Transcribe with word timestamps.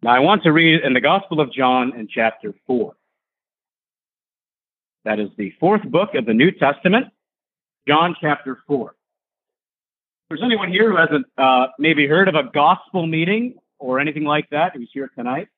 Now, 0.00 0.14
I 0.14 0.20
want 0.20 0.44
to 0.44 0.52
read 0.52 0.82
in 0.84 0.92
the 0.92 1.00
Gospel 1.00 1.40
of 1.40 1.52
John 1.52 1.92
in 1.98 2.06
chapter 2.08 2.54
4. 2.66 2.94
That 5.04 5.18
is 5.18 5.28
the 5.36 5.52
fourth 5.58 5.82
book 5.82 6.10
of 6.14 6.24
the 6.24 6.34
New 6.34 6.52
Testament, 6.52 7.06
John 7.88 8.14
chapter 8.20 8.58
4. 8.68 8.90
If 8.90 8.94
there's 10.28 10.42
anyone 10.44 10.70
here 10.70 10.90
who 10.90 10.96
hasn't 10.96 11.26
uh, 11.36 11.68
maybe 11.80 12.06
heard 12.06 12.28
of 12.28 12.36
a 12.36 12.44
gospel 12.44 13.06
meeting 13.06 13.54
or 13.80 13.98
anything 13.98 14.24
like 14.24 14.48
that 14.50 14.76
who's 14.76 14.90
here 14.92 15.10
tonight, 15.16 15.48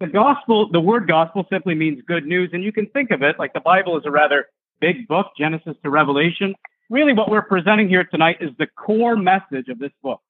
the 0.00 0.06
gospel, 0.06 0.70
the 0.70 0.80
word 0.80 1.06
gospel 1.06 1.46
simply 1.50 1.74
means 1.74 2.02
good 2.06 2.26
news, 2.26 2.50
and 2.54 2.62
you 2.62 2.72
can 2.72 2.86
think 2.86 3.10
of 3.10 3.22
it 3.22 3.38
like 3.38 3.52
the 3.52 3.60
Bible 3.60 3.98
is 3.98 4.04
a 4.06 4.10
rather 4.10 4.46
big 4.80 5.08
book, 5.08 5.32
Genesis 5.38 5.76
to 5.82 5.90
Revelation. 5.90 6.54
Really, 6.88 7.12
what 7.12 7.30
we're 7.30 7.42
presenting 7.42 7.88
here 7.88 8.04
tonight 8.04 8.38
is 8.40 8.50
the 8.58 8.66
core 8.66 9.16
message 9.16 9.68
of 9.68 9.78
this 9.78 9.92
book. 10.02 10.20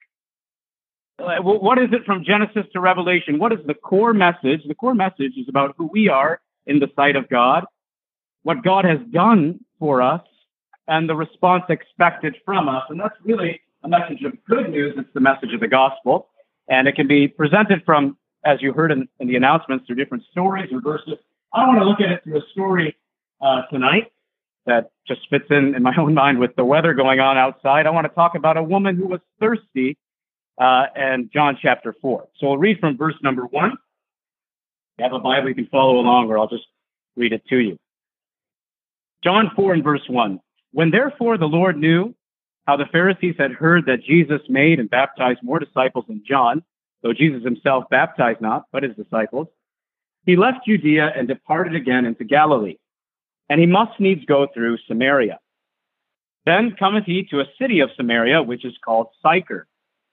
Uh, 1.19 1.37
what 1.41 1.79
is 1.79 1.89
it 1.93 2.05
from 2.05 2.25
Genesis 2.25 2.67
to 2.73 2.81
Revelation? 2.81 3.39
What 3.39 3.53
is 3.53 3.59
the 3.67 3.75
core 3.75 4.13
message? 4.13 4.63
The 4.67 4.75
core 4.75 4.95
message 4.95 5.33
is 5.37 5.49
about 5.49 5.75
who 5.79 5.87
we 5.87 6.09
are 6.09 6.41
in 6.67 6.79
the 6.79 6.89
sight 6.95 7.17
of 7.17 7.29
God, 7.29 7.65
what 8.43 8.63
God 8.63 8.85
has 8.85 8.99
done 9.11 9.61
for 9.79 10.03
us, 10.03 10.21
and 10.89 11.09
the 11.09 11.15
response 11.15 11.65
expected 11.71 12.37
from 12.45 12.69
us. 12.69 12.83
And 12.91 13.01
that's 13.01 13.15
really 13.25 13.61
a 13.83 13.89
message 13.89 14.23
of 14.25 14.33
good 14.45 14.71
news. 14.71 14.95
It's 14.99 15.09
the 15.15 15.21
message 15.21 15.55
of 15.55 15.61
the 15.61 15.69
gospel. 15.69 16.29
And 16.69 16.87
it 16.87 16.97
can 16.97 17.09
be 17.09 17.29
presented 17.29 17.83
from 17.85 18.19
as 18.45 18.63
you 18.63 18.73
heard 18.73 18.93
in, 18.93 19.09
in 19.19 19.29
the 19.29 19.37
announcements, 19.37 19.87
through 19.87 19.97
different 19.97 20.23
stories 20.31 20.71
or 20.73 20.81
verses. 20.81 21.15
I 21.53 21.67
want 21.67 21.81
to 21.81 21.85
look 21.85 22.01
at 22.01 22.11
it 22.13 22.23
through 22.25 22.39
a 22.39 22.47
story 22.53 22.97
uh, 23.41 23.63
tonight 23.71 24.13
that 24.67 24.93
just 25.07 25.21
fits 25.29 25.47
in 25.51 25.75
in 25.75 25.83
my 25.83 25.95
own 25.97 26.15
mind 26.15 26.39
with 26.39 26.55
the 26.57 26.65
weather 26.65 26.95
going 26.95 27.21
on 27.21 27.37
outside. 27.37 27.87
I 27.87 27.91
want 27.91 28.05
to 28.05 28.15
talk 28.15 28.35
about 28.35 28.57
a 28.57 28.63
woman 28.63 28.97
who 28.97 29.07
was 29.07 29.21
thirsty 29.41 29.97
uh, 30.59 30.87
and 30.95 31.31
John 31.33 31.59
chapter 31.61 31.95
4. 32.01 32.29
So 32.39 32.49
we'll 32.49 32.59
read 32.59 32.79
from 32.81 32.97
verse 32.97 33.15
number 33.23 33.47
1. 33.47 33.73
If 33.73 33.79
you 34.99 35.05
have 35.05 35.13
a 35.13 35.19
Bible, 35.19 35.49
you 35.49 35.55
can 35.55 35.67
follow 35.67 35.99
along, 35.99 36.31
or 36.31 36.39
I'll 36.39 36.49
just 36.49 36.67
read 37.17 37.33
it 37.33 37.47
to 37.49 37.57
you. 37.57 37.79
John 39.23 39.51
4 39.55 39.75
and 39.75 39.85
verse 39.85 40.03
1. 40.09 40.41
When 40.73 40.91
therefore 40.91 41.39
the 41.39 41.47
Lord 41.47 41.77
knew 41.77 42.15
how 42.67 42.77
the 42.77 42.87
Pharisees 42.87 43.37
had 43.39 43.53
heard 43.53 43.87
that 43.87 44.03
Jesus 44.03 44.41
made 44.49 44.81
and 44.81 44.91
baptized 44.91 45.41
more 45.43 45.59
disciples 45.59 46.05
than 46.09 46.23
John, 46.27 46.63
though 47.03 47.13
Jesus 47.13 47.45
himself 47.45 47.85
baptized 47.91 48.41
not, 48.41 48.65
but 48.73 48.83
his 48.83 48.97
disciples, 48.97 49.49
he 50.25 50.37
left 50.37 50.67
Judea 50.67 51.13
and 51.17 51.29
departed 51.29 51.75
again 51.75 52.05
into 52.05 52.25
Galilee. 52.25 52.77
And 53.49 53.61
he 53.61 53.67
must 53.67 54.01
needs 54.01 54.25
go 54.25 54.49
through 54.53 54.79
Samaria. 54.89 55.39
Then 56.45 56.75
cometh 56.79 57.05
he 57.05 57.25
to 57.31 57.41
a 57.41 57.47
city 57.61 57.81
of 57.81 57.91
Samaria, 57.97 58.43
which 58.43 58.65
is 58.65 58.75
called 58.85 59.09
Sychar, 59.23 59.67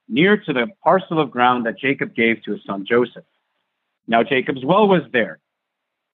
near 0.08 0.38
to 0.38 0.54
the 0.54 0.68
parcel 0.84 1.20
of 1.20 1.32
ground 1.32 1.66
that 1.66 1.80
Jacob 1.80 2.16
gave 2.16 2.44
to 2.44 2.54
his 2.54 2.62
son 2.66 2.86
Joseph. 2.88 3.24
Now 4.08 4.24
Jacob's 4.24 4.66
well 4.66 4.88
was 4.88 5.04
there. 5.12 5.40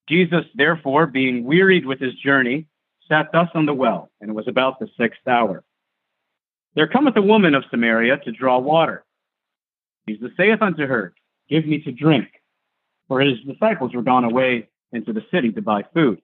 Jesus, 0.08 0.46
therefore, 0.56 1.06
being 1.06 1.44
wearied 1.44 1.86
with 1.86 2.00
his 2.00 2.14
journey, 2.16 2.68
sat 3.08 3.32
thus 3.32 3.50
on 3.54 3.66
the 3.66 3.74
well, 3.74 4.10
and 4.22 4.30
it 4.30 4.34
was 4.34 4.48
about 4.48 4.80
the 4.80 4.88
sixth 4.98 5.28
hour. 5.28 5.64
There 6.76 6.88
cometh 6.88 7.16
a 7.18 7.22
woman 7.22 7.56
of 7.56 7.64
Samaria 7.70 8.18
to 8.20 8.32
draw 8.32 8.60
water. 8.60 9.04
Jesus 10.08 10.32
saith 10.38 10.62
unto 10.62 10.86
her, 10.86 11.14
Give 11.50 11.66
me 11.66 11.80
to 11.82 11.92
drink. 11.92 12.28
For 13.08 13.22
his 13.22 13.40
disciples 13.42 13.94
were 13.94 14.04
gone 14.04 14.24
away 14.24 14.70
into 14.92 15.14
the 15.14 15.26
city 15.32 15.52
to 15.52 15.62
buy 15.62 15.84
food. 15.94 16.22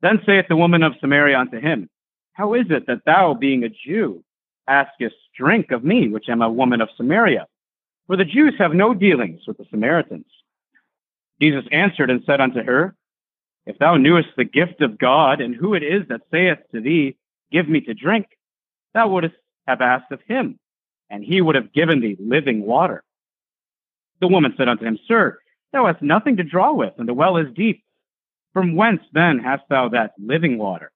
Then 0.00 0.20
saith 0.26 0.46
the 0.48 0.56
woman 0.56 0.82
of 0.82 0.94
Samaria 1.00 1.38
unto 1.38 1.60
him, 1.60 1.88
How 2.32 2.54
is 2.54 2.66
it 2.70 2.86
that 2.86 3.04
thou, 3.06 3.34
being 3.34 3.62
a 3.62 3.68
Jew, 3.68 4.24
askest 4.72 5.16
drink 5.36 5.70
of 5.70 5.84
me, 5.84 6.08
which 6.08 6.28
am 6.28 6.42
a 6.42 6.50
woman 6.50 6.80
of 6.80 6.88
Samaria? 6.96 7.46
For 8.06 8.16
the 8.16 8.24
Jews 8.24 8.54
have 8.58 8.74
no 8.74 8.94
dealings 8.94 9.40
with 9.46 9.58
the 9.58 9.66
Samaritans. 9.70 10.26
Jesus 11.40 11.64
answered 11.72 12.10
and 12.10 12.22
said 12.24 12.40
unto 12.40 12.62
her, 12.62 12.94
If 13.66 13.78
thou 13.78 13.96
knewest 13.96 14.28
the 14.36 14.44
gift 14.44 14.80
of 14.80 14.98
God, 14.98 15.40
and 15.40 15.54
who 15.54 15.74
it 15.74 15.82
is 15.82 16.08
that 16.08 16.22
saith 16.30 16.58
to 16.72 16.80
thee, 16.80 17.16
Give 17.50 17.68
me 17.68 17.80
to 17.82 17.94
drink, 17.94 18.26
thou 18.94 19.08
wouldst 19.08 19.36
have 19.66 19.80
asked 19.80 20.10
of 20.10 20.20
him, 20.26 20.58
and 21.10 21.22
he 21.22 21.40
would 21.40 21.54
have 21.54 21.72
given 21.72 22.00
thee 22.00 22.16
living 22.18 22.64
water. 22.64 23.02
The 24.20 24.28
woman 24.28 24.54
said 24.56 24.68
unto 24.68 24.84
him, 24.84 24.98
Sir, 25.06 25.38
thou 25.72 25.86
hast 25.86 26.00
nothing 26.00 26.36
to 26.36 26.44
draw 26.44 26.72
with, 26.72 26.94
and 26.96 27.08
the 27.08 27.14
well 27.14 27.36
is 27.36 27.52
deep. 27.54 27.82
From 28.52 28.76
whence 28.76 29.02
then 29.12 29.38
hast 29.38 29.64
thou 29.68 29.88
that 29.88 30.12
living 30.18 30.58
water? 30.58 30.91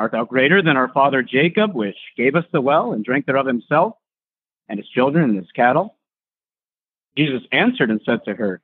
Art 0.00 0.12
thou 0.12 0.24
greater 0.24 0.62
than 0.62 0.78
our 0.78 0.90
father 0.90 1.22
Jacob, 1.22 1.74
which 1.74 1.98
gave 2.16 2.34
us 2.34 2.46
the 2.52 2.60
well 2.62 2.94
and 2.94 3.04
drank 3.04 3.26
thereof 3.26 3.46
himself, 3.46 3.96
and 4.66 4.78
his 4.78 4.88
children 4.88 5.28
and 5.28 5.36
his 5.36 5.52
cattle? 5.54 5.94
Jesus 7.18 7.42
answered 7.52 7.90
and 7.90 8.00
said 8.06 8.24
to 8.24 8.32
her, 8.32 8.62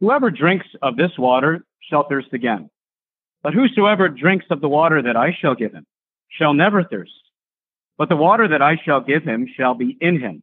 Whoever 0.00 0.30
drinks 0.30 0.66
of 0.80 0.96
this 0.96 1.10
water 1.18 1.66
shall 1.90 2.08
thirst 2.08 2.32
again. 2.32 2.70
But 3.42 3.52
whosoever 3.52 4.08
drinks 4.08 4.46
of 4.48 4.62
the 4.62 4.68
water 4.68 5.02
that 5.02 5.14
I 5.14 5.36
shall 5.38 5.54
give 5.54 5.74
him 5.74 5.84
shall 6.30 6.54
never 6.54 6.82
thirst. 6.82 7.12
But 7.98 8.08
the 8.08 8.16
water 8.16 8.48
that 8.48 8.62
I 8.62 8.80
shall 8.82 9.02
give 9.02 9.24
him 9.24 9.46
shall 9.54 9.74
be 9.74 9.98
in 10.00 10.20
him, 10.20 10.42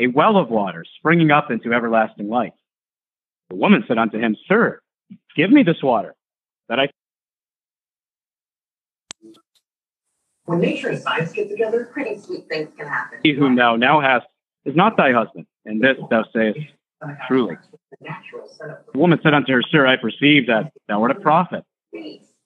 a 0.00 0.08
well 0.08 0.38
of 0.38 0.50
water 0.50 0.84
springing 0.96 1.30
up 1.30 1.52
into 1.52 1.72
everlasting 1.72 2.28
life. 2.28 2.52
The 3.48 3.54
woman 3.54 3.84
said 3.86 3.98
unto 3.98 4.18
him, 4.18 4.36
Sir, 4.48 4.80
give 5.36 5.52
me 5.52 5.62
this 5.62 5.84
water, 5.84 6.16
that 6.68 6.80
I. 6.80 6.88
When 10.48 10.60
nature 10.60 10.88
and 10.88 10.98
science 10.98 11.32
get 11.32 11.50
together, 11.50 11.90
pretty 11.92 12.18
sweet 12.18 12.48
things 12.48 12.70
can 12.74 12.86
happen. 12.86 13.18
He 13.22 13.34
whom 13.34 13.54
thou 13.54 13.76
now 13.76 14.00
hast 14.00 14.24
is 14.64 14.74
not 14.74 14.96
thy 14.96 15.12
husband, 15.12 15.46
and 15.66 15.78
this 15.78 15.98
thou 16.10 16.24
sayest 16.34 16.60
truly. 17.26 17.58
The 18.00 18.98
woman 18.98 19.20
said 19.22 19.34
unto 19.34 19.52
her, 19.52 19.60
Sir, 19.70 19.86
I 19.86 19.96
perceive 19.96 20.46
that 20.46 20.72
thou 20.88 21.02
art 21.02 21.10
a 21.10 21.20
prophet. 21.20 21.64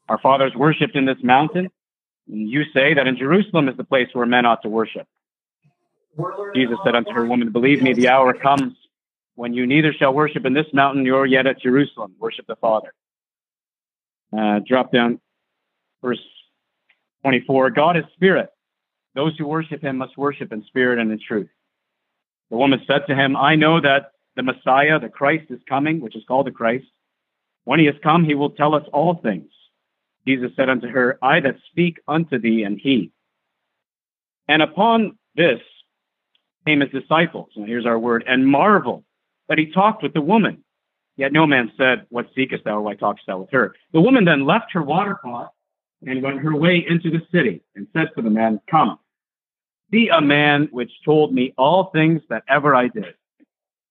Our 0.08 0.18
fathers 0.18 0.52
worshipped 0.56 0.96
in 0.96 1.04
this 1.06 1.18
mountain, 1.22 1.68
and 2.28 2.50
you 2.50 2.64
say 2.74 2.92
that 2.92 3.06
in 3.06 3.16
Jerusalem 3.16 3.68
is 3.68 3.76
the 3.76 3.84
place 3.84 4.08
where 4.14 4.26
men 4.26 4.46
ought 4.46 4.62
to 4.62 4.69
worship. 4.69 5.06
Jesus 6.56 6.78
said 6.84 6.96
unto 6.96 7.12
her, 7.12 7.24
Woman, 7.24 7.52
believe 7.52 7.82
me, 7.82 7.92
the 7.92 8.08
hour 8.08 8.34
comes 8.34 8.74
when 9.36 9.54
you 9.54 9.64
neither 9.64 9.92
shall 9.92 10.12
worship 10.12 10.44
in 10.44 10.54
this 10.54 10.66
mountain 10.72 11.04
nor 11.04 11.24
yet 11.24 11.46
at 11.46 11.62
Jerusalem. 11.62 12.16
Worship 12.19 12.48
the 12.48 12.56
Father. 12.56 12.92
Uh, 14.36 14.58
drop 14.66 14.90
down 14.90 15.20
verse 16.02 16.19
24. 17.22 17.71
God 17.71 17.97
is 17.97 18.05
spirit. 18.15 18.50
Those 19.15 19.37
who 19.37 19.47
worship 19.47 19.83
him 19.83 19.99
must 19.99 20.16
worship 20.16 20.53
in 20.53 20.65
spirit 20.65 20.99
and 20.99 21.10
in 21.10 21.21
truth. 21.21 21.49
The 22.50 22.56
woman 22.56 22.83
said 22.87 23.06
to 23.06 23.15
him, 23.15 23.37
I 23.37 23.55
know 23.55 23.81
that 23.81 24.12
the 24.37 24.43
Messiah, 24.43 24.99
the 24.99 25.09
Christ, 25.09 25.50
is 25.50 25.61
coming, 25.69 26.00
which 26.00 26.16
is 26.16 26.25
called 26.27 26.47
the 26.47 26.53
Christ. 26.53 26.87
When 27.65 27.78
he 27.78 27.87
has 27.87 27.94
come, 28.03 28.25
he 28.25 28.34
will 28.34 28.50
tell 28.50 28.75
us 28.75 28.84
all 28.93 29.15
things. 29.15 29.50
Jesus 30.27 30.53
said 30.56 30.69
unto 30.69 30.88
her, 30.88 31.19
I 31.22 31.41
that 31.41 31.56
speak 31.71 32.00
unto 32.09 32.38
thee 32.38 32.65
am 32.65 32.77
he. 32.77 33.12
And 34.49 34.62
upon 34.62 35.19
this 35.34 35.61
came 36.66 36.81
his 36.81 36.91
disciples, 36.91 37.50
and 37.56 37.66
here's 37.66 37.87
our 37.87 37.99
word, 37.99 38.25
and 38.27 38.47
marvel 38.47 39.05
that 39.49 39.59
he 39.59 39.66
talked 39.66 40.03
with 40.03 40.15
the 40.15 40.21
woman. 40.21 40.65
Yet 41.16 41.32
no 41.32 41.47
man 41.47 41.72
said, 41.77 42.06
What 42.09 42.28
seekest 42.34 42.65
thou, 42.65 42.81
why 42.81 42.94
talkest 42.94 43.27
thou 43.27 43.38
with 43.38 43.50
her? 43.50 43.75
The 43.93 44.00
woman 44.00 44.25
then 44.25 44.47
left 44.47 44.72
her 44.72 44.82
water 44.82 45.19
pot 45.22 45.53
and 46.06 46.22
went 46.22 46.40
her 46.40 46.54
way 46.56 46.84
into 46.88 47.10
the 47.10 47.22
city, 47.32 47.62
and 47.74 47.86
said 47.92 48.08
to 48.16 48.22
the 48.22 48.30
man, 48.30 48.60
Come, 48.70 48.98
see 49.90 50.08
a 50.08 50.20
man 50.20 50.68
which 50.70 50.90
told 51.04 51.32
me 51.32 51.54
all 51.56 51.90
things 51.92 52.22
that 52.28 52.42
ever 52.48 52.74
I 52.74 52.88
did. 52.88 53.14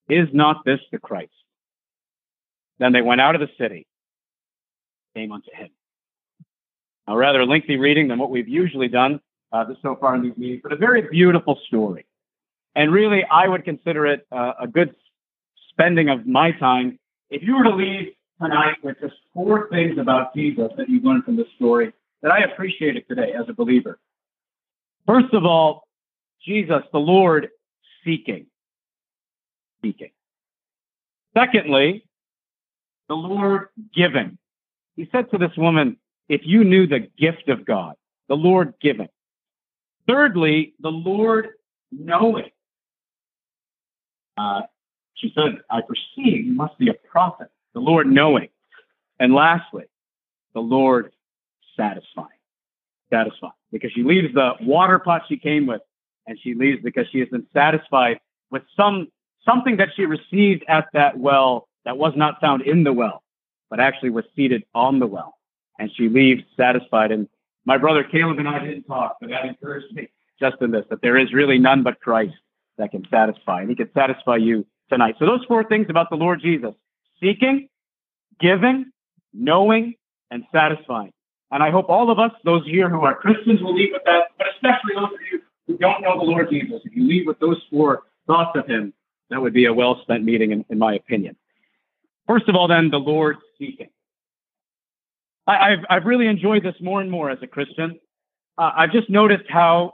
Is 0.10 0.28
not 0.34 0.66
this 0.66 0.80
the 0.92 1.00
Christ? 1.00 1.32
Then 2.80 2.92
they 2.92 3.02
went 3.02 3.22
out 3.22 3.36
of 3.36 3.42
the 3.42 3.50
city, 3.58 3.88
came 5.16 5.32
unto 5.32 5.52
him 5.54 5.70
a 7.08 7.18
rather 7.18 7.46
lengthy 7.46 7.78
reading 7.78 8.08
than 8.08 8.20
what 8.20 8.30
we've 8.30 8.48
usually 8.48 8.88
done 8.88 9.20
uh, 9.52 9.66
so 9.82 9.96
far 10.00 10.16
in 10.16 10.24
these 10.24 10.38
meetings, 10.38 10.62
but 10.64 10.72
a 10.72 10.78
very 10.78 11.04
beautiful 11.10 11.60
story. 11.68 12.06
And 12.76 12.92
really, 12.92 13.24
I 13.30 13.48
would 13.48 13.66
consider 13.66 14.06
it 14.08 14.26
uh, 14.32 14.54
a 14.62 14.68
good 14.68 14.96
spending 15.70 16.10
of 16.10 16.26
my 16.26 16.52
time. 16.54 16.98
If 17.30 17.44
you 17.44 17.58
were 17.58 17.64
to 17.64 17.76
leave 17.76 18.14
tonight 18.42 18.78
with 18.82 18.98
just 19.02 19.16
four 19.34 19.68
things 19.70 19.98
about 19.98 20.34
Jesus 20.34 20.72
that 20.78 20.90
you 20.90 21.02
learned 21.02 21.26
from 21.26 21.36
this 21.36 21.48
story 21.58 21.92
that 22.22 22.32
I 22.32 22.44
appreciated 22.44 23.08
today 23.08 23.34
as 23.38 23.48
a 23.50 23.54
believer. 23.54 24.00
First 25.08 25.34
of 25.34 25.46
all, 25.46 25.88
Jesus, 26.46 26.84
the 26.92 27.00
Lord, 27.00 27.50
seeking. 28.04 28.48
Seeking. 29.82 30.12
Secondly, 31.36 32.06
the 33.08 33.16
Lord 33.16 33.68
giving. 33.96 34.38
He 34.96 35.08
said 35.12 35.32
to 35.32 35.38
this 35.38 35.56
woman, 35.58 35.98
if 36.30 36.42
you 36.44 36.64
knew 36.64 36.88
the 36.88 37.08
gift 37.18 37.50
of 37.50 37.66
God, 37.66 37.96
the 38.28 38.36
Lord 38.36 38.74
giving. 38.82 39.10
Thirdly, 40.08 40.74
the 40.80 40.90
Lord 40.90 41.50
knowing. 41.92 42.50
Uh, 44.38 44.62
she 45.16 45.32
said, 45.36 45.60
I 45.70 45.82
perceive 45.82 46.46
you 46.46 46.54
must 46.54 46.78
be 46.78 46.90
a 46.90 46.94
prophet. 46.94 47.50
The 47.74 47.80
Lord 47.80 48.08
knowing. 48.08 48.50
And 49.20 49.34
lastly, 49.34 49.86
the 50.54 50.62
Lord 50.62 51.12
satisfying. 51.82 52.28
Satisfying. 53.10 53.54
Because 53.72 53.92
she 53.92 54.04
leaves 54.04 54.34
the 54.34 54.54
water 54.62 55.00
pot 55.00 55.24
she 55.28 55.38
came 55.38 55.66
with, 55.66 55.82
and 56.28 56.38
she 56.42 56.54
leaves 56.54 56.82
because 56.84 57.08
she 57.12 57.20
has 57.20 57.30
been 57.30 57.48
satisfied 57.54 58.20
with 58.52 58.64
some 58.78 59.08
something 59.46 59.78
that 59.78 59.90
she 59.96 60.06
received 60.06 60.64
at 60.68 60.88
that 60.94 61.18
well 61.18 61.68
that 61.86 61.98
was 61.98 62.14
not 62.16 62.40
found 62.40 62.62
in 62.62 62.84
the 62.84 62.94
well, 62.94 63.24
but 63.70 63.80
actually 63.80 64.12
was 64.12 64.26
seated 64.36 64.64
on 64.76 65.00
the 65.00 65.08
well. 65.08 65.36
And 65.80 65.90
she 65.96 66.10
leaves 66.10 66.44
satisfied. 66.56 67.12
And 67.12 67.28
my 67.66 67.78
brother 67.78 68.04
Caleb 68.04 68.38
and 68.38 68.48
I 68.48 68.60
didn't 68.60 68.84
talk, 68.84 69.18
but 69.20 69.32
that 69.32 69.46
encouraged 69.46 69.94
me 69.94 70.10
just 70.40 70.58
in 70.62 70.72
this, 70.72 70.86
that 70.90 71.02
there 71.02 71.18
is 71.18 71.34
really 71.34 71.58
none 71.58 71.82
but 71.84 72.00
Christ 72.00 72.36
that 72.78 72.92
can 72.92 73.04
satisfy. 73.10 73.62
And 73.62 73.70
he 73.70 73.76
can 73.76 73.90
satisfy 73.94 74.38
you 74.38 74.66
tonight. 74.90 75.16
So 75.18 75.26
those 75.26 75.44
four 75.48 75.64
things 75.64 75.88
about 75.90 76.10
the 76.10 76.18
Lord 76.18 76.42
Jesus, 76.42 76.74
seeking, 77.20 77.68
giving, 78.40 78.92
knowing, 79.34 79.96
and 80.30 80.44
satisfying. 80.52 81.14
And 81.52 81.62
I 81.62 81.70
hope 81.70 81.90
all 81.90 82.10
of 82.10 82.20
us, 82.20 82.32
those 82.46 82.66
here 82.66 82.90
who 82.90 83.02
are 83.02 83.14
Christians, 83.14 83.62
will 83.62 83.76
leave 83.76 83.90
with 83.92 84.04
that, 84.06 84.30
but 84.38 84.48
especially 84.56 84.96
those 84.96 85.14
of 85.14 85.20
you 85.32 85.42
who 85.68 85.78
don't 85.78 86.02
know 86.02 86.18
the 86.18 86.24
Lord 86.24 86.50
Jesus, 86.50 86.82
if 86.86 86.96
you 86.96 87.08
leave 87.08 87.28
with 87.28 87.40
those 87.40 87.62
four 87.70 88.04
thoughts 88.26 88.58
of 88.58 88.68
him, 88.68 88.94
that 89.30 89.42
would 89.42 89.54
be 89.54 89.66
a 89.66 89.74
well 89.74 90.00
spent 90.02 90.24
meeting, 90.24 90.52
in, 90.52 90.66
in 90.70 90.78
my 90.78 90.94
opinion. 90.96 91.36
First 92.28 92.48
of 92.48 92.56
all, 92.56 92.68
then, 92.68 92.90
the 92.90 93.00
Lord 93.00 93.38
seeking. 93.58 93.90
I, 95.48 95.72
have 95.72 95.80
I've 95.90 96.06
really 96.06 96.28
enjoyed 96.28 96.64
this 96.64 96.76
more 96.80 97.02
and 97.02 97.12
more 97.12 97.30
as 97.30 97.40
a 97.42 97.48
Christian. 97.48 98.00
Uh, 98.58 98.72
I've 98.76 98.92
just 98.92 99.10
noticed 99.10 99.50
how 99.50 99.94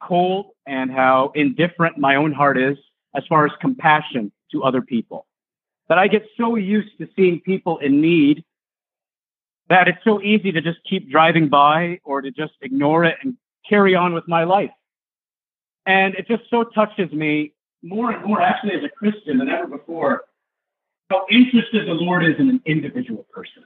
cold 0.00 0.46
and 0.66 0.90
how 0.90 1.32
indifferent 1.34 1.98
my 1.98 2.16
own 2.16 2.32
heart 2.32 2.58
is 2.58 2.78
as 3.14 3.24
far 3.28 3.44
as 3.44 3.52
compassion 3.60 4.32
to 4.52 4.62
other 4.62 4.80
people. 4.80 5.26
That 5.88 5.98
I 5.98 6.08
get 6.08 6.24
so 6.38 6.56
used 6.56 6.96
to 6.98 7.08
seeing 7.16 7.40
people 7.40 7.78
in 7.78 8.00
need 8.00 8.44
that 9.68 9.88
it's 9.88 9.98
so 10.04 10.20
easy 10.20 10.52
to 10.52 10.60
just 10.60 10.78
keep 10.88 11.10
driving 11.10 11.48
by 11.48 12.00
or 12.04 12.20
to 12.20 12.30
just 12.30 12.52
ignore 12.60 13.04
it 13.04 13.16
and 13.22 13.36
carry 13.68 13.94
on 13.94 14.12
with 14.12 14.26
my 14.28 14.44
life. 14.44 14.70
And 15.86 16.14
it 16.14 16.26
just 16.28 16.42
so 16.50 16.64
touches 16.64 17.12
me 17.12 17.52
more 17.82 18.10
and 18.10 18.24
more, 18.24 18.40
actually, 18.40 18.74
as 18.74 18.84
a 18.84 18.88
Christian 18.88 19.38
than 19.38 19.48
ever 19.48 19.66
before, 19.66 20.22
how 21.10 21.26
interested 21.30 21.86
the 21.86 21.92
Lord 21.92 22.24
is 22.24 22.34
in 22.38 22.48
an 22.48 22.62
individual 22.64 23.24
person, 23.30 23.64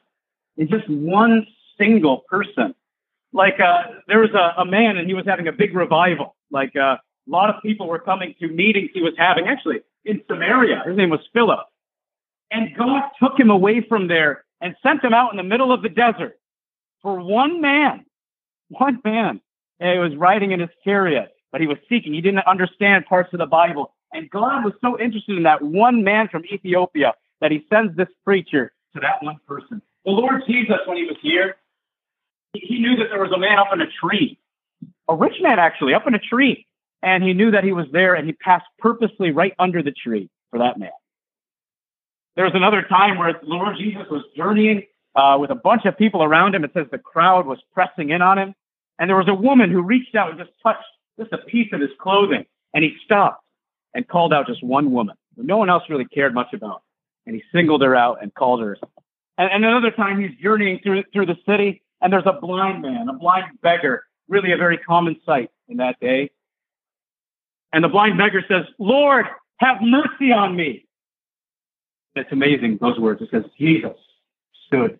in 0.56 0.68
just 0.68 0.88
one 0.88 1.46
single 1.78 2.24
person. 2.28 2.74
Like 3.32 3.60
uh, 3.60 3.82
there 4.08 4.18
was 4.18 4.30
a, 4.34 4.62
a 4.62 4.64
man 4.64 4.96
and 4.96 5.06
he 5.06 5.14
was 5.14 5.26
having 5.26 5.46
a 5.46 5.52
big 5.52 5.74
revival. 5.74 6.34
Like 6.50 6.74
uh, 6.74 6.96
a 6.96 7.00
lot 7.26 7.50
of 7.50 7.62
people 7.62 7.86
were 7.86 7.98
coming 7.98 8.34
to 8.40 8.48
meetings 8.48 8.90
he 8.92 9.02
was 9.02 9.14
having, 9.16 9.46
actually 9.46 9.80
in 10.04 10.22
Samaria. 10.26 10.82
His 10.86 10.96
name 10.96 11.10
was 11.10 11.20
Philip. 11.32 11.60
And 12.50 12.74
God 12.76 13.02
took 13.22 13.38
him 13.38 13.50
away 13.50 13.84
from 13.86 14.08
there 14.08 14.44
and 14.60 14.74
sent 14.82 15.04
him 15.04 15.14
out 15.14 15.32
in 15.32 15.36
the 15.36 15.42
middle 15.42 15.72
of 15.72 15.82
the 15.82 15.88
desert 15.88 16.38
for 17.02 17.20
one 17.20 17.60
man. 17.60 18.04
One 18.68 19.00
man. 19.04 19.40
And 19.80 19.92
he 19.92 19.98
was 19.98 20.16
riding 20.16 20.52
in 20.52 20.60
his 20.60 20.70
chariot, 20.84 21.30
but 21.52 21.60
he 21.60 21.66
was 21.66 21.78
seeking. 21.88 22.12
He 22.12 22.20
didn't 22.20 22.46
understand 22.46 23.06
parts 23.06 23.32
of 23.32 23.38
the 23.38 23.46
Bible. 23.46 23.94
And 24.12 24.28
God 24.30 24.64
was 24.64 24.74
so 24.80 24.98
interested 24.98 25.36
in 25.36 25.44
that 25.44 25.62
one 25.62 26.02
man 26.02 26.28
from 26.28 26.44
Ethiopia 26.46 27.14
that 27.40 27.50
he 27.50 27.64
sends 27.70 27.96
this 27.96 28.08
preacher 28.24 28.72
to 28.94 29.00
that 29.00 29.22
one 29.22 29.38
person. 29.46 29.80
The 30.04 30.10
Lord 30.10 30.42
Jesus, 30.46 30.78
when 30.86 30.96
he 30.96 31.04
was 31.04 31.16
here, 31.22 31.56
he 32.54 32.78
knew 32.78 32.96
that 32.96 33.08
there 33.10 33.20
was 33.20 33.32
a 33.32 33.38
man 33.38 33.58
up 33.58 33.68
in 33.72 33.80
a 33.80 33.86
tree, 33.86 34.38
a 35.08 35.14
rich 35.14 35.36
man 35.40 35.58
actually, 35.58 35.94
up 35.94 36.06
in 36.06 36.14
a 36.14 36.18
tree. 36.18 36.66
And 37.02 37.22
he 37.22 37.32
knew 37.32 37.52
that 37.52 37.62
he 37.62 37.72
was 37.72 37.86
there 37.92 38.14
and 38.14 38.26
he 38.26 38.32
passed 38.32 38.66
purposely 38.78 39.30
right 39.30 39.54
under 39.58 39.82
the 39.82 39.92
tree 39.92 40.28
for 40.50 40.58
that 40.58 40.78
man. 40.78 40.90
There 42.38 42.44
was 42.44 42.54
another 42.54 42.82
time 42.82 43.18
where 43.18 43.32
the 43.32 43.40
Lord 43.42 43.74
Jesus 43.76 44.06
was 44.08 44.22
journeying 44.36 44.84
uh, 45.16 45.38
with 45.40 45.50
a 45.50 45.56
bunch 45.56 45.86
of 45.86 45.98
people 45.98 46.22
around 46.22 46.54
him. 46.54 46.62
It 46.62 46.70
says 46.72 46.86
the 46.92 46.96
crowd 46.96 47.48
was 47.48 47.58
pressing 47.74 48.10
in 48.10 48.22
on 48.22 48.38
him. 48.38 48.54
And 49.00 49.10
there 49.10 49.16
was 49.16 49.26
a 49.26 49.34
woman 49.34 49.72
who 49.72 49.82
reached 49.82 50.14
out 50.14 50.30
and 50.30 50.38
just 50.38 50.52
touched 50.62 50.86
just 51.18 51.32
a 51.32 51.38
piece 51.38 51.66
of 51.72 51.80
his 51.80 51.90
clothing. 52.00 52.46
And 52.72 52.84
he 52.84 52.94
stopped 53.04 53.42
and 53.92 54.06
called 54.06 54.32
out 54.32 54.46
just 54.46 54.62
one 54.62 54.92
woman 54.92 55.16
who 55.34 55.42
no 55.42 55.56
one 55.56 55.68
else 55.68 55.82
really 55.90 56.04
cared 56.04 56.32
much 56.32 56.52
about. 56.52 56.82
And 57.26 57.34
he 57.34 57.42
singled 57.52 57.82
her 57.82 57.96
out 57.96 58.22
and 58.22 58.32
called 58.32 58.60
her. 58.60 58.78
And, 59.36 59.50
and 59.50 59.64
another 59.64 59.90
time 59.90 60.20
he's 60.20 60.38
journeying 60.40 60.78
through, 60.84 61.02
through 61.12 61.26
the 61.26 61.38
city 61.44 61.82
and 62.00 62.12
there's 62.12 62.22
a 62.24 62.38
blind 62.40 62.82
man, 62.82 63.08
a 63.08 63.14
blind 63.14 63.60
beggar, 63.64 64.04
really 64.28 64.52
a 64.52 64.56
very 64.56 64.78
common 64.78 65.16
sight 65.26 65.50
in 65.66 65.78
that 65.78 65.98
day. 65.98 66.30
And 67.72 67.82
the 67.82 67.88
blind 67.88 68.16
beggar 68.16 68.44
says, 68.46 68.62
Lord, 68.78 69.26
have 69.56 69.78
mercy 69.82 70.30
on 70.30 70.54
me. 70.54 70.84
It's 72.18 72.32
amazing, 72.32 72.78
those 72.80 72.98
words. 72.98 73.22
It 73.22 73.28
says, 73.30 73.44
Jesus 73.58 73.96
stood 74.66 74.98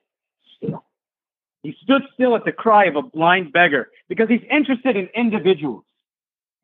still. 0.56 0.84
He 1.62 1.74
stood 1.82 2.02
still 2.14 2.36
at 2.36 2.44
the 2.44 2.52
cry 2.52 2.86
of 2.86 2.96
a 2.96 3.02
blind 3.02 3.52
beggar 3.52 3.90
because 4.08 4.28
he's 4.28 4.44
interested 4.50 4.96
in 4.96 5.08
individuals. 5.14 5.84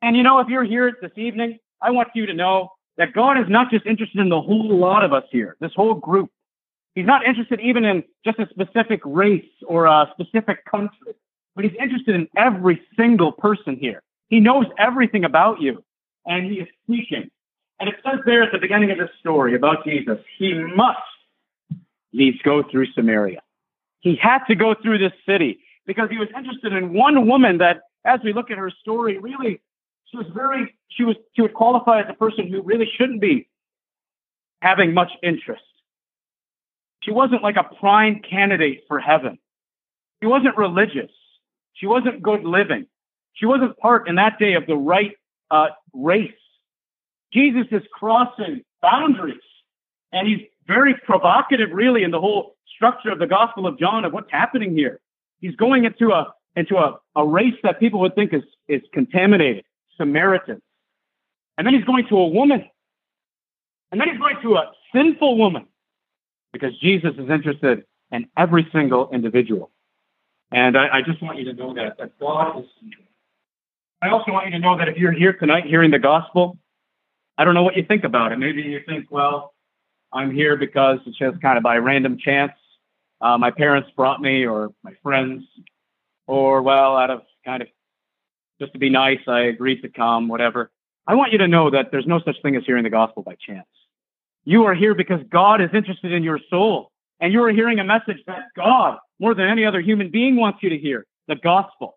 And 0.03 0.17
you 0.17 0.23
know, 0.23 0.39
if 0.39 0.49
you're 0.49 0.65
here 0.65 0.97
this 1.01 1.13
evening 1.17 1.59
I 1.85 1.91
want 1.91 2.09
you 2.15 2.25
to 2.27 2.33
know 2.33 2.71
that 2.97 3.13
God 3.13 3.39
is 3.39 3.45
not 3.49 3.71
just 3.71 3.85
interested 3.85 4.19
in 4.19 4.31
the 4.31 4.41
whole 4.41 4.75
lot 4.75 5.05
of 5.05 5.13
us 5.13 5.25
here, 5.31 5.57
this 5.61 5.73
whole 5.77 5.95
group. 5.95 6.31
He's 6.95 7.05
not 7.05 7.27
interested 7.27 7.61
even 7.61 7.85
in 7.85 8.05
just 8.25 8.39
a 8.39 8.49
specific 8.49 9.01
race 9.05 9.45
or 9.67 9.85
a 9.85 10.11
specific 10.19 10.65
country, 10.65 11.13
but 11.55 11.65
he's 11.65 11.75
interested 11.79 12.15
in 12.15 12.29
every 12.37 12.81
single 12.97 13.33
person 13.33 13.77
here. 13.77 14.03
He 14.29 14.41
knows 14.41 14.67
everything 14.79 15.25
about 15.25 15.61
you 15.61 15.85
and 16.25 16.47
he 16.47 16.61
is 16.61 16.69
seeking. 16.89 17.31
And 17.85 17.93
it 17.93 18.01
says 18.03 18.21
there 18.25 18.43
at 18.43 18.51
the 18.51 18.57
beginning 18.57 18.91
of 18.93 18.97
this 18.97 19.11
story 19.21 19.55
about 19.55 19.85
Jesus, 19.85 20.17
he 20.39 20.55
must 20.55 20.97
needs 22.15 22.39
go 22.43 22.63
through 22.63 22.87
Samaria. 22.95 23.43
He 24.01 24.17
had 24.17 24.39
to 24.47 24.55
go 24.55 24.75
through 24.75 24.97
this 24.97 25.13
city 25.29 25.59
because 25.85 26.09
he 26.09 26.17
was 26.17 26.29
interested 26.35 26.73
in 26.73 26.95
one 26.95 27.29
woman 27.29 27.59
that, 27.59 27.83
as 28.07 28.21
we 28.25 28.33
look 28.33 28.51
at 28.51 28.57
her 28.57 28.71
story, 28.81 29.19
really 29.19 29.61
she 30.07 30.17
was 30.17 30.27
very 30.35 30.75
she 30.89 31.05
was 31.05 31.17
she 31.37 31.43
would 31.43 31.53
qualify 31.53 32.01
as 32.01 32.07
a 32.09 32.15
person 32.15 32.49
who 32.49 32.63
really 32.63 32.89
shouldn't 32.97 33.21
be 33.21 33.51
having 34.63 34.95
much 34.95 35.11
interest. 35.23 35.61
She 37.03 37.11
wasn't 37.11 37.43
like 37.43 37.57
a 37.57 37.65
prime 37.65 38.23
candidate 38.23 38.85
for 38.89 38.99
heaven. 38.99 39.39
She 40.23 40.27
wasn't 40.27 40.57
religious. 40.57 41.11
She 41.75 41.87
wasn't 41.87 42.23
good 42.23 42.45
living. 42.45 42.87
She 43.35 43.45
wasn't 43.45 43.77
part 43.77 44.09
in 44.09 44.15
that 44.15 44.39
day 44.39 44.55
of 44.55 44.67
the 44.67 44.75
right 44.75 45.13
uh, 45.51 45.67
race. 45.93 46.33
Jesus 47.35 47.67
is 47.71 47.83
crossing 47.93 48.63
boundaries, 48.81 49.37
and 50.13 50.29
he's 50.29 50.41
very 50.67 50.95
provocative, 50.95 51.71
really, 51.73 52.05
in 52.05 52.11
the 52.11 52.21
whole 52.21 52.57
structure 52.75 53.11
of 53.11 53.19
the 53.19 53.27
Gospel 53.27 53.67
of 53.67 53.79
John 53.79 54.05
of 54.05 54.13
what's 54.13 54.31
happening 54.31 54.75
here. 54.75 55.01
He's 55.41 55.57
going 55.57 55.85
into 55.85 56.11
a 56.13 56.33
into 56.57 56.77
a, 56.77 56.97
a 57.17 57.27
race 57.27 57.55
that 57.65 57.81
people 57.81 58.01
would 58.01 58.15
think 58.15 58.33
is 58.33 58.45
is 58.69 58.83
contaminated. 58.93 59.65
Samaritan. 59.97 60.61
And 61.57 61.67
then 61.67 61.75
he's 61.75 61.85
going 61.85 62.07
to 62.09 62.17
a 62.17 62.27
woman. 62.27 62.65
And 63.93 64.01
then 64.01 64.09
he's 64.09 64.19
going 64.19 64.37
to 64.43 64.57
a 64.57 64.73
sinful 64.93 65.39
woman 65.39 65.67
because 66.53 66.77
Jesus 66.81 67.13
is 67.19 67.31
interested 67.31 67.85
in 68.11 68.29
every 68.37 68.69
single 68.73 69.11
individual. 69.13 69.71
And 70.51 70.77
I, 70.77 70.99
I 70.99 71.03
just 71.03 71.23
want 71.23 71.39
you 71.39 71.45
to 71.47 71.53
know 71.53 71.75
that, 71.75 71.99
that 71.99 72.19
God 72.19 72.61
is. 72.61 72.67
I 74.03 74.11
also 74.11 74.33
want 74.33 74.47
you 74.47 74.53
to 74.53 74.59
know 74.59 74.77
that 74.77 74.89
if 74.89 74.97
you're 74.97 75.13
here 75.13 75.33
tonight 75.33 75.65
hearing 75.65 75.91
the 75.91 75.99
gospel, 75.99 76.59
I 77.37 77.45
don't 77.45 77.55
know 77.55 77.63
what 77.63 77.77
you 77.77 77.85
think 77.85 78.05
about 78.05 78.33
it. 78.33 78.39
Maybe 78.39 78.63
you 78.63 78.81
think, 78.87 79.11
well, 79.11 79.55
I'm 80.13 80.33
here 80.33 80.57
because 80.57 81.01
it's 81.07 81.19
just 81.19 81.41
kind 81.43 81.57
of 81.57 81.65
by 81.65 81.77
random 81.77 82.19
chance. 82.19 82.53
Uh, 83.21 83.39
my 83.39 83.51
parents 83.51 83.91
brought 83.97 84.21
me, 84.21 84.47
or 84.47 84.73
my 84.83 84.93
friends, 85.03 85.45
or 86.27 86.63
well, 86.63 86.97
out 86.97 87.11
of 87.11 87.23
kind 87.45 87.63
of 87.63 87.69
just 88.61 88.73
to 88.73 88.79
be 88.79 88.91
nice, 88.91 89.21
I 89.27 89.41
agreed 89.41 89.83
to 89.83 89.89
come, 89.89 90.29
whatever. 90.29 90.71
I 91.07 91.15
want 91.15 91.33
you 91.33 91.39
to 91.39 91.49
know 91.49 91.71
that 91.71 91.91
there's 91.91 92.07
no 92.07 92.21
such 92.21 92.37
thing 92.43 92.57
as 92.57 92.63
hearing 92.65 92.85
the 92.85 92.91
gospel 92.91 93.23
by 93.23 93.35
chance. 93.35 93.67
You 94.45 94.65
are 94.65 94.75
here 94.75 94.95
because 94.95 95.21
God 95.31 95.61
is 95.61 95.71
interested 95.75 96.13
in 96.13 96.23
your 96.23 96.39
soul. 96.51 96.91
And 97.21 97.33
you 97.33 97.43
are 97.45 97.51
hearing 97.51 97.79
a 97.79 97.85
message 97.85 98.19
that 98.27 98.43
God, 98.57 98.99
more 99.19 99.35
than 99.35 99.49
any 99.49 99.65
other 99.65 99.81
human 99.81 100.11
being, 100.11 100.37
wants 100.37 100.59
you 100.63 100.71
to 100.71 100.79
hear 100.79 101.07
the 101.29 101.37
gospel. 101.37 101.97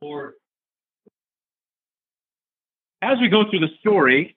Or 0.00 0.34
as 3.04 3.18
we 3.20 3.28
go 3.28 3.48
through 3.48 3.60
the 3.60 3.70
story, 3.80 4.36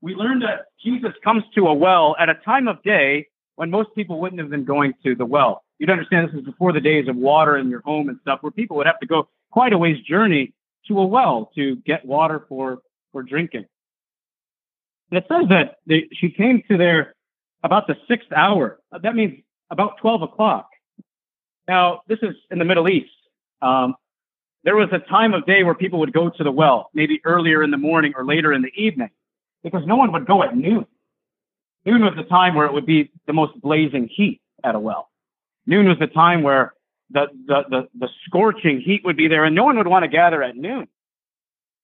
we 0.00 0.14
learn 0.14 0.40
that 0.40 0.66
Jesus 0.84 1.12
comes 1.22 1.42
to 1.54 1.66
a 1.68 1.74
well 1.74 2.14
at 2.18 2.28
a 2.28 2.34
time 2.34 2.68
of 2.68 2.82
day 2.82 3.26
when 3.56 3.70
most 3.70 3.88
people 3.94 4.20
wouldn't 4.20 4.40
have 4.40 4.50
been 4.50 4.64
going 4.64 4.92
to 5.04 5.14
the 5.14 5.24
well. 5.24 5.64
You'd 5.78 5.90
understand 5.90 6.28
this 6.28 6.34
is 6.34 6.44
before 6.44 6.72
the 6.72 6.80
days 6.80 7.08
of 7.08 7.16
water 7.16 7.56
in 7.56 7.70
your 7.70 7.80
home 7.80 8.08
and 8.08 8.18
stuff, 8.20 8.42
where 8.42 8.52
people 8.52 8.76
would 8.76 8.86
have 8.86 9.00
to 9.00 9.06
go 9.06 9.28
quite 9.50 9.72
a 9.72 9.78
ways 9.78 9.98
journey 10.06 10.52
to 10.88 10.98
a 10.98 11.06
well 11.06 11.50
to 11.54 11.76
get 11.76 12.04
water 12.04 12.44
for, 12.48 12.78
for 13.12 13.22
drinking. 13.22 13.64
And 15.10 15.18
it 15.18 15.24
says 15.28 15.48
that 15.48 15.76
they, 15.86 16.08
she 16.12 16.30
came 16.30 16.62
to 16.68 16.76
there 16.76 17.14
about 17.62 17.86
the 17.86 17.96
sixth 18.08 18.30
hour. 18.32 18.80
That 19.02 19.14
means 19.14 19.40
about 19.70 19.96
12 19.98 20.22
o'clock. 20.22 20.68
Now, 21.66 22.02
this 22.08 22.18
is 22.20 22.34
in 22.50 22.58
the 22.58 22.64
Middle 22.64 22.88
East. 22.88 23.10
Um, 23.62 23.94
there 24.64 24.76
was 24.76 24.88
a 24.92 24.98
time 24.98 25.34
of 25.34 25.46
day 25.46 25.62
where 25.62 25.74
people 25.74 25.98
would 26.00 26.12
go 26.12 26.30
to 26.30 26.44
the 26.44 26.50
well, 26.50 26.90
maybe 26.94 27.20
earlier 27.24 27.62
in 27.62 27.70
the 27.70 27.76
morning 27.76 28.14
or 28.16 28.24
later 28.24 28.52
in 28.52 28.62
the 28.62 28.72
evening, 28.74 29.10
because 29.62 29.86
no 29.86 29.96
one 29.96 30.10
would 30.12 30.26
go 30.26 30.42
at 30.42 30.56
noon. 30.56 30.86
Noon 31.84 32.02
was 32.02 32.14
the 32.16 32.24
time 32.24 32.54
where 32.54 32.66
it 32.66 32.72
would 32.72 32.86
be 32.86 33.10
the 33.26 33.34
most 33.34 33.60
blazing 33.60 34.08
heat 34.08 34.40
at 34.64 34.74
a 34.74 34.80
well. 34.80 35.10
Noon 35.66 35.86
was 35.86 35.98
the 35.98 36.06
time 36.06 36.42
where 36.42 36.72
the, 37.10 37.26
the, 37.46 37.64
the, 37.68 37.88
the 37.98 38.08
scorching 38.24 38.80
heat 38.80 39.04
would 39.04 39.16
be 39.16 39.28
there 39.28 39.44
and 39.44 39.54
no 39.54 39.64
one 39.64 39.76
would 39.76 39.86
want 39.86 40.02
to 40.02 40.08
gather 40.08 40.42
at 40.42 40.56
noon. 40.56 40.88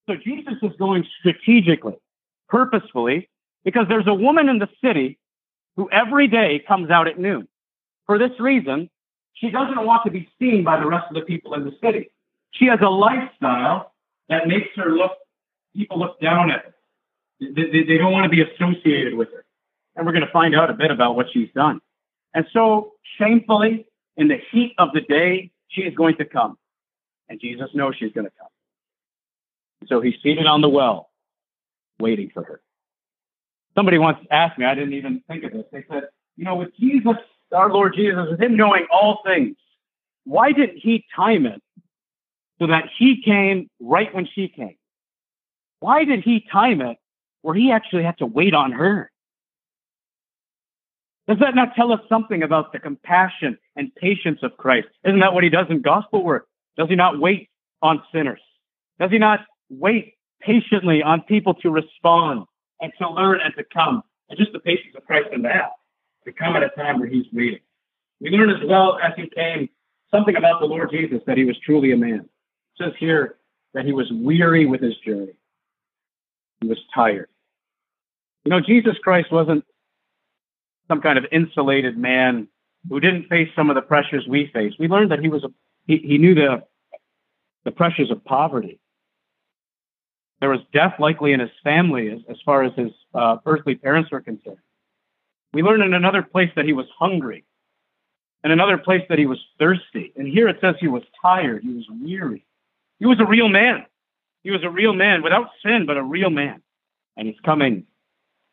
So 0.08 0.16
Jesus 0.16 0.54
is 0.62 0.72
going 0.78 1.06
strategically, 1.20 1.96
purposefully 2.48 3.28
Because 3.64 3.86
there's 3.88 4.06
a 4.06 4.14
woman 4.14 4.48
in 4.48 4.58
the 4.58 4.68
city 4.82 5.18
who 5.76 5.90
every 5.90 6.28
day 6.28 6.64
comes 6.66 6.90
out 6.90 7.06
at 7.06 7.18
noon. 7.18 7.46
For 8.06 8.18
this 8.18 8.32
reason, 8.40 8.88
she 9.34 9.50
doesn't 9.50 9.84
want 9.86 10.02
to 10.04 10.10
be 10.10 10.28
seen 10.38 10.64
by 10.64 10.80
the 10.80 10.86
rest 10.86 11.06
of 11.10 11.14
the 11.14 11.22
people 11.22 11.54
in 11.54 11.64
the 11.64 11.72
city. 11.82 12.10
She 12.52 12.66
has 12.66 12.80
a 12.82 12.88
lifestyle 12.88 13.92
that 14.28 14.48
makes 14.48 14.68
her 14.76 14.90
look, 14.90 15.12
people 15.74 15.98
look 15.98 16.20
down 16.20 16.50
at 16.50 16.64
her. 16.64 16.74
They, 17.40 17.70
they, 17.70 17.82
they 17.84 17.98
don't 17.98 18.12
want 18.12 18.24
to 18.24 18.28
be 18.30 18.42
associated 18.42 19.14
with 19.14 19.28
her. 19.32 19.44
And 19.96 20.06
we're 20.06 20.12
going 20.12 20.26
to 20.26 20.32
find 20.32 20.54
out 20.54 20.70
a 20.70 20.74
bit 20.74 20.90
about 20.90 21.16
what 21.16 21.26
she's 21.32 21.48
done. 21.54 21.80
And 22.34 22.46
so, 22.52 22.92
shamefully, 23.18 23.86
in 24.16 24.28
the 24.28 24.38
heat 24.50 24.74
of 24.78 24.90
the 24.92 25.00
day, 25.00 25.50
she 25.68 25.82
is 25.82 25.94
going 25.94 26.16
to 26.16 26.24
come. 26.24 26.58
And 27.28 27.40
Jesus 27.40 27.68
knows 27.74 27.94
she's 27.98 28.12
going 28.12 28.26
to 28.26 28.32
come. 28.38 28.48
So 29.88 30.00
he's 30.00 30.14
seated 30.22 30.46
on 30.46 30.60
the 30.60 30.68
well, 30.68 31.10
waiting 31.98 32.30
for 32.32 32.44
her. 32.44 32.60
Somebody 33.74 33.98
once 33.98 34.18
asked 34.30 34.58
me, 34.58 34.66
I 34.66 34.74
didn't 34.74 34.94
even 34.94 35.22
think 35.26 35.44
of 35.44 35.52
this. 35.52 35.64
They 35.72 35.84
said, 35.88 36.04
you 36.36 36.44
know, 36.44 36.56
with 36.56 36.76
Jesus, 36.76 37.16
our 37.52 37.72
Lord 37.72 37.94
Jesus, 37.96 38.26
with 38.30 38.40
him 38.40 38.56
knowing 38.56 38.86
all 38.92 39.20
things, 39.24 39.56
why 40.24 40.52
didn't 40.52 40.78
he 40.78 41.04
time 41.14 41.46
it 41.46 41.62
so 42.60 42.66
that 42.66 42.84
he 42.98 43.22
came 43.22 43.68
right 43.80 44.14
when 44.14 44.28
she 44.32 44.48
came? 44.48 44.76
Why 45.80 46.04
did 46.04 46.22
he 46.22 46.44
time 46.52 46.80
it 46.82 46.98
where 47.42 47.54
he 47.54 47.72
actually 47.72 48.04
had 48.04 48.18
to 48.18 48.26
wait 48.26 48.54
on 48.54 48.72
her? 48.72 49.10
Does 51.26 51.38
that 51.38 51.54
not 51.54 51.74
tell 51.74 51.92
us 51.92 52.00
something 52.08 52.42
about 52.42 52.72
the 52.72 52.78
compassion 52.78 53.56
and 53.76 53.94
patience 53.94 54.40
of 54.42 54.56
Christ? 54.56 54.88
Isn't 55.04 55.20
that 55.20 55.32
what 55.32 55.44
he 55.44 55.50
does 55.50 55.66
in 55.70 55.80
gospel 55.80 56.24
work? 56.24 56.48
Does 56.76 56.88
he 56.88 56.96
not 56.96 57.18
wait 57.18 57.48
on 57.82 58.02
sinners? 58.12 58.40
Does 58.98 59.10
he 59.10 59.18
not 59.18 59.40
wait 59.70 60.14
patiently 60.40 61.02
on 61.02 61.22
people 61.22 61.54
to 61.54 61.70
respond 61.70 62.44
and 62.80 62.92
to 62.98 63.08
learn 63.08 63.40
and 63.42 63.54
to 63.56 63.64
come? 63.72 64.02
And 64.28 64.38
just 64.38 64.52
the 64.52 64.60
patience 64.60 64.94
of 64.96 65.06
Christ 65.06 65.28
in 65.32 65.42
that, 65.42 65.70
to 66.24 66.32
come 66.32 66.56
at 66.56 66.62
a 66.62 66.70
time 66.70 66.98
where 66.98 67.08
he's 67.08 67.26
waiting. 67.32 67.60
We 68.20 68.30
learn 68.30 68.50
as 68.50 68.62
well 68.68 68.98
as 69.02 69.12
he 69.16 69.28
came 69.34 69.68
something 70.10 70.36
about 70.36 70.60
the 70.60 70.66
Lord 70.66 70.90
Jesus, 70.90 71.20
that 71.26 71.38
he 71.38 71.44
was 71.44 71.56
truly 71.64 71.92
a 71.92 71.96
man. 71.96 72.28
Says 72.78 72.92
here 72.98 73.36
that 73.74 73.84
he 73.84 73.92
was 73.92 74.10
weary 74.10 74.66
with 74.66 74.80
his 74.80 74.96
journey. 74.98 75.36
He 76.60 76.68
was 76.68 76.78
tired. 76.94 77.28
You 78.44 78.50
know, 78.50 78.60
Jesus 78.60 78.96
Christ 79.02 79.30
wasn't 79.30 79.64
some 80.88 81.00
kind 81.00 81.18
of 81.18 81.26
insulated 81.30 81.96
man 81.96 82.48
who 82.88 83.00
didn't 83.00 83.28
face 83.28 83.48
some 83.54 83.70
of 83.70 83.76
the 83.76 83.82
pressures 83.82 84.26
we 84.28 84.50
face. 84.52 84.72
We 84.78 84.88
learned 84.88 85.10
that 85.10 85.20
he 85.20 85.28
was 85.28 85.44
a, 85.44 85.48
he, 85.86 85.98
he 85.98 86.18
knew 86.18 86.34
the 86.34 86.64
the 87.64 87.70
pressures 87.70 88.10
of 88.10 88.24
poverty. 88.24 88.80
There 90.40 90.48
was 90.48 90.60
death 90.72 90.94
likely 90.98 91.32
in 91.32 91.40
his 91.40 91.50
family 91.62 92.10
as, 92.10 92.20
as 92.30 92.38
far 92.44 92.64
as 92.64 92.72
his 92.74 92.90
uh, 93.14 93.36
earthly 93.44 93.74
parents 93.74 94.10
were 94.10 94.22
concerned. 94.22 94.56
We 95.52 95.62
learn 95.62 95.82
in 95.82 95.92
another 95.92 96.22
place 96.22 96.50
that 96.56 96.64
he 96.64 96.72
was 96.72 96.86
hungry, 96.98 97.44
and 98.42 98.52
another 98.52 98.78
place 98.78 99.02
that 99.10 99.18
he 99.18 99.26
was 99.26 99.38
thirsty. 99.58 100.12
And 100.16 100.26
here 100.26 100.48
it 100.48 100.56
says 100.60 100.76
he 100.80 100.88
was 100.88 101.02
tired, 101.20 101.62
he 101.62 101.74
was 101.74 101.86
weary. 102.00 102.46
He 103.00 103.06
was 103.06 103.18
a 103.18 103.26
real 103.26 103.48
man. 103.48 103.86
He 104.44 104.50
was 104.50 104.62
a 104.62 104.70
real 104.70 104.92
man 104.92 105.22
without 105.22 105.48
sin, 105.64 105.84
but 105.86 105.96
a 105.96 106.02
real 106.02 106.30
man. 106.30 106.62
And 107.16 107.26
he's 107.26 107.40
coming 107.44 107.86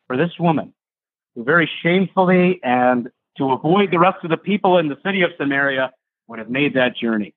for 0.06 0.16
this 0.16 0.30
woman 0.40 0.74
who 1.34 1.44
very 1.44 1.70
shamefully 1.82 2.58
and 2.62 3.08
to 3.36 3.52
avoid 3.52 3.90
the 3.92 3.98
rest 3.98 4.18
of 4.24 4.30
the 4.30 4.36
people 4.36 4.78
in 4.78 4.88
the 4.88 4.96
city 5.04 5.22
of 5.22 5.30
Samaria 5.38 5.92
would 6.26 6.38
have 6.38 6.50
made 6.50 6.74
that 6.74 6.96
journey. 6.96 7.34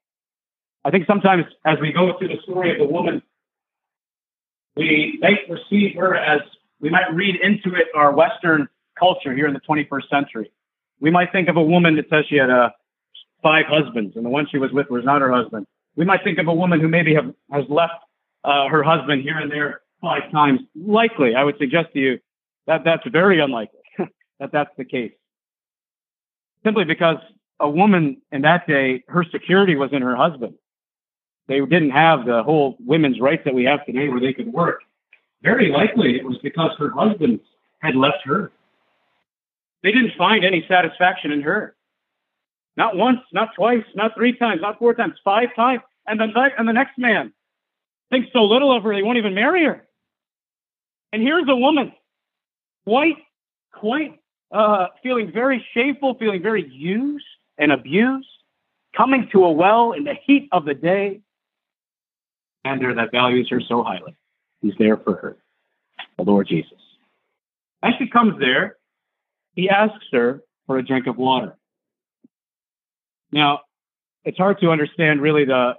I 0.84 0.90
think 0.90 1.06
sometimes 1.06 1.46
as 1.66 1.78
we 1.80 1.92
go 1.92 2.18
through 2.18 2.30
the 2.30 2.42
story 2.44 2.72
of 2.72 2.80
the 2.80 2.92
woman, 2.92 3.22
we 4.76 5.20
might 5.22 5.48
perceive 5.48 5.96
her 5.98 6.16
as 6.16 6.42
we 6.80 6.90
might 6.90 7.14
read 7.14 7.36
into 7.42 7.76
it 7.76 7.88
our 7.94 8.12
Western 8.14 8.68
culture 8.98 9.36
here 9.36 9.48
in 9.48 9.54
the 9.54 9.60
21st 9.60 10.10
century. 10.10 10.52
We 11.00 11.12
might 11.12 11.32
think 11.32 11.50
of 11.50 11.58
a 11.58 11.62
woman 11.62 11.98
that 11.98 12.10
says 12.10 12.26
she 12.28 12.38
had 12.38 12.50
uh, 12.50 12.70
five 13.44 13.66
husbands 13.68 14.16
and 14.16 14.26
the 14.26 14.30
one 14.30 14.48
she 14.50 14.58
was 14.58 14.72
with 14.72 14.90
was 14.90 15.06
not 15.06 15.22
her 15.22 15.32
husband. 15.32 15.68
We 15.96 16.06
might 16.06 16.24
think 16.24 16.38
of 16.40 16.48
a 16.48 16.54
woman 16.54 16.80
who 16.80 16.88
maybe 16.88 17.14
have, 17.16 17.34
has 17.52 17.66
left 17.70 17.94
uh, 18.44 18.68
her 18.68 18.84
husband 18.84 19.24
here 19.24 19.38
and 19.38 19.52
there 19.52 19.82
five 20.02 20.32
times. 20.32 20.62
Likely, 20.76 21.36
I 21.36 21.44
would 21.44 21.58
suggest 21.58 21.90
to 21.94 22.00
you 22.00 22.20
that 22.68 22.84
that's 22.84 23.04
very 23.08 23.40
unlikely 23.40 23.80
that 24.40 24.52
that's 24.52 24.72
the 24.78 24.86
case. 24.86 25.12
Simply 26.64 26.86
because 26.86 27.18
a 27.60 27.70
woman 27.70 28.22
in 28.32 28.42
that 28.42 28.68
day, 28.68 29.04
her 29.08 29.26
security 29.32 29.76
was 29.76 29.92
in 29.94 30.02
her 30.02 30.16
husband. 30.16 30.56
They 31.48 31.60
didn't 31.60 31.92
have 31.92 32.26
the 32.26 32.44
whole 32.44 32.78
women's 32.80 33.20
rights 33.20 33.44
that 33.46 33.54
we 33.54 33.66
have 33.66 33.86
today 33.86 34.08
where 34.10 34.20
they 34.20 34.34
could 34.34 34.52
work. 34.52 34.82
Very 35.44 35.70
likely 35.72 36.16
it 36.16 36.24
was 36.24 36.38
because 36.44 36.72
her 36.78 36.92
husband 36.92 37.40
had 37.82 37.96
left 37.96 38.20
her. 38.26 38.52
They 39.84 39.92
didn't 39.92 40.14
find 40.18 40.46
any 40.46 40.64
satisfaction 40.68 41.32
in 41.32 41.42
her. 41.42 41.76
Not 42.78 42.96
once, 42.96 43.20
not 43.34 43.50
twice, 43.56 43.84
not 43.96 44.16
three 44.16 44.38
times, 44.38 44.62
not 44.62 44.80
four 44.80 44.94
times, 44.94 45.16
five 45.24 45.50
times. 45.56 45.82
And 46.08 46.20
the, 46.20 46.50
and 46.58 46.68
the 46.68 46.74
next 46.74 46.98
man 46.98 47.34
thinks 48.10 48.30
so 48.34 48.44
little 48.44 48.76
of 48.76 48.84
her, 48.84 48.94
they 48.94 49.04
won't 49.04 49.18
even 49.18 49.34
marry 49.34 49.66
her. 49.66 49.86
And 51.14 51.22
here's 51.22 51.48
a 51.50 51.56
woman, 51.56 51.92
quite, 52.86 53.18
quite 53.74 54.20
uh, 54.52 54.88
feeling 55.04 55.32
very 55.32 55.66
shameful, 55.74 56.16
feeling 56.16 56.42
very 56.42 56.68
used 56.70 57.26
and 57.58 57.72
abused, 57.72 58.28
coming 58.96 59.30
to 59.32 59.44
a 59.44 59.52
well 59.52 59.92
in 59.92 60.04
the 60.04 60.16
heat 60.26 60.48
of 60.52 60.66
the 60.66 60.74
day, 60.74 61.22
and 62.64 62.82
there 62.82 62.94
that 62.96 63.12
values 63.12 63.48
her 63.50 63.62
so 63.62 63.84
highly. 63.84 64.16
He's 64.62 64.74
there 64.78 64.98
for 64.98 65.16
her, 65.18 65.38
the 66.18 66.24
Lord 66.24 66.48
Jesus. 66.48 66.80
As 67.84 67.94
she 67.98 68.08
comes 68.08 68.40
there, 68.40 68.78
he 69.56 69.70
asks 69.70 70.06
her 70.12 70.44
for 70.68 70.78
a 70.78 70.86
drink 70.86 71.08
of 71.08 71.18
water. 71.18 71.58
Now, 73.32 73.62
it's 74.24 74.38
hard 74.38 74.60
to 74.62 74.72
understand 74.72 75.22
really 75.22 75.46
the 75.46 75.76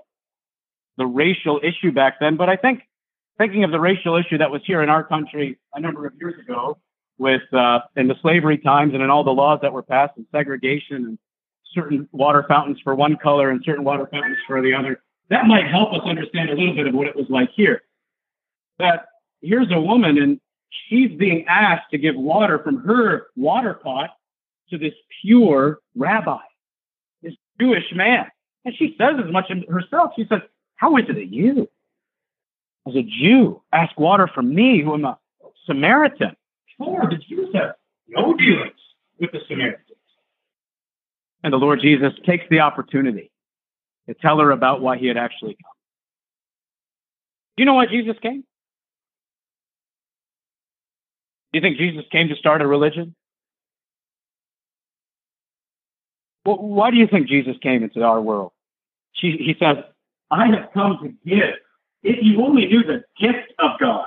the 0.99 1.07
racial 1.07 1.61
issue 1.63 1.91
back 1.91 2.21
then, 2.21 2.37
but 2.37 2.49
I 2.49 2.57
think 2.57 2.83
thinking 3.39 3.65
of 3.65 3.71
the 3.71 3.81
racial 3.81 4.17
issue 4.17 4.39
that 4.39 4.51
was 4.51 4.61
here 4.67 4.83
in 4.83 4.89
our 4.89 5.03
country 5.03 5.59
a 5.75 5.81
number 5.81 6.07
of 6.07 6.13
years 6.21 6.35
ago, 6.39 6.79
with 7.19 7.43
uh, 7.53 7.81
in 7.97 8.09
the 8.09 8.17
slavery 8.21 8.59
times 8.59 8.95
and 8.95 9.03
in 9.03 9.11
all 9.11 9.25
the 9.25 9.31
laws 9.31 9.61
that 9.63 9.73
were 9.73 9.83
passed 9.83 10.13
and 10.17 10.27
segregation 10.33 10.97
and 10.97 11.19
certain 11.73 12.09
water 12.13 12.45
fountains 12.49 12.79
for 12.83 12.95
one 12.95 13.17
color 13.17 13.51
and 13.51 13.63
certain 13.65 13.85
water 13.85 14.07
fountains 14.11 14.37
for 14.47 14.61
the 14.61 14.75
other. 14.75 15.03
That 15.31 15.47
might 15.47 15.67
help 15.67 15.93
us 15.95 16.01
understand 16.05 16.51
a 16.51 16.55
little 16.55 16.75
bit 16.75 16.87
of 16.87 16.95
what 16.95 17.07
it 17.07 17.17
was 17.17 17.27
like 17.31 17.51
here. 17.55 17.83
That 18.79 19.07
here's 19.41 19.71
a 19.71 19.81
woman 19.81 20.19
and 20.19 20.41
she's 20.89 21.11
being 21.19 21.47
asked 21.47 21.91
to 21.93 21.99
give 21.99 22.17
water 22.17 22.59
from 22.59 22.83
her 22.85 23.29
water 23.37 23.75
pot 23.75 24.11
to 24.71 24.79
this 24.79 24.95
pure 25.23 25.79
rabbi, 25.95 26.39
Jewish 27.61 27.85
man. 27.95 28.27
And 28.65 28.75
she 28.77 28.95
says 28.99 29.15
as 29.25 29.33
much 29.33 29.51
herself. 29.69 30.13
She 30.17 30.27
says, 30.29 30.41
How 30.77 30.97
is 30.97 31.05
it 31.09 31.15
that 31.15 31.33
you, 31.33 31.69
as 32.87 32.95
a 32.95 33.03
Jew, 33.03 33.63
ask 33.73 33.99
water 33.99 34.29
from 34.33 34.55
me, 34.55 34.83
who 34.83 34.95
am 34.95 35.05
a 35.05 35.19
Samaritan? 35.67 36.37
before, 36.83 37.09
the 37.09 37.17
Jews 37.17 37.49
have 37.55 37.75
no 38.09 38.35
dealings 38.35 38.73
with 39.21 39.33
the 39.33 39.41
Samaritans. 39.49 39.89
And 41.43 41.53
the 41.53 41.59
Lord 41.59 41.81
Jesus 41.81 42.13
takes 42.25 42.45
the 42.51 42.61
opportunity 42.61 43.31
to 44.09 44.15
tell 44.15 44.39
her 44.39 44.51
about 44.51 44.81
why 44.81 44.99
he 44.99 45.07
had 45.07 45.17
actually 45.17 45.55
come. 45.55 45.73
Do 47.57 47.63
you 47.63 47.67
know 47.67 47.75
why 47.75 47.87
Jesus 47.87 48.17
came? 48.23 48.45
Do 51.53 51.59
you 51.59 51.61
think 51.61 51.77
Jesus 51.77 52.05
came 52.11 52.29
to 52.29 52.37
start 52.37 52.63
a 52.63 52.67
religion? 52.67 53.15
Well, 56.45 56.57
why 56.57 56.91
do 56.91 56.97
you 56.97 57.07
think 57.07 57.29
Jesus 57.29 57.57
came 57.63 57.83
into 57.83 58.03
our 58.03 58.21
world? 58.21 58.53
She, 59.15 59.33
he 59.39 59.55
says, 59.59 59.77
I 60.31 60.47
have 60.47 60.73
come 60.73 60.99
to 61.03 61.09
give. 61.29 61.55
If 62.03 62.17
you 62.23 62.43
only 62.43 62.67
knew 62.67 62.83
the 62.83 63.05
gift 63.21 63.53
of 63.59 63.79
God, 63.79 64.07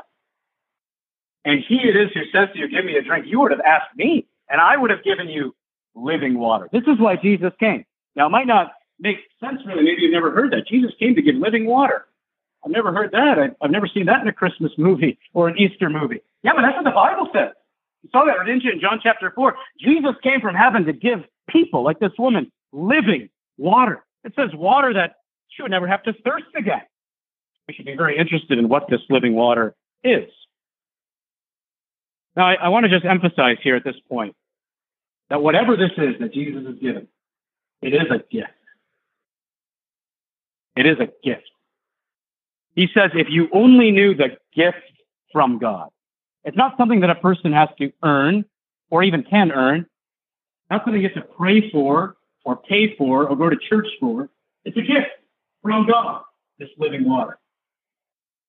and 1.45 1.63
he 1.67 1.75
it 1.75 1.95
is 1.95 2.09
who 2.13 2.21
says 2.33 2.49
to 2.53 2.59
you, 2.59 2.67
Give 2.67 2.83
me 2.83 2.97
a 2.97 3.03
drink, 3.03 3.25
you 3.27 3.39
would 3.39 3.51
have 3.51 3.61
asked 3.61 3.95
me, 3.95 4.25
and 4.49 4.59
I 4.59 4.75
would 4.75 4.89
have 4.89 5.03
given 5.03 5.29
you 5.29 5.55
living 5.93 6.37
water. 6.37 6.67
This 6.73 6.83
is 6.83 6.99
why 6.99 7.15
Jesus 7.15 7.53
came. 7.59 7.85
Now, 8.15 8.25
it 8.27 8.31
might 8.31 8.47
not 8.47 8.71
make 8.99 9.17
sense 9.39 9.61
really. 9.65 9.83
Maybe 9.83 10.01
you've 10.01 10.11
never 10.11 10.31
heard 10.31 10.51
that. 10.51 10.67
Jesus 10.67 10.91
came 10.99 11.15
to 11.15 11.21
give 11.21 11.35
living 11.35 11.65
water. 11.67 12.05
I've 12.65 12.71
never 12.71 12.91
heard 12.91 13.11
that. 13.11 13.37
I, 13.37 13.49
I've 13.63 13.71
never 13.71 13.87
seen 13.87 14.07
that 14.07 14.21
in 14.21 14.27
a 14.27 14.33
Christmas 14.33 14.71
movie 14.77 15.19
or 15.33 15.47
an 15.47 15.57
Easter 15.57 15.89
movie. 15.89 16.21
Yeah, 16.43 16.53
but 16.55 16.63
that's 16.63 16.75
what 16.75 16.85
the 16.85 16.91
Bible 16.91 17.29
says. 17.33 17.51
You 18.05 18.09
saw 18.11 18.25
that, 18.25 18.45
you, 18.45 18.71
in 18.71 18.79
John 18.79 18.99
chapter 19.01 19.31
4? 19.33 19.55
Jesus 19.79 20.11
came 20.21 20.39
from 20.39 20.53
heaven 20.53 20.85
to 20.85 20.93
give 20.93 21.23
people 21.49 21.83
like 21.83 21.97
this 21.97 22.11
woman 22.19 22.51
living 22.71 23.29
water. 23.57 24.05
It 24.23 24.33
says 24.35 24.49
water 24.53 24.93
that 24.93 25.15
she 25.47 25.63
would 25.63 25.71
never 25.71 25.87
have 25.87 26.03
to 26.03 26.13
thirst 26.23 26.45
again. 26.55 26.83
We 27.67 27.73
should 27.73 27.87
be 27.87 27.95
very 27.97 28.19
interested 28.19 28.59
in 28.59 28.69
what 28.69 28.83
this 28.91 28.99
living 29.09 29.33
water 29.33 29.73
is. 30.03 30.29
Now, 32.35 32.45
I, 32.47 32.53
I 32.53 32.67
want 32.69 32.83
to 32.83 32.89
just 32.89 33.05
emphasize 33.05 33.57
here 33.63 33.75
at 33.75 33.83
this 33.83 33.95
point 34.07 34.35
that 35.31 35.41
whatever 35.41 35.75
this 35.75 35.91
is 35.97 36.13
that 36.19 36.31
Jesus 36.31 36.63
is 36.63 36.77
giving, 36.79 37.07
it 37.81 37.95
is 37.95 38.11
a 38.11 38.19
gift. 38.31 38.51
It 40.75 40.85
is 40.85 40.97
a 40.99 41.07
gift. 41.23 41.49
He 42.75 42.87
says, 42.93 43.09
if 43.15 43.29
you 43.31 43.47
only 43.51 43.89
knew 43.89 44.13
the 44.13 44.37
gift 44.53 44.77
from 45.31 45.57
God, 45.57 45.89
It's 46.45 46.55
not 46.55 46.77
something 46.77 47.01
that 47.01 47.09
a 47.09 47.15
person 47.15 47.51
has 47.53 47.69
to 47.79 47.91
earn 48.03 48.45
or 48.89 49.03
even 49.03 49.23
can 49.23 49.51
earn. 49.51 49.87
Not 50.69 50.83
something 50.85 51.01
you 51.01 51.09
have 51.09 51.21
to 51.21 51.33
pray 51.33 51.69
for 51.71 52.15
or 52.45 52.55
pay 52.55 52.95
for 52.95 53.27
or 53.27 53.35
go 53.35 53.49
to 53.49 53.57
church 53.57 53.87
for. 53.99 54.29
It's 54.63 54.77
a 54.77 54.81
gift 54.81 55.07
from 55.61 55.87
God, 55.87 56.21
this 56.59 56.69
living 56.77 57.07
water. 57.07 57.39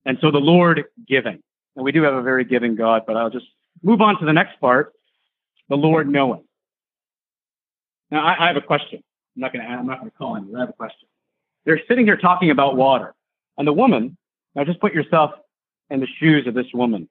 And 0.05 0.19
so 0.21 0.31
the 0.31 0.39
Lord 0.39 0.85
giving. 1.09 1.43
And 1.75 1.85
we 1.85 1.93
do 1.93 2.03
have 2.03 2.15
a 2.15 2.23
very 2.23 2.45
giving 2.45 2.77
God, 2.77 3.03
but 3.07 3.17
I'll 3.17 3.31
just 3.31 3.47
move 3.83 4.01
on 4.01 4.19
to 4.21 4.27
the 4.27 4.33
next 4.33 4.61
part 4.61 4.93
the 5.69 5.77
Lord 5.77 6.09
knowing. 6.09 6.45
Now, 8.11 8.25
I, 8.25 8.45
I 8.45 8.47
have 8.47 8.57
a 8.57 8.61
question. 8.61 9.03
I'm 9.37 9.41
not 9.41 9.53
to. 9.53 9.59
I'm 9.59 9.87
not 9.87 9.99
going 9.99 10.11
to 10.11 10.17
call 10.17 10.37
on 10.37 10.49
you. 10.49 10.57
I 10.57 10.61
have 10.61 10.69
a 10.69 10.75
question. 10.75 11.09
They're 11.65 11.81
sitting 11.89 12.07
here 12.07 12.17
talking 12.17 12.51
about 12.51 12.77
water, 12.77 13.15
and 13.59 13.67
the 13.67 13.73
woman. 13.73 14.17
Now, 14.55 14.65
just 14.65 14.81
put 14.81 14.95
yourself 14.95 15.33
in 15.91 16.01
the 16.01 16.07
shoes 16.19 16.47
of 16.47 16.55
this 16.55 16.67
woman. 16.73 17.09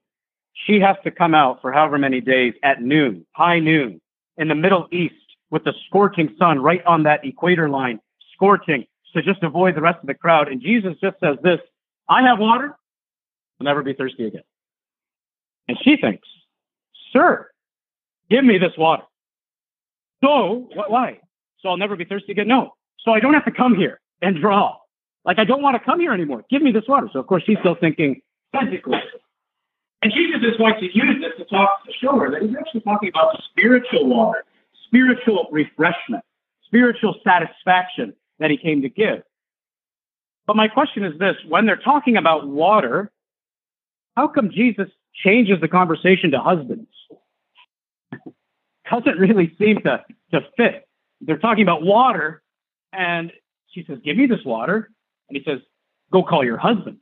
She 0.55 0.79
has 0.79 0.95
to 1.03 1.11
come 1.11 1.35
out 1.35 1.61
for 1.61 1.71
however 1.71 1.97
many 1.97 2.21
days 2.21 2.53
at 2.63 2.81
noon, 2.81 3.25
high 3.33 3.59
noon, 3.59 4.01
in 4.37 4.47
the 4.47 4.55
Middle 4.55 4.87
East, 4.91 5.15
with 5.51 5.63
the 5.63 5.73
scorching 5.87 6.33
sun 6.39 6.59
right 6.59 6.83
on 6.85 7.03
that 7.03 7.23
equator 7.25 7.69
line, 7.69 7.99
scorching, 8.33 8.85
to 9.13 9.21
just 9.21 9.43
avoid 9.43 9.75
the 9.75 9.81
rest 9.81 9.99
of 10.01 10.07
the 10.07 10.13
crowd. 10.13 10.47
And 10.47 10.61
Jesus 10.61 10.95
just 11.01 11.19
says 11.19 11.37
this: 11.43 11.59
"I 12.09 12.23
have 12.23 12.39
water. 12.39 12.75
I'll 13.59 13.65
never 13.65 13.83
be 13.83 13.93
thirsty 13.93 14.25
again." 14.27 14.43
And 15.67 15.77
she 15.83 15.97
thinks, 15.97 16.27
"Sir, 17.11 17.49
give 18.29 18.43
me 18.43 18.57
this 18.57 18.75
water." 18.77 19.03
So, 20.23 20.69
wh- 20.73 20.89
why? 20.89 21.19
So 21.59 21.69
I'll 21.69 21.77
never 21.77 21.95
be 21.95 22.05
thirsty 22.05 22.31
again? 22.31 22.47
No. 22.47 22.75
So 22.99 23.11
I 23.11 23.19
don't 23.19 23.33
have 23.33 23.45
to 23.45 23.51
come 23.51 23.75
here 23.75 23.99
and 24.21 24.39
draw. 24.39 24.77
Like, 25.23 25.39
I 25.39 25.43
don't 25.43 25.61
want 25.61 25.75
to 25.75 25.83
come 25.83 25.99
here 25.99 26.13
anymore. 26.13 26.43
Give 26.49 26.61
me 26.61 26.71
this 26.71 26.87
water. 26.87 27.09
So, 27.11 27.19
of 27.19 27.27
course, 27.27 27.43
she's 27.45 27.57
still 27.59 27.75
thinking 27.75 28.21
physically. 28.51 28.99
And 30.05 30.13
Jesus 30.13 30.39
is 30.43 30.55
going 30.57 30.75
to 30.81 30.85
use 30.85 31.19
this 31.19 31.31
to 31.39 31.45
talk 31.45 31.83
to 31.83 31.91
show 31.99 32.19
her 32.19 32.29
that 32.29 32.43
he's 32.43 32.55
actually 32.55 32.81
talking 32.81 33.09
about 33.09 33.41
spiritual 33.49 34.05
water, 34.05 34.45
spiritual 34.85 35.47
refreshment, 35.51 36.23
spiritual 36.63 37.15
satisfaction 37.23 38.13
that 38.37 38.51
he 38.51 38.57
came 38.57 38.83
to 38.83 38.89
give. 38.89 39.23
But 40.45 40.57
my 40.57 40.67
question 40.67 41.05
is 41.05 41.17
this 41.17 41.37
when 41.49 41.65
they're 41.65 41.75
talking 41.75 42.17
about 42.17 42.47
water, 42.47 43.11
how 44.15 44.27
come 44.27 44.51
Jesus 44.51 44.89
changes 45.23 45.59
the 45.59 45.67
conversation 45.67 46.29
to 46.33 46.39
husbands? 46.39 46.91
Doesn't 48.91 49.17
really 49.17 49.55
seem 49.57 49.77
to, 49.77 50.03
to 50.33 50.41
fit. 50.55 50.87
They're 51.19 51.39
talking 51.39 51.63
about 51.63 51.81
water, 51.81 52.43
and 52.93 53.31
she 53.71 53.83
says, 53.87 53.97
Give 54.05 54.15
me 54.15 54.27
this 54.27 54.45
water. 54.45 54.87
And 55.29 55.35
he 55.35 55.43
says, 55.43 55.61
Go 56.13 56.21
call 56.21 56.45
your 56.45 56.57
husband. 56.57 56.97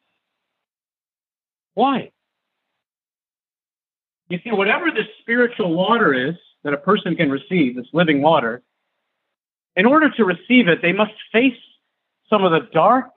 Why? 1.74 2.12
You 4.34 4.40
see, 4.44 4.52
whatever 4.52 4.90
this 4.90 5.06
spiritual 5.22 5.75
water 5.75 6.12
is 6.12 6.34
that 6.63 6.74
a 6.74 6.78
person 6.78 7.16
can 7.16 7.30
receive, 7.30 7.75
this 7.75 7.86
living 7.94 8.24
water, 8.24 8.63
in 9.75 9.86
order 9.86 10.10
to 10.10 10.25
receive 10.25 10.68
it, 10.68 10.82
they 10.82 10.92
must 10.92 11.13
face 11.32 11.54
some 12.32 12.44
of 12.44 12.52
the 12.52 12.68
dark 12.74 13.12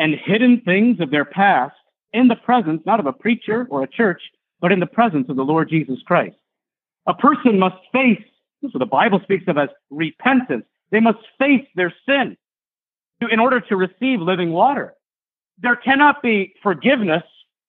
and 0.00 0.16
hidden 0.16 0.62
things 0.62 0.98
of 0.98 1.12
their 1.12 1.24
past 1.24 1.76
in 2.12 2.26
the 2.26 2.34
presence, 2.34 2.82
not 2.84 2.98
of 2.98 3.06
a 3.06 3.12
preacher 3.12 3.68
or 3.70 3.84
a 3.84 3.86
church, 3.86 4.20
but 4.60 4.72
in 4.72 4.80
the 4.80 4.86
presence 4.86 5.28
of 5.28 5.36
the 5.36 5.44
Lord 5.44 5.68
Jesus 5.68 6.00
Christ. 6.04 6.34
A 7.06 7.14
person 7.14 7.60
must 7.60 7.76
face, 7.92 8.18
this 8.62 8.70
is 8.70 8.74
what 8.74 8.80
the 8.80 8.86
Bible 8.86 9.20
speaks 9.22 9.44
of 9.46 9.56
as 9.56 9.68
repentance. 9.90 10.64
They 10.90 10.98
must 10.98 11.20
face 11.38 11.68
their 11.76 11.94
sin 12.04 12.36
in 13.30 13.38
order 13.38 13.60
to 13.60 13.76
receive 13.76 14.18
living 14.18 14.50
water. 14.50 14.94
There 15.58 15.76
cannot 15.76 16.20
be 16.20 16.52
forgiveness 16.64 17.22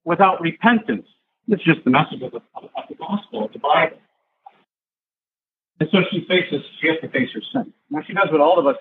without 0.06 0.42
repentance. 0.42 1.06
It's 1.48 1.64
just 1.64 1.84
the 1.84 1.90
message 1.90 2.22
of 2.22 2.32
the, 2.32 2.42
of 2.56 2.84
the 2.90 2.96
gospel, 2.96 3.46
of 3.46 3.54
the 3.54 3.60
Bible. 3.60 3.98
And 5.80 5.90
so 5.92 6.00
she 6.12 6.26
faces, 6.28 6.64
she 6.82 6.88
has 6.88 6.98
to 7.02 7.10
face 7.10 7.30
her 7.34 7.42
sin. 7.54 7.74
Now 7.90 8.02
she 8.06 8.14
does 8.14 8.30
what 8.32 8.42
all 8.42 8.60
of 8.60 8.68
us 8.68 8.78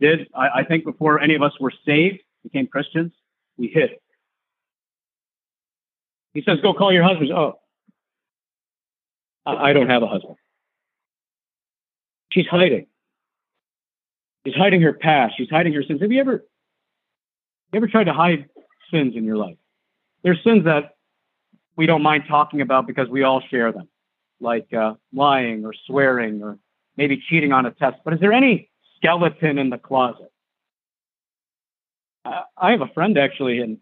did. 0.00 0.28
I, 0.34 0.60
I 0.60 0.64
think 0.64 0.84
before 0.84 1.20
any 1.20 1.34
of 1.34 1.42
us 1.42 1.52
were 1.60 1.72
saved, 1.86 2.20
became 2.42 2.66
Christians, 2.66 3.12
we 3.56 3.68
hid. 3.68 3.90
He 6.34 6.42
says, 6.42 6.58
go 6.60 6.74
call 6.74 6.92
your 6.92 7.04
husband. 7.04 7.30
Oh, 7.32 7.58
I 9.44 9.72
don't 9.72 9.88
have 9.88 10.02
a 10.02 10.06
husband. 10.06 10.36
She's 12.30 12.46
hiding. 12.46 12.86
She's 14.46 14.54
hiding 14.54 14.82
her 14.82 14.92
past. 14.92 15.34
She's 15.36 15.50
hiding 15.50 15.74
her 15.74 15.82
sins. 15.82 16.00
Have 16.00 16.10
you 16.10 16.20
ever, 16.20 16.44
you 17.72 17.76
ever 17.76 17.86
tried 17.88 18.04
to 18.04 18.12
hide 18.12 18.48
sins 18.90 19.14
in 19.16 19.24
your 19.24 19.36
life? 19.36 19.56
There's 20.22 20.42
sins 20.42 20.64
that 20.64 20.96
we 21.76 21.86
don't 21.86 22.02
mind 22.02 22.24
talking 22.28 22.60
about 22.60 22.86
because 22.86 23.08
we 23.08 23.22
all 23.22 23.40
share 23.50 23.72
them, 23.72 23.88
like 24.40 24.72
uh, 24.72 24.94
lying 25.12 25.64
or 25.64 25.72
swearing 25.86 26.42
or 26.42 26.58
maybe 26.96 27.22
cheating 27.28 27.52
on 27.52 27.66
a 27.66 27.70
test. 27.70 27.96
But 28.04 28.14
is 28.14 28.20
there 28.20 28.32
any 28.32 28.70
skeleton 28.96 29.58
in 29.58 29.70
the 29.70 29.78
closet? 29.78 30.30
Uh, 32.24 32.42
I 32.56 32.72
have 32.72 32.82
a 32.82 32.88
friend 32.88 33.18
actually, 33.18 33.60
and 33.60 33.78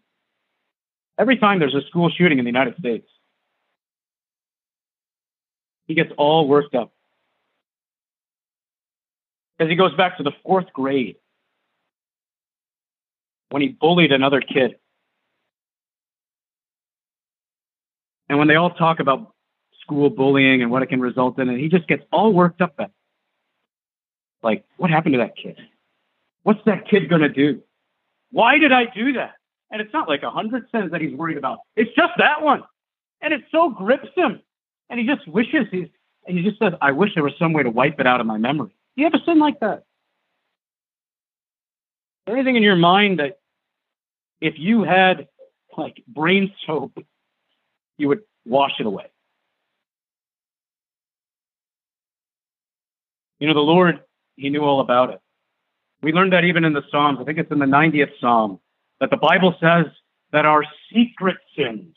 every 1.19 1.37
time 1.39 1.59
there's 1.59 1.75
a 1.75 1.83
school 1.89 2.11
shooting 2.11 2.39
in 2.39 2.45
the 2.45 2.51
United 2.51 2.77
States, 2.79 3.07
he 5.87 5.95
gets 5.95 6.13
all 6.17 6.47
worked 6.47 6.75
up. 6.75 6.93
Because 9.59 9.71
he 9.71 9.77
goes 9.77 9.95
back 9.95 10.17
to 10.17 10.23
the 10.23 10.33
fourth 10.43 10.73
grade 10.73 11.17
when 13.51 13.61
he 13.61 13.69
bullied 13.69 14.13
another 14.13 14.41
kid. 14.41 14.77
And 18.31 18.39
when 18.39 18.47
they 18.47 18.55
all 18.55 18.71
talk 18.71 19.01
about 19.01 19.35
school 19.83 20.09
bullying 20.09 20.63
and 20.63 20.71
what 20.71 20.85
it 20.85 20.89
can 20.89 21.01
result 21.01 21.41
in, 21.41 21.49
and 21.49 21.59
he 21.59 21.69
just 21.69 21.89
gets 21.89 22.05
all 22.13 22.33
worked 22.33 22.61
up 22.61 22.75
at 22.79 22.93
like, 24.41 24.65
what 24.77 24.89
happened 24.89 25.15
to 25.15 25.19
that 25.19 25.37
kid? 25.37 25.59
What's 26.45 26.61
that 26.65 26.89
kid 26.89 27.09
to 27.09 27.29
do? 27.29 27.61
Why 28.31 28.59
did 28.59 28.71
I 28.71 28.85
do 28.85 29.15
that? 29.15 29.33
And 29.73 29.83
it's 29.83 29.93
not 29.93 30.09
like 30.09 30.23
a 30.23 30.31
hundred 30.31 30.67
sins 30.71 30.93
that 30.93 31.01
he's 31.01 31.13
worried 31.13 31.39
about. 31.39 31.59
It's 31.75 31.91
just 31.97 32.13
that 32.19 32.41
one. 32.41 32.63
And 33.21 33.35
it 33.35 33.41
so 33.51 33.69
grips 33.69 34.09
him. 34.15 34.41
And 34.89 35.01
he 35.01 35.07
just 35.07 35.27
wishes 35.27 35.67
he's, 35.73 35.89
and 36.25 36.39
he 36.39 36.45
just 36.45 36.61
says, 36.61 36.73
I 36.81 36.93
wish 36.93 37.11
there 37.17 37.25
was 37.25 37.35
some 37.37 37.53
way 37.53 37.65
to 37.65 37.71
wipe 37.71 37.99
it 37.99 38.07
out 38.07 38.21
of 38.21 38.27
my 38.27 38.39
memory. 38.39 38.77
Do 38.97 39.03
you 39.03 39.11
have 39.11 39.21
a 39.21 39.25
sin 39.25 39.41
like 39.41 39.59
that? 39.59 39.83
Anything 42.29 42.55
in 42.55 42.63
your 42.63 42.77
mind 42.77 43.19
that 43.19 43.41
if 44.41 44.55
you 44.57 44.85
had 44.85 45.27
like 45.77 46.01
brain 46.07 46.53
soap, 46.65 46.93
you 48.01 48.09
would 48.09 48.21
wash 48.47 48.73
it 48.81 48.87
away? 48.87 49.07
You 53.39 53.49
know, 53.49 53.55
the 53.55 53.61
Lord, 53.61 54.01
He 54.37 54.51
knew 54.51 54.63
all 54.63 54.81
about 54.81 55.11
it. 55.11 55.21
We 56.03 56.13
learned 56.13 56.33
that 56.33 56.45
even 56.45 56.65
in 56.65 56.73
the 56.73 56.83
Psalms. 56.91 57.19
I 57.21 57.25
think 57.25 57.39
it's 57.39 57.51
in 57.51 57.59
the 57.59 57.67
90th 57.67 58.11
Psalm 58.21 58.59
that 59.01 59.11
the 59.11 59.17
Bible 59.17 59.55
says 59.61 59.87
that 60.33 60.47
our 60.47 60.65
secret 60.93 61.37
sins 61.57 61.95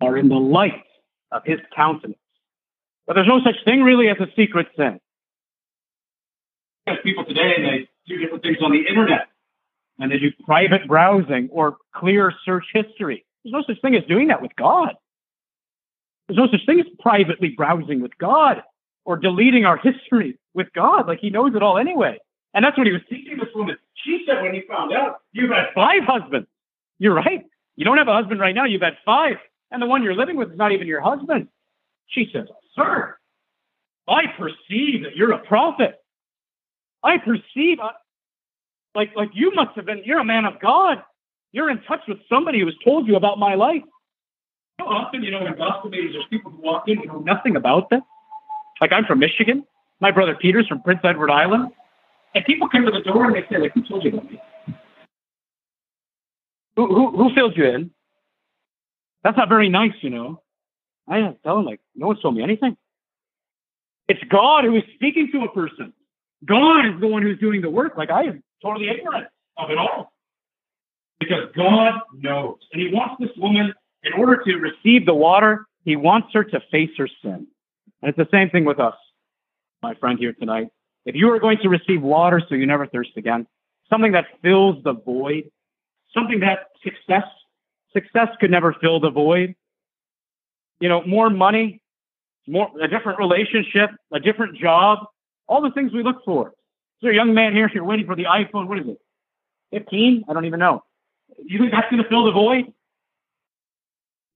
are 0.00 0.16
in 0.16 0.28
the 0.28 0.36
light 0.36 0.84
of 1.30 1.42
His 1.44 1.58
countenance. 1.74 2.18
But 3.06 3.14
there's 3.14 3.28
no 3.28 3.40
such 3.44 3.56
thing 3.64 3.82
really 3.82 4.08
as 4.08 4.16
a 4.20 4.26
secret 4.36 4.68
sin. 4.76 5.00
There's 6.86 6.98
people 7.02 7.24
today 7.24 7.54
they 7.58 7.88
do 8.06 8.18
different 8.20 8.42
things 8.42 8.58
on 8.62 8.72
the 8.72 8.84
internet 8.88 9.28
and 9.98 10.10
they 10.10 10.18
do 10.18 10.30
private 10.44 10.88
browsing 10.88 11.48
or 11.52 11.76
clear 11.94 12.32
search 12.44 12.64
history. 12.72 13.24
There's 13.44 13.52
no 13.52 13.62
such 13.66 13.80
thing 13.82 13.94
as 13.94 14.04
doing 14.04 14.28
that 14.28 14.42
with 14.42 14.54
God. 14.56 14.94
There's 16.30 16.38
no 16.38 16.46
such 16.46 16.64
thing 16.64 16.78
as 16.78 16.86
privately 17.00 17.48
browsing 17.56 18.00
with 18.00 18.16
God 18.18 18.62
or 19.04 19.16
deleting 19.16 19.64
our 19.64 19.76
history 19.76 20.38
with 20.54 20.68
God. 20.72 21.08
Like 21.08 21.18
he 21.18 21.28
knows 21.28 21.56
it 21.56 21.62
all 21.62 21.76
anyway. 21.76 22.18
And 22.54 22.64
that's 22.64 22.78
what 22.78 22.86
he 22.86 22.92
was 22.92 23.02
teaching 23.10 23.36
this 23.36 23.48
woman. 23.52 23.76
She 24.04 24.24
said 24.24 24.40
when 24.40 24.54
he 24.54 24.62
found 24.68 24.92
out, 24.92 25.22
you've 25.32 25.50
had 25.50 25.74
five 25.74 26.04
husbands. 26.06 26.46
You're 27.00 27.14
right. 27.14 27.44
You 27.74 27.84
don't 27.84 27.98
have 27.98 28.06
a 28.06 28.14
husband 28.14 28.38
right 28.38 28.54
now. 28.54 28.64
You've 28.64 28.82
had 28.82 28.96
five. 29.04 29.38
And 29.72 29.82
the 29.82 29.86
one 29.86 30.04
you're 30.04 30.14
living 30.14 30.36
with 30.36 30.52
is 30.52 30.56
not 30.56 30.70
even 30.70 30.86
your 30.86 31.00
husband. 31.00 31.48
She 32.06 32.30
says, 32.32 32.46
Sir, 32.76 33.16
I 34.06 34.26
perceive 34.38 35.02
that 35.02 35.16
you're 35.16 35.32
a 35.32 35.38
prophet. 35.38 35.96
I 37.02 37.18
perceive, 37.18 37.80
uh, 37.82 37.88
like, 38.94 39.16
like 39.16 39.30
you 39.34 39.52
must 39.52 39.74
have 39.74 39.86
been, 39.86 40.02
you're 40.04 40.20
a 40.20 40.24
man 40.24 40.44
of 40.44 40.60
God. 40.60 41.02
You're 41.50 41.70
in 41.70 41.82
touch 41.88 42.02
with 42.06 42.18
somebody 42.28 42.60
who 42.60 42.66
has 42.66 42.74
told 42.84 43.08
you 43.08 43.16
about 43.16 43.40
my 43.40 43.56
life. 43.56 43.82
Often, 44.86 45.22
you 45.22 45.30
know, 45.30 45.46
in 45.46 45.56
gospel 45.56 45.90
meetings, 45.90 46.12
there's 46.12 46.26
people 46.30 46.50
who 46.50 46.60
walk 46.60 46.88
in 46.88 46.98
who 46.98 47.06
know 47.06 47.18
nothing 47.20 47.56
about 47.56 47.90
this. 47.90 48.00
Like, 48.80 48.92
I'm 48.92 49.04
from 49.04 49.18
Michigan. 49.18 49.64
My 50.00 50.10
brother 50.10 50.34
Peter's 50.34 50.66
from 50.66 50.82
Prince 50.82 51.00
Edward 51.04 51.30
Island. 51.30 51.70
And 52.34 52.44
people 52.44 52.68
come 52.68 52.84
to 52.86 52.90
the 52.90 53.00
door 53.00 53.26
and 53.26 53.34
they 53.34 53.46
say, 53.50 53.60
like, 53.60 53.72
who 53.74 53.82
told 53.82 54.04
you 54.04 54.10
about 54.10 54.30
me? 54.30 54.40
Who, 56.76 56.86
who, 56.86 57.16
who 57.16 57.34
filled 57.34 57.56
you 57.56 57.64
in? 57.64 57.90
That's 59.22 59.36
not 59.36 59.48
very 59.48 59.68
nice, 59.68 59.92
you 60.00 60.10
know. 60.10 60.40
I 61.08 61.20
tell 61.44 61.56
them, 61.56 61.64
like, 61.64 61.80
no 61.94 62.06
one's 62.06 62.22
told 62.22 62.36
me 62.36 62.42
anything. 62.42 62.76
It's 64.08 64.22
God 64.30 64.64
who 64.64 64.76
is 64.76 64.84
speaking 64.94 65.30
to 65.32 65.44
a 65.44 65.52
person. 65.52 65.92
God 66.44 66.86
is 66.86 67.00
the 67.00 67.06
one 67.06 67.22
who's 67.22 67.38
doing 67.38 67.60
the 67.60 67.70
work. 67.70 67.96
Like, 67.98 68.10
I 68.10 68.24
am 68.24 68.42
totally 68.62 68.88
ignorant 68.88 69.26
of 69.58 69.70
it 69.70 69.78
all. 69.78 70.12
Because 71.18 71.50
God 71.54 72.00
knows. 72.16 72.56
And 72.72 72.80
He 72.80 72.88
wants 72.92 73.16
this 73.20 73.30
woman, 73.36 73.74
in 74.02 74.12
order 74.14 74.42
to 74.44 74.56
receive 74.56 75.06
the 75.06 75.14
water, 75.14 75.66
He 75.84 75.96
wants 75.96 76.28
her 76.32 76.44
to 76.44 76.60
face 76.70 76.90
her 76.98 77.08
sin. 77.22 77.46
And 78.02 78.08
it's 78.08 78.16
the 78.16 78.28
same 78.30 78.50
thing 78.50 78.64
with 78.64 78.80
us, 78.80 78.94
my 79.82 79.94
friend 79.94 80.18
here 80.18 80.32
tonight. 80.32 80.68
If 81.04 81.14
you 81.14 81.30
are 81.30 81.38
going 81.38 81.58
to 81.58 81.68
receive 81.68 82.02
water 82.02 82.42
so 82.48 82.54
you 82.54 82.66
never 82.66 82.86
thirst 82.86 83.10
again, 83.16 83.46
something 83.88 84.12
that 84.12 84.26
fills 84.42 84.82
the 84.84 84.92
void, 84.92 85.50
something 86.14 86.40
that 86.40 86.68
success, 86.82 87.24
success 87.92 88.28
could 88.40 88.50
never 88.50 88.74
fill 88.80 89.00
the 89.00 89.10
void. 89.10 89.54
You 90.80 90.88
know, 90.88 91.02
more 91.06 91.28
money, 91.28 91.82
more, 92.46 92.70
a 92.80 92.88
different 92.88 93.18
relationship, 93.18 93.90
a 94.12 94.20
different 94.20 94.56
job, 94.56 95.00
all 95.46 95.60
the 95.60 95.70
things 95.70 95.92
we 95.92 96.02
look 96.02 96.24
for. 96.24 96.52
There 97.02 97.12
a 97.12 97.14
young 97.14 97.32
man 97.32 97.54
here, 97.54 97.70
you're 97.72 97.84
waiting 97.84 98.06
for 98.06 98.16
the 98.16 98.24
iPhone, 98.24 98.68
what 98.68 98.78
is 98.78 98.86
it? 98.86 98.98
15? 99.72 100.24
I 100.28 100.32
don't 100.32 100.44
even 100.44 100.60
know. 100.60 100.82
You 101.38 101.58
think 101.58 101.72
that's 101.72 101.90
going 101.90 102.02
to 102.02 102.08
fill 102.08 102.24
the 102.24 102.32
void? 102.32 102.72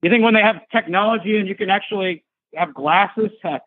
You 0.04 0.10
think 0.10 0.22
when 0.22 0.34
they 0.34 0.42
have 0.42 0.56
technology 0.70 1.38
and 1.38 1.48
you 1.48 1.54
can 1.54 1.70
actually 1.70 2.24
have 2.54 2.74
glasses, 2.74 3.30
uh, 3.42 3.58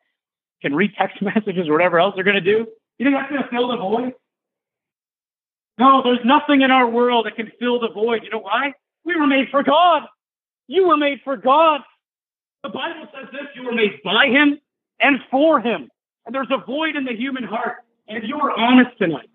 can 0.61 0.75
read 0.75 0.91
text 0.95 1.19
messages 1.21 1.67
or 1.67 1.71
whatever 1.71 1.99
else 1.99 2.13
they're 2.13 2.23
going 2.23 2.35
to 2.35 2.41
do, 2.41 2.67
you 2.99 3.05
think 3.05 3.15
that's 3.15 3.31
going 3.31 3.41
to 3.41 3.49
fill 3.49 3.69
the 3.69 3.77
void? 3.77 4.13
No, 5.79 6.03
there's 6.03 6.23
nothing 6.23 6.61
in 6.61 6.69
our 6.69 6.87
world 6.87 7.25
that 7.25 7.35
can 7.35 7.51
fill 7.59 7.79
the 7.79 7.89
void. 7.89 8.21
You 8.23 8.29
know 8.29 8.39
why? 8.39 8.73
We 9.03 9.15
were 9.15 9.25
made 9.25 9.47
for 9.49 9.63
God. 9.63 10.03
You 10.67 10.87
were 10.87 10.97
made 10.97 11.21
for 11.23 11.37
God. 11.37 11.81
The 12.61 12.69
Bible 12.69 13.07
says 13.15 13.29
this 13.31 13.47
you 13.55 13.63
were 13.63 13.73
made 13.73 13.99
by 14.03 14.27
Him 14.27 14.59
and 14.99 15.19
for 15.31 15.59
Him. 15.59 15.89
And 16.27 16.35
there's 16.35 16.51
a 16.51 16.63
void 16.63 16.95
in 16.95 17.05
the 17.05 17.15
human 17.15 17.45
heart. 17.45 17.77
And 18.07 18.15
if 18.15 18.23
you 18.27 18.37
were 18.37 18.51
honest 18.51 18.95
tonight, 18.99 19.29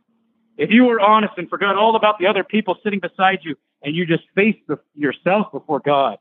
if 0.56 0.70
you 0.70 0.84
were 0.84 1.00
honest 1.00 1.34
and 1.36 1.48
forgot 1.48 1.76
all 1.76 1.96
about 1.96 2.20
the 2.20 2.28
other 2.28 2.44
people 2.44 2.76
sitting 2.84 3.00
beside 3.00 3.40
you 3.42 3.56
and 3.82 3.96
you 3.96 4.06
just 4.06 4.22
faced 4.36 4.60
the, 4.68 4.78
yourself 4.94 5.50
before 5.50 5.80
God, 5.80 6.18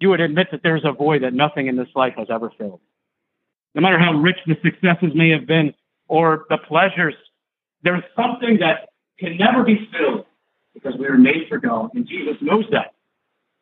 you 0.00 0.10
would 0.10 0.20
admit 0.20 0.48
that 0.52 0.62
there's 0.62 0.84
a 0.84 0.92
void 0.92 1.22
that 1.22 1.34
nothing 1.34 1.66
in 1.66 1.76
this 1.76 1.88
life 1.94 2.14
has 2.16 2.28
ever 2.30 2.52
filled. 2.56 2.80
No 3.74 3.82
matter 3.82 3.98
how 3.98 4.12
rich 4.12 4.38
the 4.46 4.56
successes 4.62 5.10
may 5.14 5.30
have 5.30 5.46
been 5.46 5.74
or 6.06 6.46
the 6.48 6.58
pleasures, 6.58 7.14
there's 7.82 8.02
something 8.16 8.58
that 8.60 8.88
can 9.18 9.36
never 9.36 9.62
be 9.62 9.88
filled 9.92 10.24
because 10.74 10.94
we 10.98 11.06
were 11.06 11.18
made 11.18 11.48
for 11.48 11.58
God, 11.58 11.90
and 11.94 12.06
Jesus 12.06 12.36
knows 12.40 12.64
that. 12.70 12.94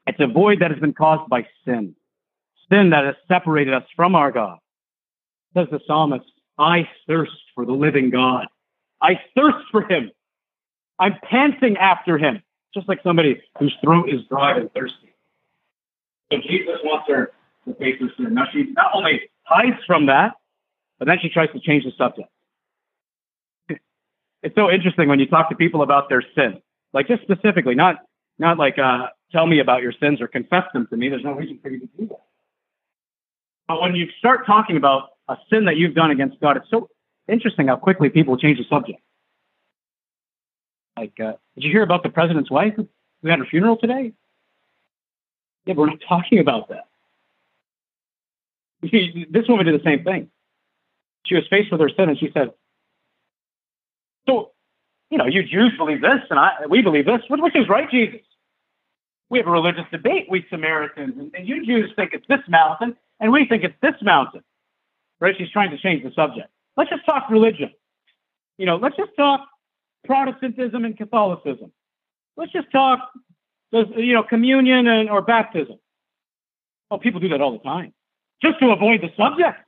It's 0.07 0.21
a 0.21 0.27
void 0.27 0.61
that 0.61 0.71
has 0.71 0.79
been 0.79 0.93
caused 0.93 1.29
by 1.29 1.47
sin, 1.65 1.95
sin 2.71 2.91
that 2.91 3.05
has 3.05 3.15
separated 3.27 3.75
us 3.75 3.85
from 3.97 4.15
our 4.15 4.31
God. 4.31 4.59
Says 5.55 5.67
the 5.71 5.81
psalmist, 5.87 6.27
I 6.59 6.89
thirst 7.07 7.33
for 7.55 7.65
the 7.65 7.73
living 7.73 8.11
God. 8.11 8.47
I 9.01 9.21
thirst 9.35 9.65
for 9.71 9.83
him. 9.83 10.11
I'm 10.99 11.15
panting 11.29 11.77
after 11.77 12.19
him, 12.19 12.43
just 12.73 12.89
like 12.89 13.01
somebody 13.03 13.43
whose 13.59 13.75
throat 13.83 14.09
is 14.09 14.21
dry 14.29 14.59
and 14.59 14.73
thirsty. 14.73 15.06
So 16.33 16.39
Jesus 16.39 16.79
wants 16.83 17.07
her 17.09 17.33
to 17.67 17.75
face 17.75 18.01
her 18.01 18.09
sin. 18.17 18.35
Now 18.35 18.47
she 18.53 18.65
not 18.73 18.91
only 18.95 19.31
hides 19.45 19.79
from 19.87 20.07
that, 20.07 20.35
but 20.99 21.07
then 21.07 21.19
she 21.21 21.29
tries 21.29 21.51
to 21.53 21.61
change 21.61 21.85
the 21.85 21.93
subject. 21.97 22.29
It's 24.43 24.55
so 24.55 24.71
interesting 24.71 25.09
when 25.09 25.19
you 25.19 25.27
talk 25.27 25.49
to 25.51 25.57
people 25.57 25.83
about 25.83 26.09
their 26.09 26.23
sin, 26.35 26.61
like 26.93 27.09
just 27.09 27.23
specifically, 27.23 27.75
not 27.75 27.97
not 28.39 28.59
like 28.59 28.79
uh, 28.79 29.07
tell 29.33 29.47
me 29.47 29.61
about 29.61 29.83
your 29.83 29.93
sins 30.01 30.21
or 30.21 30.29
confess 30.29 30.65
them 30.73 30.87
to 30.91 30.97
me. 30.97 31.09
There's 31.09 31.25
no 31.25 31.33
reason 31.33 31.59
for 31.63 31.71
you 31.71 31.81
to 31.81 31.87
do 31.99 32.07
that. 32.09 32.21
But 33.67 33.81
when 33.81 33.95
you 33.95 34.07
start 34.19 34.47
talking 34.47 34.77
about 34.77 35.11
a 35.29 35.37
sin 35.51 35.65
that 35.65 35.77
you've 35.77 35.95
done 35.95 36.11
against 36.11 36.41
God, 36.41 36.57
it's 36.57 36.71
so 36.71 36.89
interesting 37.29 37.69
how 37.69 37.77
quickly 37.77 38.09
people 38.09 38.37
change 38.37 38.59
the 38.59 38.65
subject. 38.71 39.01
Like, 40.97 41.15
uh, 41.19 41.33
did 41.55 41.65
you 41.65 41.71
hear 41.71 41.83
about 41.83 42.03
the 42.03 42.09
president's 42.09 42.51
wife 42.51 42.75
who 42.77 43.29
had 43.29 43.39
her 43.39 43.47
funeral 43.47 43.77
today? 43.77 44.13
Yeah, 45.67 45.75
but 45.75 45.83
we're 45.83 45.87
not 45.89 46.03
talking 46.09 46.39
about 46.39 46.69
that. 46.69 46.87
this 48.83 49.49
woman 49.49 49.67
did 49.67 49.79
the 49.79 49.85
same 49.85 50.05
thing. 50.05 50.31
She 51.27 51.35
was 51.35 51.45
faced 51.51 51.73
with 51.73 51.81
her 51.81 51.89
sin 51.89 52.09
and 52.09 52.19
she 52.19 52.31
said, 52.33 52.53
So, 54.29 54.53
you 55.11 55.19
know, 55.19 55.27
you 55.27 55.43
Jews 55.43 55.73
believe 55.77 56.01
this 56.01 56.21
and 56.31 56.39
I, 56.39 56.67
we 56.69 56.83
believe 56.83 57.07
this. 57.07 57.21
Which 57.29 57.57
is 57.57 57.69
right, 57.69 57.91
Jesus? 57.91 58.21
We 59.29 59.39
have 59.39 59.49
a 59.49 59.51
religious 59.51 59.85
debate, 59.91 60.27
we 60.31 60.47
Samaritans, 60.51 61.15
and, 61.19 61.35
and 61.35 61.49
you 61.49 61.67
Jews 61.67 61.91
think 61.97 62.13
it's 62.13 62.27
this 62.29 62.41
mountain 62.49 62.97
and 63.19 63.33
we 63.33 63.47
think 63.47 63.65
it's 63.65 63.75
this 63.83 63.95
mountain. 64.03 64.43
Right? 65.21 65.35
She's 65.37 65.51
trying 65.51 65.71
to 65.71 65.79
change 65.79 66.05
the 66.05 66.13
subject. 66.13 66.49
Let's 66.77 66.91
just 66.91 67.05
talk 67.07 67.29
religion. 67.31 67.73
You 68.59 68.67
know, 68.67 68.77
let's 68.77 68.97
just 68.97 69.11
talk 69.17 69.49
Protestantism 70.05 70.85
and 70.85 70.97
Catholicism. 70.97 71.73
Let's 72.37 72.53
just 72.53 72.71
talk, 72.71 73.11
you 73.73 74.15
know, 74.15 74.23
communion 74.23 74.87
and 74.87 75.11
or 75.11 75.23
baptism. 75.23 75.79
Oh, 76.91 76.99
people 76.99 77.21
do 77.21 77.29
that 77.31 77.41
all 77.41 77.53
the 77.53 77.59
time, 77.59 77.93
just 78.41 78.59
to 78.61 78.71
avoid 78.71 79.01
the 79.01 79.11
subject, 79.17 79.59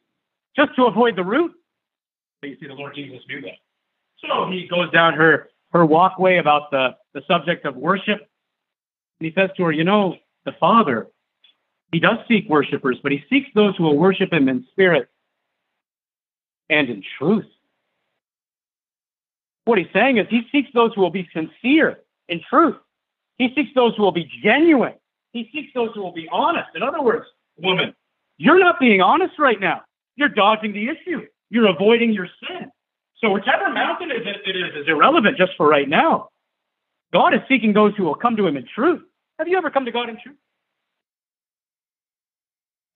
just 0.57 0.75
to 0.77 0.85
avoid 0.85 1.17
the 1.17 1.25
root. 1.25 1.53
But 2.41 2.51
you 2.51 2.57
see, 2.61 2.67
the 2.67 2.75
Lord 2.75 2.95
Jesus 2.95 3.21
knew 3.29 3.41
that. 3.43 3.59
So 4.21 4.51
he 4.51 4.69
goes 4.69 4.91
down 4.91 5.15
her 5.15 5.51
her 5.73 5.85
walkway 5.85 6.39
about 6.39 6.71
the 6.71 6.97
the 7.15 7.23
subject 7.27 7.65
of 7.65 7.77
worship, 7.77 8.21
and 9.21 9.27
he 9.27 9.33
says 9.33 9.51
to 9.57 9.65
her, 9.65 9.73
"You 9.73 9.85
know, 9.85 10.17
the 10.45 10.53
Father, 10.53 11.09
he 11.93 11.99
does 11.99 12.19
seek 12.29 12.49
worshipers, 12.49 12.99
but 13.03 13.13
he 13.13 13.25
seeks 13.29 13.49
those 13.55 13.77
who 13.77 13.85
will 13.85 13.99
worship 13.99 14.33
him 14.33 14.49
in 14.49 14.67
spirit 14.71 15.09
and 16.71 16.89
in 16.89 17.03
truth." 17.19 17.47
What 19.65 19.79
he's 19.79 19.93
saying 19.93 20.17
is 20.17 20.27
he 20.31 20.49
seeks 20.51 20.71
those 20.73 20.95
who 20.95 21.03
will 21.03 21.11
be 21.11 21.29
sincere 21.33 22.01
in 22.29 22.41
truth. 22.49 22.77
He 23.39 23.53
seeks 23.55 23.71
those 23.75 23.95
who 23.97 24.03
will 24.03 24.13
be 24.13 24.31
genuine. 24.43 24.95
He 25.33 25.49
seeks 25.53 25.73
those 25.75 25.91
who 25.95 26.03
will 26.03 26.13
be 26.13 26.29
honest. 26.31 26.69
In 26.75 26.83
other 26.83 27.03
words, 27.03 27.27
woman, 27.57 27.95
you're 28.37 28.59
not 28.59 28.81
being 28.81 29.01
honest 29.01 29.39
right 29.39 29.61
now. 29.61 29.83
You're 30.17 30.29
dodging 30.29 30.73
the 30.73 30.89
issue. 30.89 31.27
You're 31.51 31.69
avoiding 31.69 32.13
your 32.13 32.29
sin. 32.41 32.71
So 33.21 33.31
whichever 33.31 33.69
mountain 33.73 34.11
it 34.11 34.27
is 34.27 34.75
is 34.77 34.89
irrelevant 34.89 35.37
just 35.37 35.53
for 35.57 35.69
right 35.69 35.89
now. 35.89 36.29
God 37.13 37.35
is 37.35 37.41
seeking 37.49 37.73
those 37.73 37.95
who 37.97 38.05
will 38.05 38.15
come 38.15 38.37
to 38.37 38.47
him 38.47 38.57
in 38.57 38.67
truth. 38.75 39.03
Have 39.39 39.49
you 39.49 39.57
ever 39.57 39.71
come 39.71 39.85
to 39.85 39.93
God 39.93 40.09
in 40.09 40.19
truth? 40.23 40.37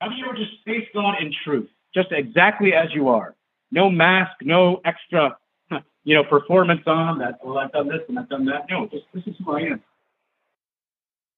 Have 0.01 0.13
you 0.17 0.25
ever 0.27 0.35
just 0.35 0.53
faced 0.65 0.93
God 0.93 1.15
in 1.21 1.33
truth, 1.45 1.69
just 1.95 2.09
exactly 2.11 2.75
as 2.75 2.89
you 2.93 3.09
are? 3.09 3.37
No 3.71 3.89
mask, 3.89 4.33
no 4.43 4.81
extra 4.85 5.37
you 6.05 6.15
know, 6.15 6.25
performance 6.25 6.83
on 6.87 7.19
that, 7.19 7.39
well, 7.45 7.59
I've 7.59 7.73
done 7.73 7.89
this 7.89 8.01
and 8.09 8.19
I've 8.19 8.29
done 8.29 8.45
that. 8.47 8.67
No, 8.69 8.87
just 8.87 9.05
this 9.15 9.23
is 9.27 9.35
who 9.45 9.53
I 9.53 9.61
am. 9.61 9.83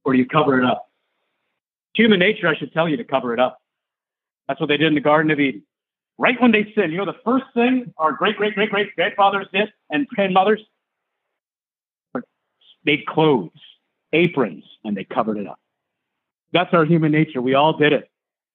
Or 0.04 0.12
do 0.12 0.18
you 0.18 0.26
cover 0.26 0.58
it 0.58 0.64
up? 0.64 0.90
Human 1.94 2.18
nature, 2.18 2.48
I 2.48 2.56
should 2.56 2.72
tell 2.72 2.88
you 2.88 2.96
to 2.96 3.04
cover 3.04 3.32
it 3.32 3.40
up. 3.40 3.60
That's 4.48 4.60
what 4.60 4.68
they 4.68 4.76
did 4.76 4.88
in 4.88 4.94
the 4.94 5.00
Garden 5.00 5.30
of 5.30 5.40
Eden. 5.40 5.62
Right 6.18 6.40
when 6.40 6.52
they 6.52 6.72
sinned, 6.76 6.92
you 6.92 6.98
know, 6.98 7.06
the 7.06 7.16
first 7.24 7.46
thing 7.54 7.92
our 7.96 8.12
great, 8.12 8.36
great, 8.36 8.54
great, 8.54 8.70
great 8.70 8.94
grandfathers 8.94 9.46
did 9.52 9.72
and 9.90 10.06
grandmothers 10.06 10.60
made 12.84 13.06
clothes, 13.06 13.50
aprons, 14.12 14.62
and 14.84 14.96
they 14.96 15.04
covered 15.04 15.38
it 15.38 15.46
up. 15.46 15.58
That's 16.52 16.72
our 16.74 16.84
human 16.84 17.10
nature. 17.10 17.40
We 17.40 17.54
all 17.54 17.76
did 17.76 17.92
it. 17.92 18.10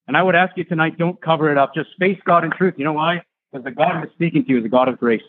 And 0.07 0.15
I 0.15 0.23
would 0.23 0.35
ask 0.35 0.55
you 0.55 0.63
tonight, 0.63 0.97
don't 0.97 1.19
cover 1.21 1.51
it 1.51 1.57
up. 1.57 1.73
Just 1.73 1.89
face 1.99 2.19
God 2.25 2.43
in 2.43 2.51
truth. 2.51 2.75
You 2.77 2.85
know 2.85 2.93
why? 2.93 3.23
Because 3.51 3.63
the 3.63 3.71
God 3.71 3.95
who 3.95 4.03
is 4.03 4.13
speaking 4.13 4.43
to 4.45 4.49
you 4.49 4.59
is 4.59 4.65
a 4.65 4.69
God 4.69 4.87
of 4.87 4.99
grace. 4.99 5.21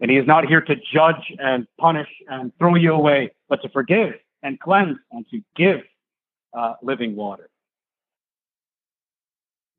And 0.00 0.10
he 0.10 0.16
is 0.16 0.26
not 0.26 0.46
here 0.46 0.60
to 0.60 0.74
judge 0.92 1.32
and 1.38 1.66
punish 1.78 2.08
and 2.28 2.52
throw 2.58 2.74
you 2.74 2.92
away, 2.92 3.32
but 3.48 3.62
to 3.62 3.68
forgive 3.68 4.14
and 4.42 4.58
cleanse 4.58 4.98
and 5.10 5.26
to 5.30 5.40
give 5.56 5.80
uh, 6.56 6.74
living 6.82 7.16
water. 7.16 7.48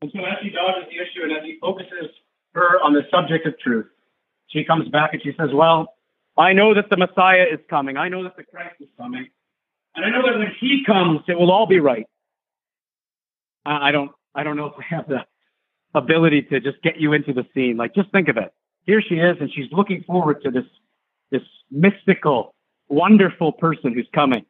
And 0.02 0.12
so 0.14 0.20
as 0.20 0.38
he 0.42 0.50
dodges 0.50 0.90
the 0.90 0.96
issue 0.96 1.24
and 1.24 1.32
as 1.32 1.44
he 1.44 1.58
focuses 1.62 2.10
her 2.54 2.82
on 2.84 2.94
the 2.94 3.04
subject 3.12 3.46
of 3.46 3.58
truth, 3.60 3.88
she 4.48 4.64
comes 4.64 4.90
back 4.90 5.14
and 5.14 5.22
she 5.22 5.34
says, 5.38 5.50
Well, 5.54 5.94
I 6.38 6.54
know 6.54 6.74
that 6.74 6.90
the 6.90 6.98
Messiah 6.98 7.46
is 7.52 7.60
coming. 7.70 7.98
I 7.98 8.10
know 8.10 8.24
that 8.24 8.36
the 8.36 8.44
Christ 8.44 8.76
is 8.80 8.90
coming. 8.98 9.28
And 9.96 10.06
I 10.06 10.10
know 10.10 10.26
that 10.26 10.38
when 10.38 10.52
he 10.60 10.84
comes, 10.86 11.22
it 11.28 11.38
will 11.38 11.52
all 11.52 11.68
be 11.68 11.80
right. 11.80 12.08
I 13.66 13.92
don't 13.92 14.12
I 14.36 14.44
don't 14.44 14.58
know 14.58 14.66
if 14.66 14.74
we 14.78 14.84
have 14.90 15.08
the 15.08 15.20
ability 15.94 16.42
to 16.44 16.60
just 16.60 16.82
get 16.82 16.98
you 17.00 17.14
into 17.14 17.34
the 17.34 17.46
scene. 17.54 17.78
Like 17.78 17.96
just 17.96 18.12
think 18.12 18.28
of 18.28 18.38
it 18.38 18.52
here 18.86 19.02
she 19.02 19.16
is, 19.16 19.38
and 19.40 19.52
she's 19.54 19.72
looking 19.72 20.04
forward 20.04 20.42
to 20.44 20.52
this, 20.52 20.66
this 21.32 21.42
mystical, 21.72 22.54
wonderful 22.90 23.52
person 23.54 23.94
who's 23.94 24.08
coming. 24.14 24.46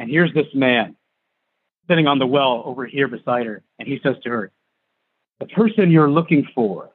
And 0.00 0.08
here's 0.08 0.32
this 0.32 0.46
man 0.54 0.96
sitting 1.86 2.06
on 2.06 2.18
the 2.18 2.26
well 2.26 2.62
over 2.64 2.86
here 2.86 3.06
beside 3.06 3.44
her, 3.44 3.62
and 3.78 3.86
he 3.86 4.00
says 4.02 4.16
to 4.22 4.30
her, 4.30 4.50
The 5.40 5.46
person 5.46 5.90
you're 5.90 6.10
looking 6.10 6.48
for, 6.54 6.88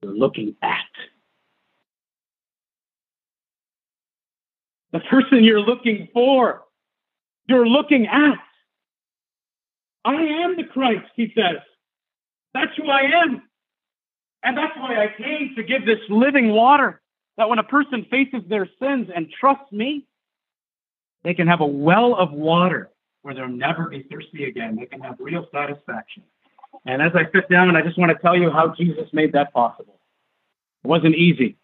you're 0.00 0.14
looking 0.14 0.54
at. 0.62 0.76
The 4.92 5.00
person 5.00 5.42
you're 5.42 5.58
looking 5.58 6.06
for, 6.14 6.62
you're 7.48 7.66
looking 7.66 8.06
at. 8.06 8.38
I 10.04 10.14
am 10.14 10.56
the 10.56 10.64
Christ, 10.72 11.10
he 11.16 11.32
says. 11.34 11.62
That's 12.54 12.70
who 12.76 12.88
I 12.88 13.24
am. 13.24 13.42
And 14.44 14.56
that's 14.56 14.76
why 14.76 15.02
I 15.02 15.20
came 15.20 15.54
to 15.56 15.64
give 15.64 15.84
this 15.84 15.98
living 16.08 16.50
water 16.50 17.00
that 17.38 17.48
when 17.48 17.58
a 17.58 17.64
person 17.64 18.06
faces 18.08 18.42
their 18.48 18.68
sins 18.80 19.08
and 19.12 19.26
trusts 19.40 19.72
me, 19.72 20.06
they 21.24 21.34
can 21.34 21.46
have 21.46 21.60
a 21.60 21.66
well 21.66 22.14
of 22.14 22.32
water 22.32 22.90
where 23.22 23.34
they'll 23.34 23.48
never 23.48 23.88
be 23.88 24.02
thirsty 24.10 24.44
again. 24.44 24.76
They 24.76 24.86
can 24.86 25.00
have 25.00 25.16
real 25.18 25.46
satisfaction. 25.52 26.24
And 26.86 27.00
as 27.00 27.12
I 27.14 27.30
sit 27.32 27.48
down, 27.48 27.74
I 27.76 27.82
just 27.82 27.98
want 27.98 28.10
to 28.10 28.18
tell 28.18 28.36
you 28.36 28.50
how 28.50 28.74
Jesus 28.74 29.08
made 29.12 29.32
that 29.32 29.52
possible. 29.52 30.00
It 30.84 30.88
wasn't 30.88 31.14
easy 31.14 31.56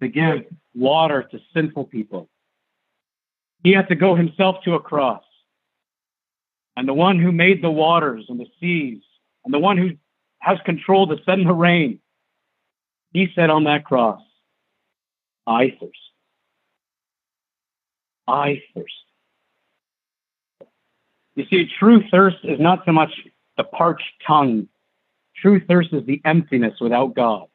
to 0.00 0.08
give 0.08 0.46
water 0.74 1.22
to 1.30 1.38
sinful 1.54 1.84
people. 1.84 2.28
He 3.62 3.72
had 3.72 3.88
to 3.88 3.94
go 3.94 4.16
himself 4.16 4.56
to 4.64 4.74
a 4.74 4.80
cross. 4.80 5.22
And 6.76 6.88
the 6.88 6.94
one 6.94 7.18
who 7.18 7.30
made 7.30 7.62
the 7.62 7.70
waters 7.70 8.24
and 8.28 8.40
the 8.40 8.46
seas, 8.58 9.02
and 9.44 9.52
the 9.52 9.58
one 9.58 9.76
who 9.76 9.90
has 10.38 10.58
control 10.64 11.06
to 11.08 11.22
send 11.24 11.46
the 11.46 11.52
rain, 11.52 12.00
he 13.12 13.28
said 13.34 13.50
on 13.50 13.64
that 13.64 13.84
cross, 13.84 14.22
I 15.46 15.76
thirst. 15.80 16.09
I 18.30 18.62
thirst. 18.74 18.94
You 21.34 21.44
see, 21.50 21.68
true 21.78 22.02
thirst 22.10 22.38
is 22.44 22.60
not 22.60 22.84
so 22.84 22.92
much 22.92 23.10
the 23.56 23.64
parched 23.64 24.04
tongue. 24.26 24.68
True 25.36 25.60
thirst 25.66 25.92
is 25.92 26.04
the 26.06 26.20
emptiness 26.24 26.74
without 26.80 27.14
God. 27.14 27.46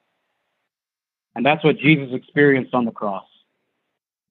And 1.35 1.45
that's 1.45 1.63
what 1.63 1.77
Jesus 1.77 2.09
experienced 2.13 2.73
on 2.73 2.85
the 2.85 2.91
cross. 2.91 3.25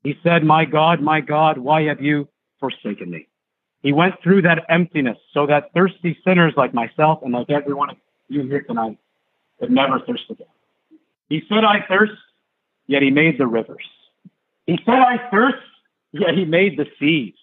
He 0.03 0.19
said, 0.23 0.45
My 0.45 0.65
God, 0.65 1.01
my 1.01 1.21
God, 1.21 1.59
why 1.59 1.83
have 1.85 2.01
you 2.01 2.29
forsaken 2.61 3.11
me? 3.11 3.29
He 3.83 3.93
went 3.93 4.15
through 4.23 4.43
that 4.43 4.65
emptiness 4.69 5.19
so 5.33 5.47
that 5.47 5.73
thirsty 5.75 6.17
sinners 6.25 6.55
like 6.57 6.73
myself 6.73 7.21
and 7.23 7.33
like 7.33 7.51
everyone 7.51 7.91
of 7.91 7.97
you 8.29 8.43
here 8.43 8.63
tonight 8.63 8.99
could 9.61 9.71
never 9.71 10.01
thirst 10.01 10.25
again. 10.31 10.47
He 11.29 11.43
said, 11.49 11.65
I 11.65 11.85
thirst, 11.87 12.13
yet 12.87 13.03
he 13.03 13.11
made 13.11 13.39
the 13.39 13.47
rivers. 13.47 13.85
He 14.67 14.79
said, 14.87 14.95
I 14.95 15.29
thirst, 15.31 15.59
yet 16.15 16.35
he 16.35 16.45
made 16.45 16.79
the 16.79 16.87
seas. 16.99 17.35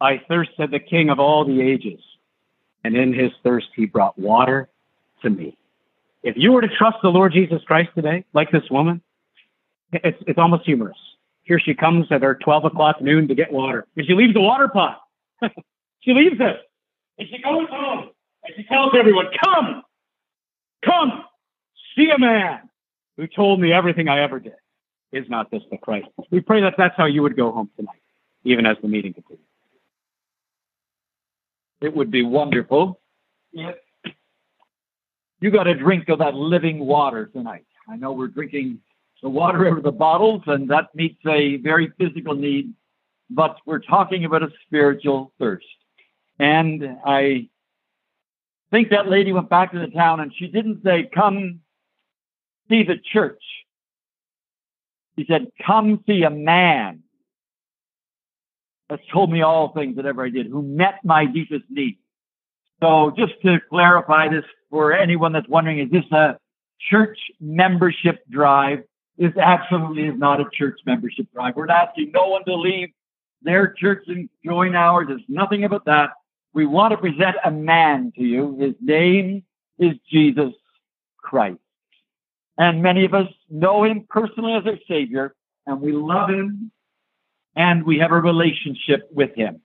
I 0.00 0.22
thirst, 0.28 0.50
the 0.58 0.78
King 0.78 1.10
of 1.10 1.18
all 1.18 1.44
the 1.44 1.60
ages. 1.60 2.00
And 2.84 2.96
in 2.96 3.12
his 3.12 3.30
thirst, 3.42 3.68
he 3.74 3.86
brought 3.86 4.18
water 4.18 4.68
to 5.22 5.30
me. 5.30 5.56
If 6.22 6.36
you 6.36 6.52
were 6.52 6.62
to 6.62 6.68
trust 6.68 6.98
the 7.02 7.08
Lord 7.08 7.32
Jesus 7.32 7.62
Christ 7.64 7.90
today, 7.94 8.24
like 8.32 8.50
this 8.50 8.68
woman, 8.70 9.02
it's, 9.92 10.18
it's 10.26 10.38
almost 10.38 10.64
humorous. 10.64 10.96
Here 11.42 11.58
she 11.58 11.74
comes 11.74 12.06
at 12.10 12.22
her 12.22 12.34
12 12.34 12.66
o'clock 12.66 13.00
noon 13.00 13.28
to 13.28 13.34
get 13.34 13.52
water. 13.52 13.86
And 13.96 14.06
she 14.06 14.14
leaves 14.14 14.34
the 14.34 14.40
water 14.40 14.68
pot. 14.68 15.00
she 16.00 16.12
leaves 16.12 16.36
it. 16.38 16.56
And 17.18 17.28
she 17.28 17.42
goes 17.42 17.68
home. 17.70 18.10
And 18.44 18.54
she 18.56 18.64
tells 18.64 18.92
everyone, 18.98 19.26
come, 19.42 19.82
come, 20.84 21.24
see 21.96 22.10
a 22.14 22.18
man 22.18 22.68
who 23.16 23.26
told 23.26 23.60
me 23.60 23.72
everything 23.72 24.08
I 24.08 24.22
ever 24.22 24.38
did. 24.38 24.52
Is 25.12 25.24
not 25.28 25.50
this 25.50 25.62
the 25.70 25.78
Christ? 25.78 26.08
We 26.30 26.40
pray 26.40 26.60
that 26.60 26.74
that's 26.76 26.94
how 26.96 27.06
you 27.06 27.22
would 27.22 27.36
go 27.36 27.50
home 27.50 27.70
tonight, 27.76 28.02
even 28.44 28.66
as 28.66 28.76
the 28.82 28.88
meeting 28.88 29.14
continues. 29.14 29.44
It 31.80 31.94
would 31.94 32.10
be 32.10 32.22
wonderful 32.22 33.00
if 33.52 33.76
you 35.40 35.50
got 35.50 35.66
a 35.66 35.74
drink 35.74 36.08
of 36.08 36.18
that 36.18 36.34
living 36.34 36.80
water 36.80 37.26
tonight. 37.26 37.64
I 37.88 37.96
know 37.96 38.12
we're 38.12 38.28
drinking 38.28 38.80
the 39.22 39.28
water 39.28 39.68
out 39.68 39.78
of 39.78 39.82
the 39.82 39.92
bottles, 39.92 40.42
and 40.46 40.68
that 40.70 40.94
meets 40.94 41.20
a 41.26 41.56
very 41.56 41.92
physical 41.98 42.34
need, 42.34 42.74
but 43.30 43.56
we're 43.64 43.78
talking 43.78 44.24
about 44.24 44.42
a 44.42 44.50
spiritual 44.66 45.32
thirst. 45.38 45.66
And 46.38 46.98
I 47.04 47.48
think 48.70 48.90
that 48.90 49.08
lady 49.08 49.32
went 49.32 49.48
back 49.48 49.72
to 49.72 49.78
the 49.78 49.88
town 49.88 50.20
and 50.20 50.32
she 50.36 50.46
didn't 50.46 50.82
say, 50.84 51.08
Come 51.14 51.60
see 52.68 52.82
the 52.84 52.96
church. 53.12 53.42
She 55.18 55.26
said, 55.28 55.48
Come 55.66 56.02
see 56.06 56.22
a 56.22 56.30
man 56.30 57.02
that's 58.88 59.02
told 59.12 59.30
me 59.30 59.42
all 59.42 59.72
things 59.72 59.96
that 59.96 60.06
ever 60.06 60.24
I 60.24 60.30
did, 60.30 60.46
who 60.46 60.62
met 60.62 61.00
my 61.04 61.26
deepest 61.26 61.64
need. 61.68 61.98
So 62.80 63.12
just 63.18 63.32
to 63.44 63.58
clarify 63.68 64.28
this 64.28 64.44
for 64.70 64.92
anyone 64.92 65.32
that's 65.32 65.48
wondering, 65.48 65.80
is 65.80 65.90
this 65.90 66.04
a 66.12 66.38
church 66.88 67.18
membership 67.40 68.24
drive? 68.30 68.84
This 69.18 69.36
absolutely 69.36 70.04
is 70.04 70.16
not 70.16 70.40
a 70.40 70.44
church 70.52 70.78
membership 70.86 71.26
drive. 71.34 71.56
We're 71.56 71.66
not 71.66 71.88
asking 71.88 72.12
no 72.14 72.28
one 72.28 72.44
to 72.44 72.54
leave 72.54 72.90
their 73.42 73.72
church 73.72 74.04
and 74.06 74.28
join 74.44 74.76
ours. 74.76 75.06
There's 75.08 75.20
nothing 75.28 75.64
about 75.64 75.84
that. 75.86 76.10
We 76.54 76.66
want 76.66 76.92
to 76.92 76.96
present 76.96 77.36
a 77.44 77.50
man 77.50 78.12
to 78.16 78.22
you. 78.22 78.56
His 78.60 78.74
name 78.80 79.42
is 79.78 79.94
Jesus 80.10 80.52
Christ. 81.18 81.58
And 82.58 82.82
many 82.82 83.04
of 83.04 83.14
us 83.14 83.28
know 83.48 83.84
him 83.84 84.04
personally 84.10 84.54
as 84.54 84.66
our 84.66 84.78
Savior, 84.88 85.34
and 85.66 85.80
we 85.80 85.92
love 85.92 86.28
him, 86.28 86.72
and 87.54 87.86
we 87.86 87.98
have 87.98 88.10
a 88.10 88.20
relationship 88.20 89.08
with 89.12 89.34
him. 89.36 89.60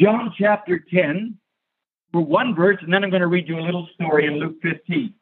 John 0.00 0.32
chapter 0.36 0.78
10, 0.78 1.36
for 2.12 2.22
one 2.22 2.54
verse, 2.54 2.78
and 2.80 2.92
then 2.92 3.04
I'm 3.04 3.10
going 3.10 3.20
to 3.20 3.26
read 3.26 3.48
you 3.48 3.58
a 3.58 3.60
little 3.60 3.86
story 3.94 4.26
in 4.26 4.38
Luke 4.38 4.56
15. 4.62 5.12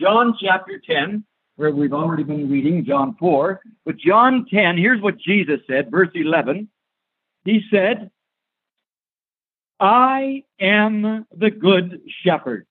John 0.00 0.34
chapter 0.40 0.80
10, 0.84 1.24
where 1.56 1.72
we've 1.72 1.92
already 1.92 2.22
been 2.22 2.50
reading 2.50 2.84
John 2.86 3.14
4, 3.18 3.60
but 3.84 3.98
John 3.98 4.46
10, 4.50 4.78
here's 4.78 5.02
what 5.02 5.18
Jesus 5.18 5.60
said, 5.66 5.90
verse 5.90 6.10
11. 6.14 6.68
He 7.44 7.60
said, 7.70 8.10
I 9.80 10.44
am 10.60 11.26
the 11.36 11.50
good 11.50 12.00
shepherd. 12.24 12.66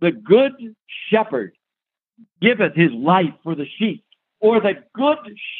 The 0.00 0.10
good 0.12 0.52
shepherd 1.10 1.52
giveth 2.40 2.74
his 2.74 2.92
life 2.92 3.34
for 3.42 3.54
the 3.54 3.66
sheep, 3.78 4.04
or 4.40 4.60
the 4.60 4.74
good 4.94 5.18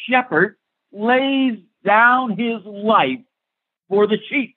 shepherd 0.09 0.57
lays 0.91 1.59
down 1.85 2.37
his 2.37 2.63
life 2.65 3.19
for 3.89 4.07
the 4.07 4.17
sheep. 4.29 4.55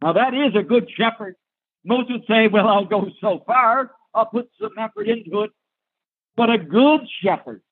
Now 0.00 0.12
that 0.14 0.34
is 0.34 0.54
a 0.56 0.62
good 0.62 0.88
shepherd. 0.96 1.36
Most 1.84 2.10
would 2.10 2.24
say, 2.28 2.48
well, 2.48 2.68
I'll 2.68 2.84
go 2.84 3.08
so 3.20 3.42
far, 3.46 3.92
I'll 4.14 4.26
put 4.26 4.48
some 4.60 4.72
effort 4.78 5.08
into 5.08 5.42
it. 5.42 5.50
But 6.36 6.50
a 6.50 6.58
good 6.58 7.00
shepherd 7.22 7.62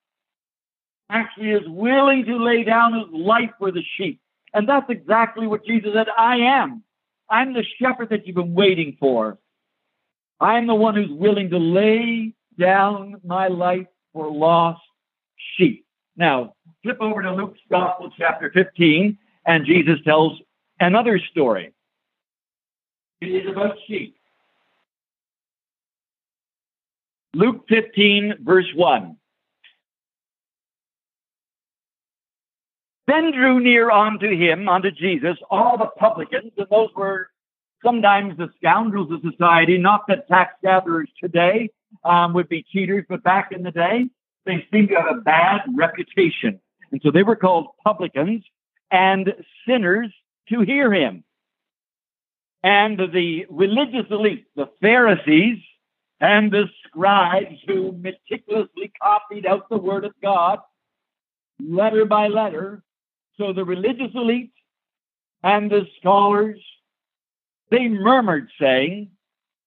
actually 1.09 1.51
is 1.51 1.63
willing 1.67 2.25
to 2.27 2.37
lay 2.37 2.65
down 2.65 2.95
his 2.95 3.09
life 3.13 3.51
for 3.59 3.71
the 3.71 3.83
sheep. 3.97 4.21
And 4.53 4.69
that's 4.69 4.89
exactly 4.91 5.47
what 5.47 5.65
Jesus 5.65 5.93
said, 5.95 6.09
I 6.17 6.37
am. 6.37 6.83
I'm 7.29 7.55
the 7.55 7.65
shepherd 7.81 8.11
that 8.11 8.27
you've 8.27 8.37
been 8.37 8.55
waiting 8.55 8.97
for. 8.99 9.39
I'm 10.41 10.67
the 10.67 10.75
one 10.75 10.95
who's 10.95 11.11
willing 11.11 11.51
to 11.51 11.59
lay 11.59 12.35
down 12.61 13.17
my 13.25 13.49
life 13.49 13.87
for 14.13 14.31
lost 14.31 14.81
sheep. 15.57 15.85
Now, 16.17 16.55
flip 16.83 16.99
over 17.01 17.23
to 17.23 17.33
Luke's 17.33 17.61
Gospel, 17.71 18.11
chapter 18.17 18.51
15, 18.53 19.17
and 19.47 19.67
Jesus 19.67 19.99
tells 20.05 20.39
another 20.79 21.19
story. 21.31 21.73
It 23.21 23.27
is 23.27 23.51
about 23.51 23.77
sheep. 23.87 24.17
Luke 27.35 27.65
15, 27.69 28.35
verse 28.43 28.67
1. 28.75 29.17
Then 33.07 33.33
drew 33.33 33.61
near 33.61 33.91
unto 33.91 34.37
him, 34.37 34.69
unto 34.69 34.91
Jesus, 34.91 35.37
all 35.51 35.77
the 35.79 35.89
publicans, 35.99 36.53
and 36.57 36.67
those 36.71 36.91
were 36.95 37.29
sometimes 37.85 38.37
the 38.37 38.51
scoundrels 38.57 39.11
of 39.11 39.21
society, 39.29 39.79
not 39.79 40.03
the 40.07 40.23
tax 40.29 40.55
gatherers 40.63 41.09
today 41.21 41.71
um, 42.05 42.33
would 42.35 42.49
be 42.49 42.65
cheaters, 42.73 43.05
but 43.09 43.23
back 43.23 43.53
in 43.53 43.63
the 43.63 43.71
day, 43.71 44.07
they 44.47 44.67
seemed 44.73 44.89
to 44.89 44.97
have 44.97 45.17
a 45.17 45.21
bad 45.21 45.61
reputation. 45.75 46.61
And 46.93 47.01
so 47.03 47.11
they 47.11 47.23
were 47.23 47.37
called 47.37 47.69
publicans 47.85 48.45
and 48.91 49.33
sinners 49.67 50.13
to 50.49 50.61
hear 50.61 50.93
him. 50.93 51.25
And 52.63 52.99
the 52.99 53.47
religious 53.49 54.07
elite, 54.11 54.47
the 54.55 54.69
Pharisees 54.81 55.59
and 56.21 56.51
the 56.51 56.65
scribes 56.87 57.57
who 57.67 57.93
meticulously 57.93 58.93
copied 59.03 59.47
out 59.47 59.69
the 59.71 59.79
word 59.79 60.05
of 60.05 60.13
God 60.23 60.59
letter 61.59 62.05
by 62.05 62.29
letter. 62.29 62.83
So 63.39 63.53
the 63.53 63.65
religious 63.65 64.11
elite 64.15 64.53
and 65.43 65.71
the 65.71 65.87
scholars, 65.99 66.61
they 67.71 67.89
murmured, 67.89 68.51
saying, 68.61 69.11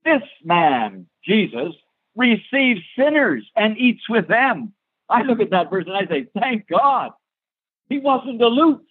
This 0.05 0.21
man, 0.43 1.07
Jesus, 1.25 1.73
receives 2.15 2.81
sinners 2.97 3.45
and 3.55 3.77
eats 3.77 4.07
with 4.09 4.27
them. 4.27 4.73
I 5.09 5.23
look 5.23 5.39
at 5.39 5.51
that 5.51 5.69
verse 5.69 5.85
and 5.87 5.97
I 5.97 6.05
say, 6.07 6.27
Thank 6.39 6.67
God. 6.67 7.11
He 7.89 7.99
wasn't 7.99 8.41
aloof. 8.41 8.81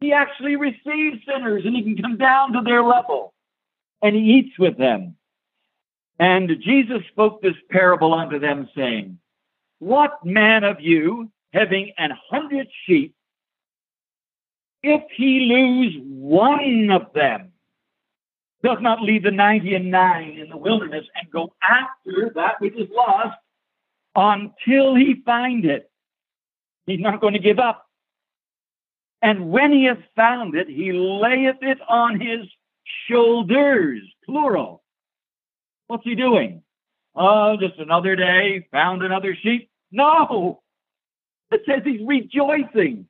He 0.00 0.12
actually 0.12 0.56
receives 0.56 1.24
sinners 1.26 1.62
and 1.64 1.74
he 1.74 1.82
can 1.82 1.96
come 2.02 2.16
down 2.16 2.52
to 2.52 2.62
their 2.62 2.82
level 2.82 3.34
and 4.02 4.14
he 4.14 4.22
eats 4.22 4.58
with 4.58 4.76
them. 4.76 5.16
And 6.18 6.48
Jesus 6.62 7.02
spoke 7.10 7.42
this 7.42 7.56
parable 7.70 8.14
unto 8.14 8.38
them, 8.38 8.68
saying, 8.76 9.18
What 9.78 10.24
man 10.24 10.62
of 10.62 10.80
you, 10.80 11.30
having 11.52 11.92
an 11.98 12.10
hundred 12.30 12.68
sheep, 12.86 13.14
if 14.82 15.02
he 15.16 15.40
lose 15.40 15.94
one 16.04 16.90
of 16.92 17.12
them, 17.14 17.53
does 18.64 18.78
not 18.80 19.02
leave 19.02 19.22
the 19.22 19.30
99 19.30 20.38
in 20.38 20.48
the 20.48 20.56
wilderness 20.56 21.04
and 21.14 21.30
go 21.30 21.52
after 21.62 22.32
that 22.34 22.60
which 22.60 22.74
is 22.74 22.88
lost 22.90 23.36
until 24.16 24.94
he 24.94 25.22
find 25.24 25.66
it? 25.66 25.90
He's 26.86 27.00
not 27.00 27.20
going 27.20 27.34
to 27.34 27.40
give 27.40 27.58
up. 27.58 27.86
And 29.20 29.50
when 29.50 29.70
he 29.70 29.84
hath 29.84 30.02
found 30.16 30.54
it, 30.54 30.66
he 30.68 30.92
layeth 30.92 31.62
it 31.62 31.78
on 31.88 32.18
his 32.18 32.46
shoulders, 33.08 34.00
plural. 34.24 34.82
What's 35.86 36.04
he 36.04 36.14
doing? 36.14 36.62
Oh, 37.14 37.56
just 37.58 37.78
another 37.78 38.16
day, 38.16 38.66
found 38.72 39.02
another 39.02 39.36
sheep. 39.40 39.70
No, 39.92 40.62
it 41.52 41.62
says 41.66 41.82
he's 41.84 42.00
rejoicing. 42.04 43.06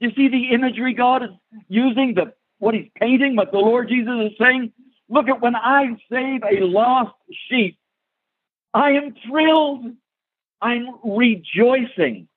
You 0.00 0.10
see 0.14 0.28
the 0.28 0.54
imagery 0.54 0.94
God 0.94 1.22
is 1.22 1.30
using, 1.68 2.14
the 2.14 2.34
what 2.58 2.74
he's 2.74 2.88
painting, 2.98 3.34
what 3.34 3.50
the 3.50 3.58
Lord 3.58 3.88
Jesus 3.88 4.30
is 4.30 4.38
saying. 4.38 4.72
Look 5.12 5.28
at 5.28 5.42
when 5.42 5.54
I 5.54 5.88
save 6.10 6.40
a 6.42 6.64
lost 6.64 7.14
sheep, 7.50 7.78
I 8.72 8.92
am 8.92 9.14
thrilled. 9.28 9.84
I'm 10.62 10.86
rejoicing. 11.04 12.28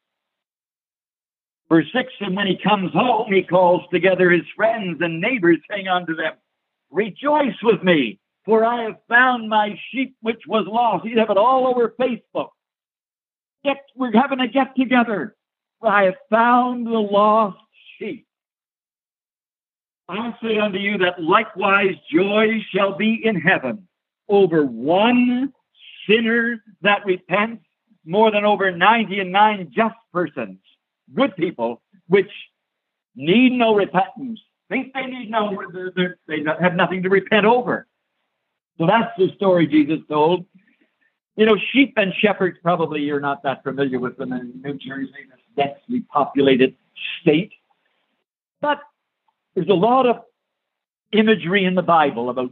Verse 1.70 1.86
6 1.94 2.12
And 2.20 2.36
when 2.36 2.48
he 2.48 2.60
comes 2.62 2.92
home, 2.92 3.32
he 3.32 3.44
calls 3.44 3.84
together 3.94 4.30
his 4.30 4.44
friends 4.58 4.98
and 5.00 5.22
neighbors, 5.22 5.60
saying 5.72 5.88
unto 5.88 6.18
them, 6.18 6.34
Rejoice 6.92 7.56
with 7.64 7.82
me, 7.82 8.20
for 8.44 8.66
I 8.66 8.84
have 8.84 8.98
found 9.08 9.48
my 9.48 9.80
sheep 9.92 10.18
which 10.22 10.42
was 10.46 10.66
lost. 10.68 11.06
He'd 11.06 11.18
have 11.18 11.30
it 11.30 11.38
all 11.38 11.68
over 11.68 11.96
Facebook. 11.98 12.50
Get, 13.64 13.78
we're 13.96 14.12
having 14.12 14.42
a 14.42 14.50
get 14.50 14.76
together. 14.76 15.38
I 15.82 16.04
have 16.04 16.16
found 16.30 16.88
the 16.88 16.92
lost 16.92 17.58
sheep. 17.98 18.28
I 20.08 20.36
say 20.42 20.58
unto 20.58 20.78
you 20.78 20.98
that 21.00 21.22
likewise 21.22 21.96
joy 22.14 22.64
shall 22.72 22.96
be 22.96 23.22
in 23.24 23.36
heaven 23.40 23.88
over 24.30 24.66
one 24.66 25.54
sinner 26.08 26.64
that 26.82 27.06
repents 27.06 27.64
more 28.06 28.32
than 28.32 28.46
over 28.46 28.72
90 28.72 29.20
and 29.20 29.32
nine 29.32 29.72
just 29.76 29.96
persons, 30.14 30.60
good 31.16 31.36
people, 31.36 31.82
which 32.08 32.30
need 33.16 33.52
no 33.52 33.74
repentance, 33.74 34.40
think 34.70 34.94
they 34.94 35.06
need 35.06 35.32
no, 35.32 35.58
they 36.28 36.44
have 36.62 36.76
nothing 36.76 37.02
to 37.04 37.10
repent 37.10 37.46
over. 37.46 37.88
So 38.78 38.86
that's 38.86 39.12
the 39.18 39.32
story 39.36 39.68
Jesus 39.68 40.00
told. 40.10 40.46
You 41.36 41.46
know, 41.46 41.58
sheep 41.72 41.94
and 41.98 42.14
shepherds, 42.14 42.58
probably 42.62 43.02
you're 43.02 43.20
not 43.20 43.44
that 43.44 43.64
familiar 43.64 44.00
with 44.00 44.18
them 44.18 44.32
in 44.34 44.62
New 44.64 44.76
Jersey, 44.76 45.12
this 45.30 45.40
densely 45.56 46.02
populated 46.12 46.76
state. 47.22 47.52
But 48.62 48.80
there's 49.56 49.70
a 49.70 49.74
lot 49.74 50.06
of 50.06 50.18
imagery 51.12 51.66
in 51.66 51.76
the 51.76 51.82
Bible 51.82 52.30
about 52.30 52.52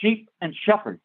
sheep 0.00 0.30
and 0.40 0.54
shepherds. 0.64 1.02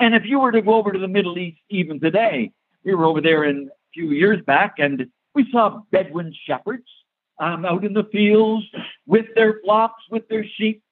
And 0.00 0.14
if 0.14 0.24
you 0.24 0.40
were 0.40 0.52
to 0.52 0.62
go 0.62 0.74
over 0.74 0.92
to 0.92 0.98
the 0.98 1.08
Middle 1.08 1.38
East 1.38 1.58
even 1.68 2.00
today, 2.00 2.52
we 2.84 2.94
were 2.94 3.04
over 3.04 3.20
there 3.20 3.44
in 3.44 3.68
a 3.68 3.76
few 3.92 4.10
years 4.10 4.40
back 4.46 4.74
and 4.78 5.06
we 5.34 5.46
saw 5.52 5.80
Bedouin 5.92 6.34
shepherds 6.46 6.86
um, 7.38 7.64
out 7.64 7.84
in 7.84 7.92
the 7.92 8.04
fields 8.10 8.64
with 9.06 9.26
their 9.34 9.60
flocks, 9.64 10.02
with 10.10 10.26
their 10.28 10.44
sheep. 10.56 10.82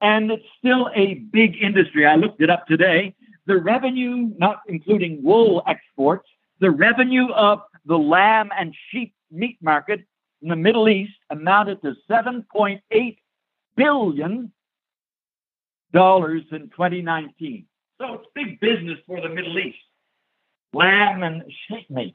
And 0.00 0.30
it's 0.30 0.44
still 0.58 0.90
a 0.94 1.14
big 1.14 1.56
industry. 1.60 2.06
I 2.06 2.16
looked 2.16 2.42
it 2.42 2.50
up 2.50 2.66
today. 2.66 3.14
The 3.46 3.56
revenue, 3.56 4.30
not 4.36 4.60
including 4.68 5.22
wool 5.22 5.62
exports, 5.66 6.28
the 6.60 6.70
revenue 6.70 7.30
of 7.32 7.60
the 7.86 7.96
lamb 7.96 8.50
and 8.56 8.74
sheep 8.90 9.14
meat 9.30 9.58
market 9.62 10.00
in 10.46 10.50
the 10.50 10.54
Middle 10.54 10.88
East 10.88 11.14
amounted 11.28 11.82
to 11.82 11.94
7.8 12.08 13.16
billion 13.76 14.52
dollars 15.92 16.42
in 16.52 16.68
2019. 16.68 17.66
So 18.00 18.14
it's 18.14 18.26
big 18.32 18.60
business 18.60 18.98
for 19.08 19.20
the 19.20 19.28
Middle 19.28 19.58
East. 19.58 19.78
Lamb 20.72 21.24
and 21.24 21.42
sheep 21.66 21.90
meat. 21.90 22.14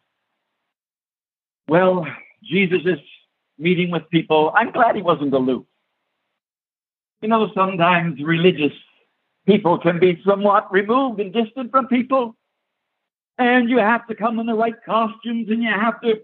Well, 1.67 2.07
Jesus 2.41 2.79
is 2.85 2.99
meeting 3.57 3.91
with 3.91 4.09
people. 4.09 4.53
I'm 4.55 4.71
glad 4.71 4.95
he 4.95 5.01
wasn't 5.01 5.33
aloof. 5.33 5.65
You 7.21 7.27
know, 7.27 7.49
sometimes 7.53 8.21
religious 8.23 8.73
people 9.45 9.77
can 9.77 9.99
be 9.99 10.21
somewhat 10.25 10.71
removed 10.71 11.19
and 11.19 11.33
distant 11.33 11.69
from 11.69 11.87
people. 11.87 12.37
And 13.37 13.69
you 13.69 13.79
have 13.79 14.07
to 14.07 14.15
come 14.15 14.39
in 14.39 14.45
the 14.45 14.53
right 14.53 14.75
costumes 14.85 15.49
and 15.49 15.61
you 15.61 15.69
have 15.69 15.99
to 16.01 16.21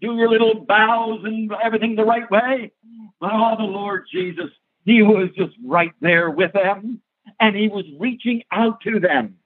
do 0.00 0.16
your 0.16 0.28
little 0.28 0.54
bows 0.54 1.20
and 1.24 1.50
everything 1.62 1.96
the 1.96 2.04
right 2.04 2.30
way. 2.30 2.72
But 3.20 3.30
oh, 3.32 3.56
the 3.56 3.64
Lord 3.64 4.06
Jesus, 4.12 4.50
He 4.84 5.02
was 5.02 5.30
just 5.36 5.54
right 5.64 5.92
there 6.00 6.30
with 6.30 6.52
them 6.52 7.00
and 7.40 7.56
He 7.56 7.68
was 7.68 7.84
reaching 7.98 8.42
out 8.52 8.80
to 8.82 9.00
them. 9.00 9.36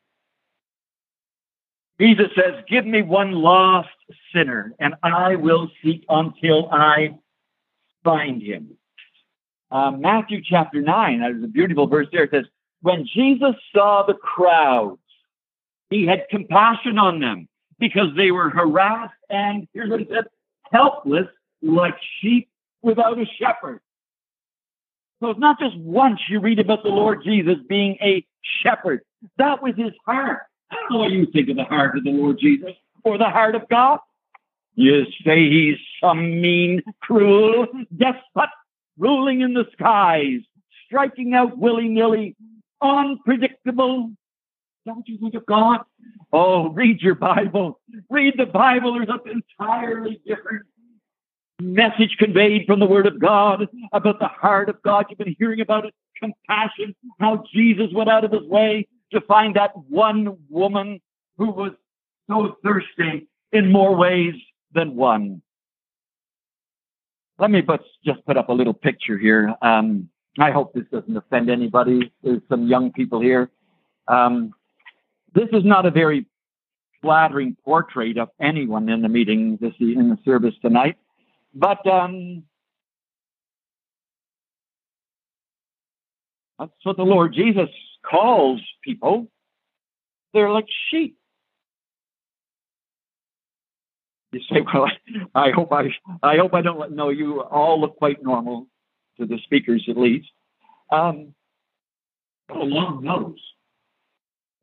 Jesus 2.01 2.29
says, 2.35 2.65
Give 2.69 2.87
me 2.87 3.03
one 3.03 3.33
lost 3.33 3.89
sinner 4.33 4.75
and 4.81 4.95
I 5.03 5.37
will 5.37 5.71
seek 5.83 6.05
until 6.09 6.71
I 6.71 7.19
find 8.03 8.43
him. 8.43 8.77
Uh, 9.71 9.93
Matthew 9.93 10.41
chapter 10.43 10.81
9, 10.81 11.21
there's 11.21 11.45
a 11.45 11.47
beautiful 11.47 11.87
verse 11.87 12.09
there. 12.11 12.25
It 12.25 12.31
says, 12.31 12.47
When 12.81 13.07
Jesus 13.07 13.55
saw 13.75 14.05
the 14.05 14.15
crowds, 14.15 14.99
he 15.91 16.07
had 16.07 16.27
compassion 16.31 16.99
on 16.99 17.21
them 17.21 17.49
because 17.79 18.09
they 18.17 18.31
were 18.31 18.49
harassed 18.51 19.15
and, 19.29 19.69
here's 19.73 19.91
what 19.91 20.01
he 20.01 20.07
said, 20.07 20.25
helpless 20.73 21.27
like 21.63 21.95
sheep 22.21 22.49
without 22.83 23.19
a 23.19 23.25
shepherd. 23.39 23.81
So 25.21 25.31
it's 25.31 25.41
not 25.41 25.59
just 25.59 25.77
once 25.79 26.21
you 26.29 26.41
read 26.41 26.59
about 26.59 26.83
the 26.83 26.89
Lord 26.89 27.23
Jesus 27.23 27.57
being 27.69 27.97
a 28.01 28.25
shepherd. 28.63 29.03
That 29.37 29.63
was 29.63 29.75
his 29.77 29.93
heart. 30.07 30.41
I 30.71 30.77
don't 30.77 30.93
know 30.93 30.99
what 31.01 31.11
you 31.11 31.27
think 31.27 31.51
of 31.51 31.57
the 31.57 31.65
heart 31.65 31.97
of 31.97 32.05
the 32.05 32.11
Lord 32.11 32.39
Jesus 32.39 32.71
or 33.05 33.19
the 33.19 33.29
heart 33.29 33.55
of 33.55 33.69
God. 33.69 33.99
You 34.77 35.05
say 35.27 35.51
he's 35.51 35.77
some 36.03 36.41
mean, 36.41 36.83
cruel 37.03 37.67
despot 37.95 38.49
ruling 38.97 39.41
in 39.41 39.53
the 39.53 39.67
skies, 39.73 40.41
striking 40.87 41.35
out 41.35 41.59
willy 41.59 41.89
nilly, 41.89 42.37
unpredictable. 42.81 44.13
Don't 44.87 45.07
you 45.07 45.19
think 45.19 45.35
of 45.35 45.45
God? 45.47 45.81
Oh, 46.33 46.71
read 46.71 47.01
your 47.01 47.15
Bible. 47.15 47.81
Read 48.09 48.35
the 48.37 48.47
Bible. 48.47 48.95
There's 48.95 49.09
an 49.09 49.43
entirely 49.61 50.21
different 50.27 50.67
message 51.61 52.17
conveyed 52.19 52.67
from 52.67 52.81
the 52.81 52.87
Word 52.87 53.07
of 53.07 53.21
God 53.21 53.69
about 53.93 54.19
the 54.19 54.29
heart 54.29 54.69
of 54.69 54.81
God. 54.83 55.07
You've 55.11 55.19
been 55.19 55.37
hearing 55.39 55.61
about 55.61 55.85
it, 55.85 55.95
compassion, 56.19 56.95
how 57.19 57.45
Jesus 57.53 57.89
went 57.93 58.09
out 58.09 58.25
of 58.25 58.33
his 58.33 58.43
way 58.43 58.89
to 59.13 59.21
find 59.23 59.57
that 59.57 59.73
one 59.89 60.39
woman 60.49 61.01
who 61.37 61.51
was 61.51 61.73
so 62.29 62.57
thirsty 62.65 63.29
in 63.53 63.71
more 63.71 63.97
ways 63.97 64.35
than 64.73 64.97
one. 64.97 65.43
Let 67.39 67.51
me 67.51 67.63
just 68.05 68.25
put 68.27 68.37
up 68.37 68.49
a 68.49 68.53
little 68.53 68.75
picture 68.75 69.19
here. 69.19 69.55
Um, 69.63 70.09
I 70.39 70.51
hope 70.51 70.73
this 70.75 70.85
doesn't 70.93 71.17
offend 71.17 71.51
anybody. 71.51 72.13
There's 72.23 72.43
some 72.49 72.69
young 72.69 72.93
people 72.93 73.21
here. 73.21 73.51
Um, 74.09 74.53
this 75.35 75.49
is 75.53 75.65
not 75.65 75.87
a 75.87 75.91
very 75.91 76.27
flattering 77.03 77.57
portrait 77.65 78.19
of 78.19 78.29
anyone 78.41 78.89
in 78.89 79.03
the 79.03 79.09
meeting 79.09 79.59
this 79.61 79.73
in 79.81 80.09
the 80.09 80.19
service 80.25 80.55
tonight, 80.61 80.97
but 81.55 81.85
um, 81.87 82.43
that's 86.59 86.73
what 86.83 86.97
the 86.97 87.03
Lord 87.03 87.33
Jesus 87.35 87.69
calls 88.09 88.61
people. 88.83 89.29
They're 90.35 90.51
like 90.51 90.67
sheep. 90.91 91.17
You 94.33 94.41
say, 94.51 94.61
"Well, 94.73 94.87
I, 95.35 95.51
hope 95.51 95.73
I, 95.73 95.89
I 96.23 96.37
hope 96.37 96.55
I 96.55 96.63
don't 96.63 96.79
let, 96.79 96.93
know 96.93 97.09
you 97.09 97.41
all 97.41 97.81
look 97.81 97.97
quite 97.97 98.23
normal 98.23 98.69
to 99.19 99.27
the 99.27 99.39
speakers 99.45 99.87
at 99.89 99.97
least." 99.97 100.29
Um, 100.93 101.35
long 102.53 103.03
nose 103.05 103.41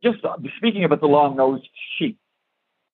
just 0.04 0.24
uh, 0.24 0.38
speaking 0.58 0.84
about 0.84 1.02
the 1.02 1.08
long-nosed 1.08 1.68
sheep, 1.98 2.18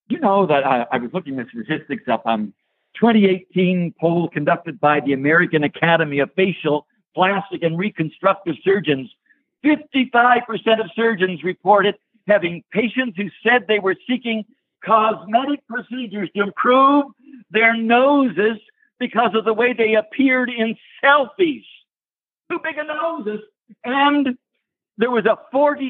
you 0.10 0.20
know 0.20 0.46
that 0.46 0.66
I, 0.66 0.86
I 0.92 0.98
was 0.98 1.12
looking 1.13 1.36
the 1.36 1.46
statistics 1.50 2.04
up 2.08 2.26
on 2.26 2.34
um, 2.34 2.54
2018 3.00 3.96
poll 4.00 4.30
conducted 4.30 4.80
by 4.80 5.00
the 5.00 5.13
American 5.13 5.63
Academy 5.63 6.19
of 6.19 6.32
Facial, 6.36 6.86
Plastic, 7.15 7.63
and 7.63 7.77
Reconstructive 7.77 8.56
Surgeons. 8.63 9.10
55% 9.65 10.44
of 10.80 10.92
surgeons 10.96 11.44
reported 11.44 11.96
having 12.27 12.63
patients 12.71 13.17
who 13.17 13.30
said 13.42 13.65
they 13.67 13.80
were 13.80 13.96
seeking 14.08 14.46
cosmetic 14.86 15.65
procedures 15.67 16.30
to 16.36 16.44
improve 16.44 17.06
their 17.50 17.75
noses 17.75 18.58
because 19.00 19.32
of 19.34 19.46
the 19.46 19.54
way 19.54 19.73
they 19.73 19.96
appeared 19.96 20.50
in 20.50 20.75
selfies. 21.04 21.65
Too 22.50 22.60
big 22.63 22.77
a 22.77 22.84
noses. 22.84 23.40
And 23.84 24.38
there 24.98 25.12
was 25.12 25.25
a 25.25 25.37
42% 25.54 25.89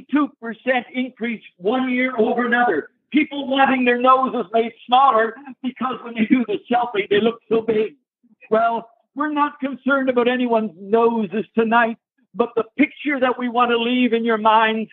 increase 0.93 1.43
one 1.57 1.89
year 1.89 2.13
over 2.17 2.45
another. 2.45 2.89
People 3.11 3.47
wanting 3.47 3.85
their 3.85 3.99
noses 3.99 4.49
made 4.53 4.71
smaller 4.85 5.35
because 5.61 5.95
when 6.03 6.15
they 6.15 6.25
do 6.25 6.45
the 6.47 6.59
selfie, 6.71 7.09
they 7.09 7.21
look 7.21 7.39
so 7.49 7.61
big. 7.61 7.95
Well, 8.49 8.89
we're 9.15 9.31
not 9.31 9.59
concerned 9.59 10.09
about 10.09 10.27
anyone's 10.27 10.71
noses 10.75 11.45
tonight, 11.55 11.97
but 12.33 12.49
the 12.55 12.63
picture 12.77 13.19
that 13.19 13.37
we 13.37 13.49
want 13.49 13.71
to 13.71 13.77
leave 13.77 14.13
in 14.13 14.25
your 14.25 14.39
minds 14.39 14.89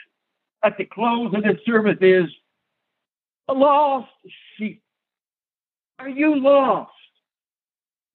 at 0.63 0.77
the 0.77 0.85
close 0.85 1.33
of 1.35 1.43
this 1.43 1.57
service 1.65 1.97
is 2.01 2.27
a 3.49 3.55
lost 3.55 4.11
sheep. 4.57 4.83
Are 5.99 6.09
you 6.09 6.37
lost? 6.37 6.93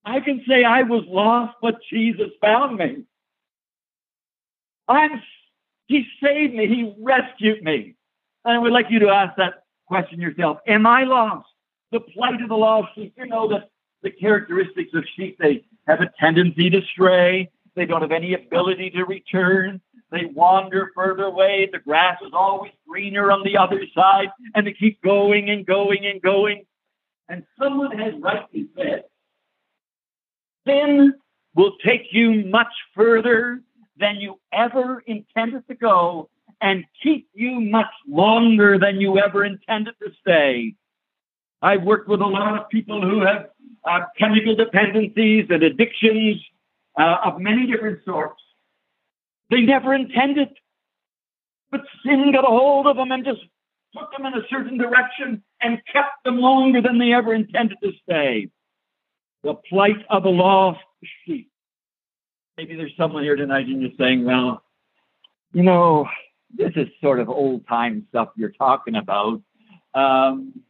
I 0.05 0.19
can 0.19 0.43
say 0.47 0.63
I 0.63 0.83
was 0.83 1.03
lost, 1.07 1.55
but 1.61 1.75
Jesus 1.91 2.29
found 2.39 2.77
me. 2.77 3.03
I'm, 4.87 5.21
he 5.88 6.05
saved 6.21 6.53
me. 6.53 6.67
He 6.67 6.93
rescued 6.99 7.63
me. 7.63 7.95
And 8.43 8.55
I 8.55 8.59
would 8.59 8.71
like 8.71 8.88
you 8.89 8.99
to 8.99 9.09
ask 9.09 9.36
that 9.38 9.63
question 9.88 10.19
yourself. 10.19 10.57
Am 10.67 10.86
I 10.86 11.03
lost? 11.03 11.47
The 11.91 11.99
plight 11.99 12.41
of 12.41 12.49
the 12.49 12.55
lost 12.55 12.89
sheep. 12.95 13.13
You 13.17 13.27
know 13.27 13.47
that 13.49 13.69
the 14.01 14.11
characteristics 14.11 14.91
of 14.93 15.03
sheep, 15.15 15.38
they 15.39 15.63
have 15.88 16.01
a 16.01 16.11
tendency 16.19 16.69
to 16.69 16.81
stray. 16.93 17.49
They 17.75 17.86
don't 17.86 18.01
have 18.01 18.11
any 18.11 18.33
ability 18.33 18.91
to 18.91 19.03
return. 19.03 19.81
They 20.11 20.25
wander 20.33 20.91
further 20.95 21.23
away. 21.23 21.69
The 21.71 21.79
grass 21.79 22.17
is 22.25 22.31
always 22.33 22.71
greener 22.88 23.31
on 23.31 23.43
the 23.43 23.57
other 23.57 23.81
side, 23.93 24.29
and 24.53 24.65
they 24.65 24.73
keep 24.73 25.01
going 25.01 25.49
and 25.49 25.65
going 25.65 26.05
and 26.05 26.21
going. 26.21 26.65
And 27.27 27.43
someone 27.59 27.97
has 27.97 28.13
rightly 28.21 28.67
said, 28.77 29.03
sin 30.67 31.13
will 31.55 31.73
take 31.86 32.07
you 32.11 32.45
much 32.45 32.73
further 32.93 33.61
than 33.97 34.17
you 34.17 34.39
ever 34.53 35.01
intended 35.05 35.67
to 35.67 35.75
go 35.75 36.29
and 36.61 36.85
keep 37.01 37.27
you 37.33 37.59
much 37.59 37.91
longer 38.07 38.77
than 38.79 38.99
you 39.01 39.17
ever 39.17 39.45
intended 39.45 39.93
to 40.01 40.11
stay. 40.21 40.75
I've 41.61 41.83
worked 41.83 42.07
with 42.07 42.21
a 42.21 42.25
lot 42.25 42.59
of 42.59 42.69
people 42.69 43.01
who 43.01 43.21
have 43.21 43.47
uh, 43.89 44.05
chemical 44.17 44.55
dependencies 44.55 45.47
and 45.49 45.63
addictions 45.63 46.41
uh, 46.99 47.17
of 47.25 47.39
many 47.39 47.67
different 47.67 48.03
sorts. 48.05 48.41
They 49.49 49.61
never 49.61 49.93
intended, 49.93 50.49
but 51.71 51.81
sin 52.03 52.31
got 52.31 52.43
a 52.43 52.47
hold 52.47 52.87
of 52.87 52.97
them 52.97 53.11
and 53.11 53.23
just 53.23 53.41
took 53.97 54.11
them 54.11 54.25
in 54.25 54.33
a 54.33 54.45
certain 54.49 54.77
direction 54.77 55.43
and 55.61 55.81
kept 55.91 56.23
them 56.23 56.39
longer 56.39 56.81
than 56.81 56.97
they 56.97 57.13
ever 57.13 57.33
intended 57.33 57.77
to 57.83 57.91
stay. 58.03 58.49
The 59.43 59.53
plight 59.69 60.03
of 60.09 60.25
a 60.25 60.29
lost 60.29 60.79
sheep. 61.25 61.51
Maybe 62.57 62.75
there's 62.75 62.95
someone 62.97 63.23
here 63.23 63.35
tonight 63.35 63.67
and 63.67 63.81
you're 63.81 63.91
saying, 63.97 64.23
well, 64.23 64.63
you 65.53 65.63
know, 65.63 66.07
this 66.53 66.71
is 66.75 66.87
sort 67.01 67.19
of 67.19 67.29
old 67.29 67.67
time 67.67 68.05
stuff 68.09 68.29
you're 68.37 68.51
talking 68.51 68.95
about. 68.95 69.41
Um, 69.93 70.61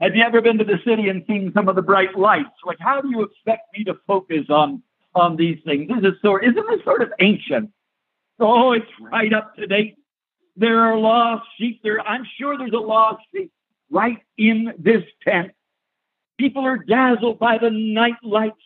have 0.00 0.14
you 0.14 0.22
ever 0.22 0.40
been 0.40 0.58
to 0.58 0.64
the 0.64 0.78
city 0.84 1.08
and 1.08 1.24
seen 1.26 1.52
some 1.54 1.68
of 1.68 1.76
the 1.76 1.82
bright 1.82 2.16
lights? 2.16 2.50
Like, 2.64 2.78
how 2.80 3.00
do 3.00 3.10
you 3.10 3.22
expect 3.22 3.62
me 3.76 3.84
to 3.84 3.94
focus 4.06 4.46
on 4.48 4.82
on 5.14 5.36
these 5.36 5.58
things? 5.64 5.88
This 5.88 6.12
is 6.12 6.20
sort, 6.22 6.44
isn't 6.44 6.66
this 6.68 6.84
sort 6.84 7.02
of 7.02 7.12
ancient? 7.20 7.70
Oh, 8.38 8.72
it's 8.72 8.86
right 9.00 9.32
up 9.32 9.56
to 9.56 9.66
date. 9.66 9.96
There 10.56 10.80
are 10.80 10.98
lost 10.98 11.46
sheep. 11.58 11.80
There, 11.82 12.00
I'm 12.00 12.24
sure 12.38 12.56
there's 12.56 12.72
a 12.72 12.76
lost 12.76 13.22
sheep 13.32 13.52
right 13.90 14.18
in 14.36 14.74
this 14.78 15.02
tent. 15.26 15.52
People 16.38 16.64
are 16.64 16.78
dazzled 16.78 17.38
by 17.38 17.58
the 17.58 17.70
night 17.70 18.14
lights, 18.22 18.56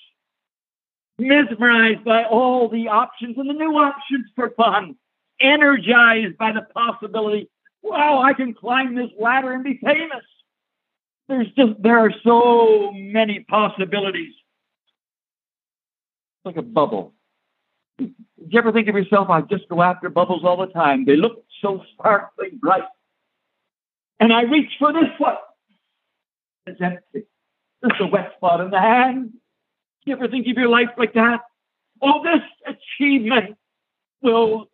mesmerized 1.18 2.04
by 2.04 2.24
all 2.24 2.68
the 2.68 2.88
options 2.88 3.36
and 3.38 3.48
the 3.48 3.54
new 3.54 3.72
options 3.72 4.26
for 4.34 4.50
fun, 4.50 4.96
energized 5.40 6.36
by 6.38 6.52
the 6.52 6.62
possibility, 6.74 7.48
wow, 7.82 8.22
I 8.22 8.32
can 8.32 8.54
climb 8.54 8.94
this 8.94 9.10
ladder 9.18 9.52
and 9.52 9.64
be 9.64 9.78
famous. 9.82 10.24
There's 11.28 11.50
just, 11.56 11.82
there 11.82 11.98
are 11.98 12.12
so 12.24 12.92
many 12.92 13.40
possibilities. 13.40 14.32
It's 16.44 16.46
Like 16.46 16.56
a 16.56 16.62
bubble. 16.62 17.14
Do 17.98 18.10
you 18.48 18.58
ever 18.58 18.72
think 18.72 18.88
of 18.88 18.96
yourself, 18.96 19.30
I 19.30 19.42
just 19.42 19.68
go 19.68 19.82
after 19.82 20.08
bubbles 20.08 20.44
all 20.44 20.56
the 20.56 20.66
time. 20.66 21.04
They 21.04 21.16
look 21.16 21.44
so 21.60 21.82
sparkling 21.92 22.58
bright. 22.60 22.82
And 24.18 24.32
I 24.32 24.42
reach 24.42 24.70
for 24.78 24.92
this 24.92 25.10
one. 25.18 25.36
It's 26.66 26.80
empty. 26.80 27.26
There's 27.82 28.00
a 28.00 28.06
wet 28.06 28.32
spot 28.36 28.60
in 28.60 28.70
the 28.70 28.80
hand. 28.80 29.32
You 30.04 30.14
ever 30.14 30.28
think 30.28 30.46
of 30.48 30.56
your 30.56 30.68
life 30.68 30.88
like 30.98 31.14
that? 31.14 31.40
Oh, 32.00 32.22
this 32.22 32.76
achievement 32.98 33.56
will, 34.20 34.68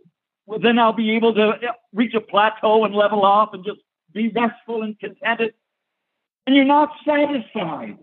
then 0.62 0.78
I'll 0.78 0.94
be 0.94 1.12
able 1.16 1.34
to 1.34 1.52
reach 1.92 2.14
a 2.14 2.20
plateau 2.20 2.84
and 2.84 2.94
level 2.94 3.24
off 3.24 3.50
and 3.52 3.64
just 3.64 3.80
be 4.12 4.28
restful 4.28 4.82
and 4.82 4.98
contented. 4.98 5.54
And 6.46 6.56
you're 6.56 6.64
not 6.64 6.90
satisfied. 7.06 7.98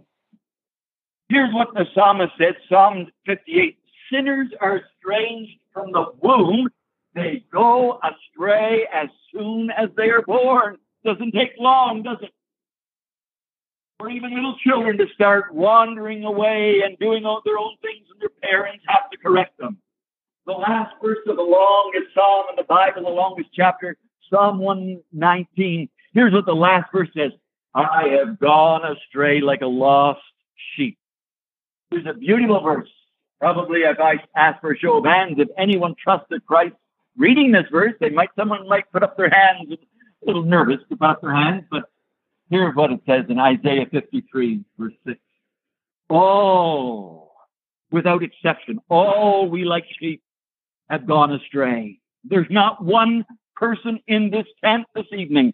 Here's 1.30 1.54
what 1.54 1.74
the 1.74 1.86
psalmist 1.96 2.34
said 2.38 2.56
Psalm 2.70 3.08
58 3.26 3.80
Sinners 4.12 4.50
are 4.62 4.82
estranged 4.82 5.58
from 5.74 5.92
the 5.92 6.06
womb. 6.22 6.70
They 7.16 7.44
go 7.52 8.00
astray 8.04 8.88
as 8.94 9.10
soon 9.34 9.72
as 9.72 9.90
they 9.98 10.10
are 10.10 10.22
born. 10.22 10.78
Doesn't 11.04 11.32
take 11.32 11.54
long, 11.58 12.04
does 12.04 12.18
it? 12.22 12.32
Or 14.00 14.10
even 14.10 14.34
little 14.34 14.56
children 14.58 14.98
to 14.98 15.06
start 15.14 15.54
wandering 15.54 16.24
away 16.24 16.82
and 16.86 16.98
doing 17.00 17.24
their 17.24 17.58
own 17.58 17.76
things, 17.82 18.06
and 18.12 18.22
their 18.22 18.30
parents 18.42 18.84
have 18.88 19.10
to 19.12 19.18
correct 19.18 19.58
them. 19.58 19.78
The 20.46 20.54
last 20.54 20.94
verse 21.04 21.20
of 21.28 21.38
the 21.38 21.42
longest 21.42 22.14
psalm 22.14 22.46
in 22.52 22.56
the 22.58 22.64
Bible, 22.64 23.04
the 23.04 23.10
longest 23.10 23.50
chapter, 23.54 23.98
Psalm 24.30 24.60
119. 24.60 25.90
Here's 26.14 26.34
what 26.34 26.46
the 26.46 26.54
last 26.54 26.92
verse 26.92 27.10
says 27.16 27.32
I 27.74 28.18
have 28.20 28.40
gone 28.40 28.82
astray 28.86 29.42
like 29.42 29.62
a 29.62 29.68
lost 29.68 30.22
sheep. 30.76 30.98
It's 31.92 32.08
a 32.08 32.14
beautiful 32.14 32.62
verse. 32.62 32.90
Probably 33.40 33.82
if 33.82 34.00
I 34.00 34.16
asked 34.36 34.62
for 34.62 34.72
a 34.72 34.78
show 34.78 34.98
of 34.98 35.06
hands, 35.06 35.36
if 35.38 35.50
anyone 35.58 35.96
trusted 36.02 36.46
Christ 36.46 36.76
reading 37.18 37.52
this 37.52 37.66
verse, 37.72 37.94
they 38.00 38.10
might 38.10 38.30
someone 38.38 38.68
might 38.68 38.92
put 38.92 39.04
up 39.04 39.18
their 39.18 39.30
hands, 39.30 39.72
a 39.72 39.78
little 40.26 40.44
nervous 40.44 40.80
to 40.90 40.96
put 40.96 41.10
up 41.10 41.22
their 41.22 41.34
hands, 41.34 41.64
but 41.70 41.90
Here's 42.50 42.76
what 42.76 42.92
it 42.92 43.02
says 43.08 43.26
in 43.30 43.40
Isaiah 43.40 43.88
53, 43.92 44.64
verse 44.78 44.94
6. 45.08 45.20
All, 46.10 47.34
without 47.92 48.22
exception, 48.24 48.80
all 48.90 49.50
we 49.50 49.66
like 49.66 49.86
sheep 50.00 50.22
have 50.90 51.08
gone 51.08 51.34
astray. 51.34 52.00
There's 52.24 52.48
not 52.50 52.84
one 52.84 53.26
person 53.56 54.00
in 54.08 54.30
this 54.30 54.46
tent 54.64 54.86
this 54.94 55.08
evening, 55.12 55.54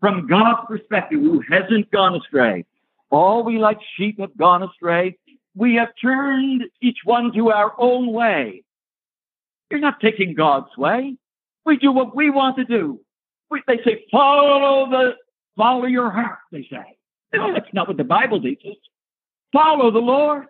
from 0.00 0.26
God's 0.26 0.66
perspective, 0.66 1.20
who 1.20 1.42
hasn't 1.50 1.90
gone 1.90 2.14
astray. 2.14 2.64
All 3.10 3.44
we 3.44 3.58
like 3.58 3.78
sheep 3.96 4.18
have 4.20 4.36
gone 4.36 4.62
astray. 4.62 5.18
We 5.54 5.74
have 5.74 5.88
turned 6.00 6.64
each 6.80 6.98
one 7.04 7.32
to 7.34 7.50
our 7.50 7.74
own 7.76 8.12
way. 8.12 8.62
You're 9.70 9.80
not 9.80 10.00
taking 10.00 10.34
God's 10.34 10.74
way. 10.78 11.16
We 11.66 11.76
do 11.76 11.92
what 11.92 12.16
we 12.16 12.30
want 12.30 12.56
to 12.56 12.64
do. 12.64 13.00
We, 13.50 13.62
they 13.66 13.78
say, 13.84 14.04
follow 14.10 14.88
the 14.88 15.12
Follow 15.60 15.84
your 15.84 16.10
heart, 16.10 16.38
they 16.50 16.66
say. 16.70 16.96
No, 17.34 17.52
that's 17.52 17.68
not 17.74 17.86
what 17.86 17.98
the 17.98 18.04
Bible 18.04 18.40
teaches. 18.40 18.76
Follow 19.52 19.90
the 19.90 19.98
Lord. 19.98 20.46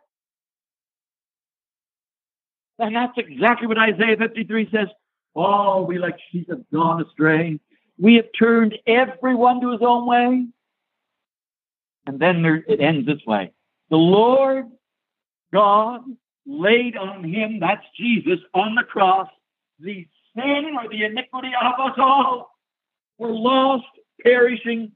And 2.79 2.95
that's 2.95 3.19
exactly 3.19 3.67
what 3.67 3.77
Isaiah 3.77 4.17
53 4.17 4.69
says. 4.71 4.87
Oh, 5.35 5.83
we 5.83 5.99
like 5.99 6.15
sheep 6.31 6.49
have 6.49 6.63
gone 6.73 7.03
astray. 7.03 7.59
We 7.99 8.15
have 8.15 8.27
turned 8.39 8.79
everyone 8.87 9.61
to 9.63 9.73
his 9.73 9.81
own 9.83 10.07
way. 10.07 10.47
And 12.07 12.21
then 12.21 12.43
there, 12.43 12.63
it 12.69 12.81
ends 12.81 13.05
this 13.05 13.19
way. 13.27 13.51
The 13.91 13.97
Lord 13.97 14.67
God 15.53 16.03
laid 16.47 16.97
on 16.97 17.25
him, 17.25 17.59
that's 17.59 17.85
Jesus, 17.99 18.39
on 18.55 18.77
the 18.77 18.85
cross, 18.85 19.29
the 19.81 20.07
sin 20.37 20.77
or 20.81 20.89
the 20.89 21.05
iniquity 21.05 21.51
of 21.61 21.81
us 21.81 21.99
all. 21.99 22.57
We're 23.19 23.33
lost, 23.33 23.87
perishing. 24.23 24.93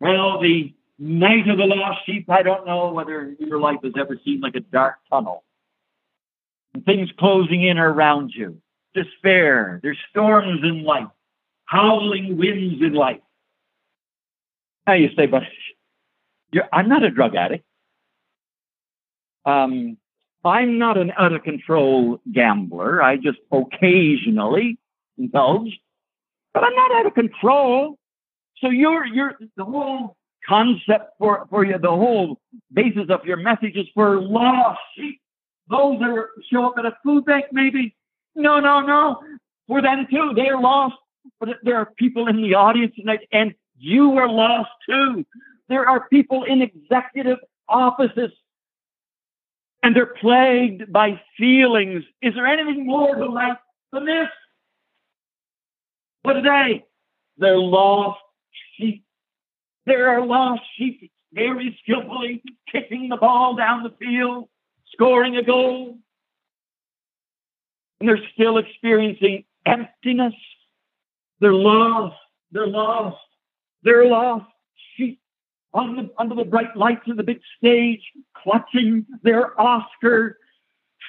Well, 0.00 0.40
the 0.40 0.74
night 0.98 1.48
of 1.48 1.58
the 1.58 1.64
lost 1.64 2.00
sheep, 2.06 2.28
I 2.28 2.42
don't 2.42 2.66
know 2.66 2.92
whether 2.92 3.34
your 3.38 3.60
life 3.60 3.78
has 3.82 3.92
ever 3.98 4.18
seemed 4.24 4.42
like 4.42 4.54
a 4.54 4.60
dark 4.60 4.96
tunnel. 5.10 5.44
Things 6.84 7.08
closing 7.18 7.62
in 7.66 7.78
around 7.78 8.32
you, 8.34 8.60
despair, 8.94 9.80
there's 9.82 9.98
storms 10.10 10.60
in 10.62 10.82
life, 10.84 11.08
howling 11.66 12.36
winds 12.36 12.82
in 12.82 12.94
life. 12.94 13.20
Now 14.86 14.94
you 14.94 15.08
say, 15.16 15.26
but 15.26 15.42
I'm 16.72 16.88
not 16.88 17.04
a 17.04 17.10
drug 17.10 17.34
addict. 17.36 17.64
Um, 19.46 19.96
I'm 20.44 20.78
not 20.78 20.98
an 20.98 21.12
out 21.16 21.32
of 21.32 21.42
control 21.42 22.20
gambler. 22.30 23.02
I 23.02 23.16
just 23.16 23.38
occasionally 23.50 24.78
indulge, 25.16 25.80
but 26.52 26.64
I'm 26.64 26.74
not 26.74 26.92
out 26.92 27.06
of 27.06 27.14
control. 27.14 27.98
So 28.64 28.70
your 28.70 29.04
your 29.04 29.34
the 29.58 29.64
whole 29.64 30.16
concept 30.48 31.18
for 31.18 31.46
for 31.50 31.66
the 31.66 31.90
whole 31.90 32.40
basis 32.72 33.10
of 33.10 33.26
your 33.26 33.36
message 33.36 33.76
is 33.76 33.86
for 33.92 34.18
lost 34.20 34.80
sheep. 34.96 35.20
Those 35.68 35.98
that 36.00 36.08
are, 36.08 36.30
show 36.50 36.68
up 36.68 36.74
at 36.78 36.86
a 36.86 36.96
food 37.04 37.26
bank, 37.26 37.46
maybe. 37.52 37.94
No, 38.34 38.60
no, 38.60 38.80
no. 38.80 39.22
For 39.68 39.82
them 39.82 40.06
too, 40.10 40.32
they 40.34 40.48
are 40.48 40.60
lost. 40.60 40.94
But 41.40 41.50
there 41.62 41.76
are 41.76 41.90
people 41.98 42.26
in 42.26 42.40
the 42.40 42.54
audience 42.54 42.94
tonight, 42.96 43.28
and 43.32 43.54
you 43.76 44.16
are 44.16 44.28
lost 44.28 44.70
too. 44.88 45.26
There 45.68 45.86
are 45.86 46.08
people 46.08 46.44
in 46.44 46.62
executive 46.62 47.38
offices, 47.68 48.30
and 49.82 49.94
they're 49.94 50.14
plagued 50.20 50.90
by 50.90 51.20
feelings. 51.36 52.04
Is 52.22 52.34
there 52.34 52.46
anything 52.46 52.86
more 52.86 53.14
to 53.14 53.26
life 53.26 53.58
than 53.92 54.06
this? 54.06 54.28
But 56.22 56.34
today, 56.34 56.84
they're 57.36 57.58
lost 57.58 58.20
sheep. 58.76 59.04
There 59.86 60.08
are 60.08 60.24
lost 60.24 60.62
sheep 60.76 61.10
very 61.32 61.78
skillfully 61.82 62.42
kicking 62.70 63.08
the 63.08 63.16
ball 63.16 63.56
down 63.56 63.82
the 63.82 63.94
field, 63.98 64.48
scoring 64.92 65.36
a 65.36 65.42
goal. 65.42 65.98
And 68.00 68.08
they're 68.08 68.20
still 68.34 68.58
experiencing 68.58 69.44
emptiness. 69.66 70.34
They're 71.40 71.52
lost. 71.52 72.16
They're 72.52 72.66
lost. 72.66 73.18
They're 73.82 74.06
lost. 74.06 74.46
Sheep 74.96 75.20
the, 75.74 76.10
under 76.18 76.34
the 76.34 76.44
bright 76.44 76.76
lights 76.76 77.08
of 77.08 77.16
the 77.16 77.22
big 77.22 77.40
stage, 77.58 78.02
clutching 78.34 79.06
their 79.22 79.58
Oscar 79.60 80.38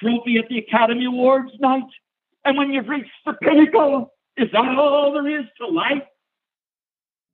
trophy 0.02 0.38
at 0.38 0.48
the 0.48 0.58
Academy 0.58 1.04
Awards 1.06 1.52
night. 1.60 1.84
And 2.44 2.56
when 2.56 2.72
you've 2.72 2.88
reached 2.88 3.10
the 3.24 3.34
pinnacle, 3.34 4.12
is 4.36 4.48
that 4.52 4.78
all 4.78 5.12
there 5.12 5.40
is 5.40 5.46
to 5.58 5.66
life? 5.66 6.02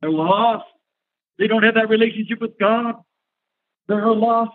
They're 0.03 0.11
lost. 0.11 0.67
They 1.39 1.47
don't 1.47 1.63
have 1.63 1.77
that 1.77 1.89
relationship 1.89 2.41
with 2.41 2.59
God. 2.59 2.97
They're 3.89 4.13
lost. 4.13 4.53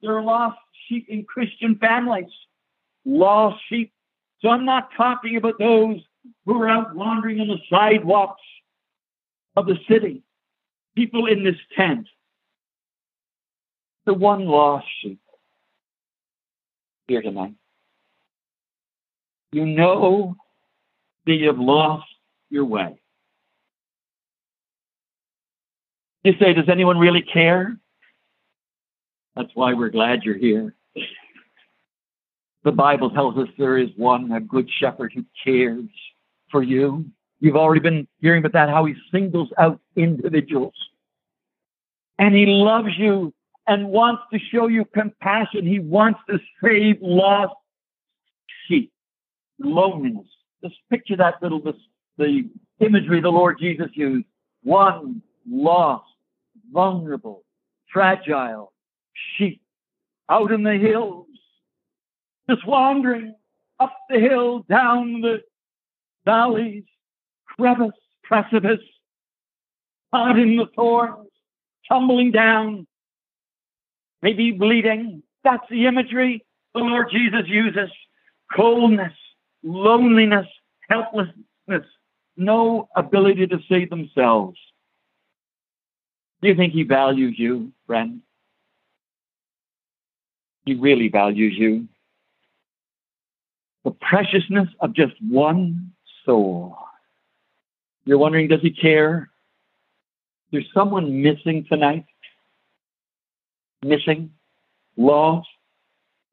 They're 0.00 0.22
lost 0.22 0.58
sheep 0.88 1.06
in 1.08 1.24
Christian 1.24 1.76
families. 1.76 2.30
Lost 3.04 3.60
sheep. 3.68 3.92
So 4.40 4.50
I'm 4.50 4.64
not 4.64 4.90
talking 4.96 5.36
about 5.36 5.58
those 5.58 6.00
who 6.44 6.62
are 6.62 6.68
out 6.68 6.94
wandering 6.94 7.40
on 7.40 7.48
the 7.48 7.58
sidewalks 7.70 8.42
of 9.56 9.66
the 9.66 9.78
city. 9.88 10.22
People 10.94 11.26
in 11.26 11.44
this 11.44 11.56
tent. 11.76 12.06
The 14.06 14.14
one 14.14 14.44
lost 14.44 14.86
sheep 15.00 15.18
here 17.08 17.22
tonight. 17.22 17.54
You 19.52 19.64
know 19.64 20.36
that 21.26 21.34
you've 21.34 21.58
lost 21.58 22.06
your 22.50 22.64
way. 22.64 23.00
You 26.24 26.32
say, 26.40 26.54
does 26.54 26.70
anyone 26.70 26.98
really 26.98 27.22
care? 27.22 27.76
That's 29.36 29.50
why 29.54 29.74
we're 29.74 29.90
glad 29.90 30.22
you're 30.22 30.38
here. 30.38 30.74
The 32.64 32.72
Bible 32.72 33.10
tells 33.10 33.36
us 33.36 33.48
there 33.58 33.76
is 33.76 33.90
one, 33.96 34.32
a 34.32 34.40
good 34.40 34.68
shepherd 34.80 35.12
who 35.14 35.24
cares 35.44 35.84
for 36.50 36.62
you. 36.62 37.04
You've 37.40 37.56
already 37.56 37.80
been 37.80 38.08
hearing 38.20 38.38
about 38.38 38.52
that, 38.52 38.70
how 38.70 38.86
he 38.86 38.94
singles 39.12 39.50
out 39.58 39.80
individuals. 39.96 40.72
And 42.18 42.34
he 42.34 42.46
loves 42.46 42.96
you 42.96 43.34
and 43.66 43.88
wants 43.88 44.22
to 44.32 44.38
show 44.50 44.68
you 44.68 44.86
compassion. 44.94 45.66
He 45.66 45.78
wants 45.78 46.20
to 46.30 46.38
save 46.62 47.02
lost 47.02 47.54
sheep, 48.66 48.92
loneliness. 49.58 50.26
Just 50.62 50.76
picture 50.90 51.16
that 51.16 51.42
little, 51.42 51.60
this, 51.60 51.76
the 52.16 52.48
imagery 52.80 53.20
the 53.20 53.28
Lord 53.28 53.58
Jesus 53.60 53.88
used. 53.92 54.24
One 54.62 55.20
lost 55.46 56.06
vulnerable, 56.72 57.44
fragile 57.92 58.72
sheep 59.36 59.60
out 60.28 60.52
in 60.52 60.62
the 60.62 60.74
hills, 60.74 61.26
just 62.48 62.66
wandering 62.66 63.34
up 63.80 63.94
the 64.08 64.18
hill, 64.18 64.64
down 64.68 65.20
the 65.20 65.38
valleys, 66.24 66.84
crevice, 67.46 67.92
precipice, 68.22 68.80
caught 70.12 70.38
in 70.38 70.56
the 70.56 70.66
thorns, 70.74 71.28
tumbling 71.88 72.30
down, 72.30 72.86
maybe 74.22 74.52
bleeding. 74.52 75.22
That's 75.42 75.64
the 75.70 75.86
imagery 75.86 76.44
the 76.74 76.80
Lord 76.80 77.08
Jesus 77.10 77.42
uses. 77.46 77.90
Coldness, 78.54 79.12
loneliness, 79.62 80.46
helplessness, 80.88 81.86
no 82.36 82.88
ability 82.96 83.46
to 83.48 83.58
save 83.68 83.90
themselves. 83.90 84.58
Do 86.44 86.50
you 86.50 86.56
think 86.56 86.74
he 86.74 86.82
values 86.82 87.36
you, 87.38 87.72
friend? 87.86 88.20
He 90.66 90.74
really 90.74 91.08
values 91.08 91.54
you. 91.56 91.88
The 93.82 93.92
preciousness 93.92 94.68
of 94.78 94.92
just 94.92 95.14
one 95.22 95.92
soul. 96.26 96.76
You're 98.04 98.18
wondering, 98.18 98.48
does 98.48 98.60
he 98.60 98.72
care? 98.72 99.30
There's 100.52 100.68
someone 100.74 101.22
missing 101.22 101.64
tonight. 101.66 102.04
Missing, 103.82 104.30
lost. 104.98 105.48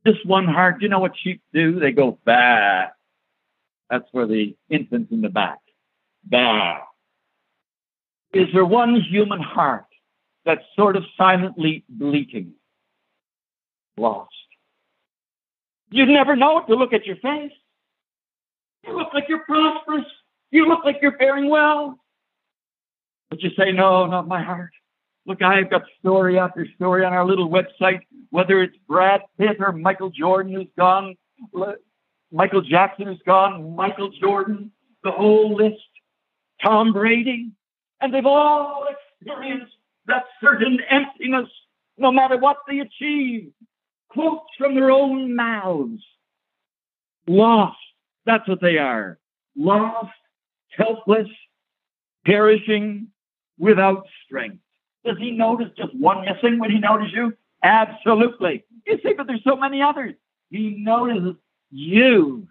Just 0.05 0.25
one 0.25 0.45
heart. 0.45 0.81
You 0.81 0.89
know 0.89 0.99
what 0.99 1.13
sheep 1.23 1.41
do? 1.53 1.79
They 1.79 1.93
go 1.93 2.19
bah. 2.25 2.87
That's 3.89 4.09
where 4.11 4.27
the 4.27 4.57
infant's 4.69 5.13
in 5.13 5.21
the 5.21 5.29
back. 5.29 5.59
Bah. 6.29 6.79
Is 8.33 8.47
there 8.53 8.65
one 8.65 8.99
human 9.09 9.39
heart 9.39 9.85
that's 10.45 10.61
sort 10.75 10.95
of 10.95 11.03
silently 11.17 11.83
bleating, 11.89 12.53
lost. 13.97 14.29
You'd 15.89 16.09
never 16.09 16.35
know 16.35 16.59
it 16.59 16.67
to 16.67 16.75
look 16.75 16.93
at 16.93 17.05
your 17.05 17.17
face. 17.17 17.51
You 18.87 18.97
look 18.97 19.13
like 19.13 19.25
you're 19.27 19.43
prosperous. 19.45 20.05
You 20.49 20.67
look 20.67 20.83
like 20.83 20.97
you're 21.01 21.17
faring 21.17 21.49
well. 21.49 21.99
But 23.29 23.41
you 23.41 23.49
say, 23.57 23.71
no, 23.71 24.05
not 24.07 24.27
my 24.27 24.41
heart. 24.41 24.71
Look, 25.25 25.41
I've 25.41 25.69
got 25.69 25.83
story 25.99 26.39
after 26.39 26.67
story 26.75 27.05
on 27.05 27.13
our 27.13 27.25
little 27.25 27.49
website, 27.49 28.01
whether 28.31 28.61
it's 28.61 28.75
Brad 28.87 29.21
Pitt 29.37 29.57
or 29.59 29.71
Michael 29.71 30.09
Jordan 30.09 30.53
who's 30.53 30.67
gone, 30.77 31.15
Michael 32.31 32.61
Jackson 32.61 33.05
who's 33.05 33.21
gone, 33.25 33.75
Michael 33.75 34.09
Jordan, 34.19 34.71
the 35.03 35.11
whole 35.11 35.55
list, 35.55 35.81
Tom 36.63 36.91
Brady, 36.93 37.51
and 38.01 38.13
they've 38.13 38.25
all 38.25 38.87
experienced 38.89 39.75
that 40.07 40.23
certain 40.41 40.79
emptiness, 40.89 41.49
no 41.97 42.11
matter 42.11 42.37
what 42.37 42.57
they 42.67 42.79
achieve. 42.79 43.51
Quotes 44.09 44.49
from 44.57 44.75
their 44.75 44.91
own 44.91 45.35
mouths. 45.35 46.03
Lost. 47.27 47.77
That's 48.25 48.47
what 48.47 48.61
they 48.61 48.77
are. 48.77 49.19
Lost, 49.55 50.11
helpless, 50.69 51.27
perishing, 52.25 53.07
without 53.57 54.05
strength. 54.25 54.59
Does 55.05 55.17
he 55.17 55.31
notice 55.31 55.69
just 55.77 55.95
one 55.95 56.25
missing 56.25 56.59
when 56.59 56.71
he 56.71 56.79
notices 56.79 57.13
you? 57.13 57.33
Absolutely. 57.63 58.65
You 58.85 58.99
see, 59.03 59.13
but 59.13 59.27
there's 59.27 59.43
so 59.43 59.55
many 59.55 59.81
others. 59.81 60.15
He 60.49 60.75
notices 60.77 61.35
you. 61.69 62.47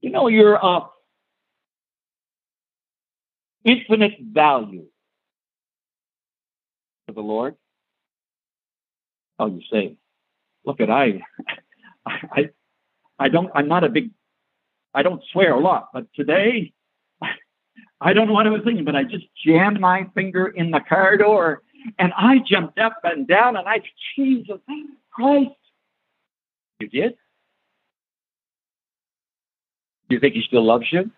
You 0.00 0.10
know, 0.10 0.28
you're 0.28 0.58
of 0.58 0.90
infinite 3.64 4.14
value 4.20 4.86
the 7.12 7.20
Lord? 7.20 7.56
Oh, 9.38 9.46
you 9.46 9.62
say, 9.70 9.96
look 10.64 10.80
at 10.80 10.90
I, 10.90 11.20
I, 12.06 12.50
I 13.18 13.28
don't, 13.28 13.50
I'm 13.54 13.68
not 13.68 13.84
a 13.84 13.88
big, 13.88 14.10
I 14.94 15.02
don't 15.02 15.22
swear 15.32 15.54
a 15.54 15.60
lot, 15.60 15.88
but 15.92 16.06
today, 16.14 16.72
I 18.00 18.12
don't 18.12 18.26
know 18.26 18.34
what 18.34 18.46
I 18.46 18.50
was 18.50 18.62
thinking, 18.64 18.84
but 18.84 18.96
I 18.96 19.04
just 19.04 19.24
jammed 19.44 19.80
my 19.80 20.06
finger 20.14 20.46
in 20.48 20.70
the 20.70 20.80
car 20.80 21.16
door 21.16 21.62
and 21.98 22.12
I 22.16 22.38
jumped 22.38 22.78
up 22.78 22.98
and 23.04 23.26
down 23.26 23.56
and 23.56 23.68
I, 23.68 23.82
Jesus 24.16 24.58
Christ. 25.10 25.50
You 26.80 26.88
did? 26.88 27.14
Do 30.08 30.16
you 30.16 30.20
think 30.20 30.34
he 30.34 30.42
still 30.42 30.64
loves 30.64 30.86
you? 30.90 31.10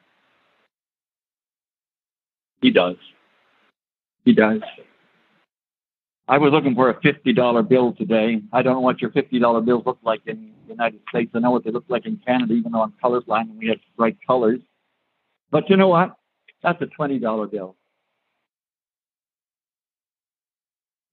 He 2.61 2.70
does. 2.70 2.97
He 4.24 4.32
does. 4.32 4.61
I 6.27 6.39
was 6.39 6.53
looking 6.53 6.75
for 6.75 6.89
a 6.89 6.95
$50 6.95 7.68
bill 7.68 7.93
today. 7.93 8.41
I 8.53 8.62
don't 8.62 8.75
know 8.75 8.81
what 8.81 9.03
your 9.03 9.11
$50 9.11 9.64
bills 9.64 9.83
look 9.85 9.99
like 10.03 10.22
in 10.27 10.53
the 10.66 10.72
United 10.72 11.01
States. 11.11 11.31
I 11.35 11.41
know 11.41 11.51
what 11.51 11.64
they 11.64 11.70
look 11.70 11.85
like 11.89 12.07
in 12.07 12.18
Canada, 12.27 12.55
even 12.55 12.72
though 12.72 12.83
I'm 12.83 12.95
colorblind 13.03 13.51
and 13.51 13.59
we 13.59 13.68
have 13.68 13.79
bright 13.97 14.16
colors. 14.27 14.61
But 15.51 15.68
you 15.68 15.77
know 15.77 15.89
what? 15.89 16.16
That's 16.62 16.81
a 16.81 16.87
$20 16.87 17.51
bill. 17.51 17.77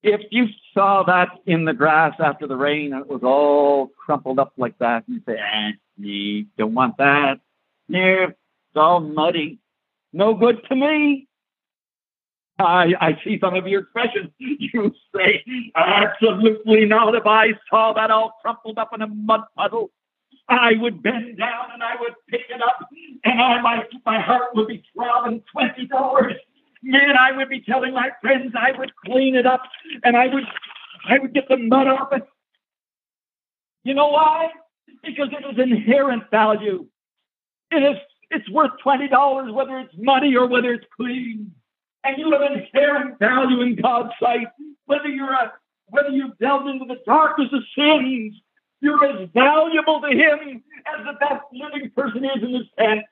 If 0.04 0.22
you 0.32 0.48
saw 0.74 1.04
that 1.04 1.30
in 1.46 1.66
the 1.66 1.74
grass 1.74 2.16
after 2.20 2.48
the 2.48 2.56
rain 2.56 2.94
and 2.94 3.02
it 3.02 3.08
was 3.08 3.22
all 3.22 3.88
crumpled 3.88 4.40
up 4.40 4.54
like 4.58 4.78
that, 4.80 5.04
you 5.08 5.22
say, 5.28 5.34
eh, 5.34 5.72
you 5.98 6.46
don't 6.58 6.74
want 6.74 6.98
that. 6.98 7.40
Yeah, 7.88 8.28
it's 8.30 8.76
all 8.76 9.02
muddy. 9.02 9.60
No 10.14 10.34
good 10.34 10.64
to 10.70 10.76
me. 10.76 11.28
I, 12.64 12.94
I 13.00 13.22
see 13.24 13.40
some 13.40 13.56
of 13.56 13.68
your 13.68 13.82
expressions. 13.82 14.32
You 14.38 14.94
say, 15.16 15.44
absolutely 15.76 16.86
not. 16.86 17.16
If 17.16 17.26
I 17.26 17.50
saw 17.70 17.94
that 17.94 18.12
all 18.12 18.34
crumpled 18.42 18.78
up 18.78 18.92
in 18.94 19.02
a 19.02 19.08
mud 19.08 19.42
puddle, 19.58 19.92
I 20.48 20.74
would 20.80 21.02
bend 21.02 21.38
down 21.38 21.72
and 21.74 21.84
I 21.84 21.96
would 22.00 22.14
pick 22.30 22.42
it 22.50 22.62
up, 22.62 22.88
and 23.24 23.42
I, 23.42 23.62
my, 23.62 23.84
my 24.06 24.20
heart 24.20 24.56
would 24.56 24.68
be 24.68 24.84
throbbing 24.94 25.44
$20. 25.56 26.36
Man, 26.84 27.16
I 27.18 27.36
would 27.36 27.50
be 27.50 27.62
telling 27.62 27.94
my 27.94 28.10
friends 28.22 28.54
I 28.58 28.78
would 28.78 28.92
clean 29.06 29.36
it 29.36 29.46
up, 29.46 29.62
and 30.04 30.18
I 30.18 30.28
would, 30.28 30.44
I 31.08 31.20
would 31.20 31.34
get 31.34 31.48
the 31.48 31.58
mud 31.58 31.88
off 31.88 32.10
it. 32.12 32.24
You 33.84 33.94
know 33.94 34.08
why? 34.08 34.50
Because 35.04 35.30
it 35.32 35.46
is 35.54 35.60
inherent 35.60 36.30
value. 36.32 36.88
It 37.72 37.84
is, 37.84 37.98
it's 38.30 38.50
worth 38.50 38.72
$20 38.86 39.54
whether 39.54 39.80
it's 39.80 39.94
money 39.98 40.36
or 40.36 40.48
whether 40.48 40.74
it's 40.74 40.86
clean 40.98 41.54
and 42.04 42.18
you 42.18 42.32
have 42.32 42.42
inherent 42.42 43.20
value 43.20 43.62
in 43.62 43.76
God's 43.76 44.14
sight. 44.20 44.48
whether 44.86 45.08
you're 45.08 45.32
a, 45.32 45.54
whether 45.88 46.10
you've 46.10 46.38
delved 46.38 46.68
into 46.68 46.86
the 46.86 47.00
darkness 47.06 47.50
of 47.54 47.62
sins, 47.78 48.36
you're 48.82 49.06
as 49.06 49.30
valuable 49.34 50.02
to 50.02 50.08
him 50.08 50.64
as 50.88 51.06
the 51.06 51.14
best 51.20 51.44
living 51.54 51.92
person 51.96 52.26
is 52.26 52.44
in 52.44 52.54
this 52.54 52.68
tent. 52.78 53.06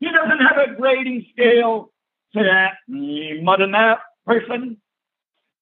He 0.00 0.10
doesn't 0.10 0.38
have 0.38 0.58
a 0.58 0.74
grading 0.74 1.26
scale 1.32 1.92
to 2.34 2.42
that 2.42 2.74
mud 2.88 3.60
and 3.60 3.74
that 3.74 4.00
person. 4.26 4.76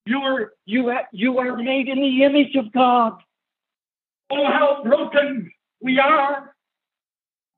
You 0.04 0.18
are 0.18 0.52
you 0.64 0.88
are, 0.88 1.08
you 1.12 1.38
are 1.38 1.56
made 1.56 1.88
in 1.88 2.00
the 2.00 2.24
image 2.24 2.56
of 2.56 2.72
God. 2.72 3.14
Oh, 4.30 4.46
how 4.46 4.82
broken 4.82 5.50
we 5.80 5.98
are. 5.98 6.51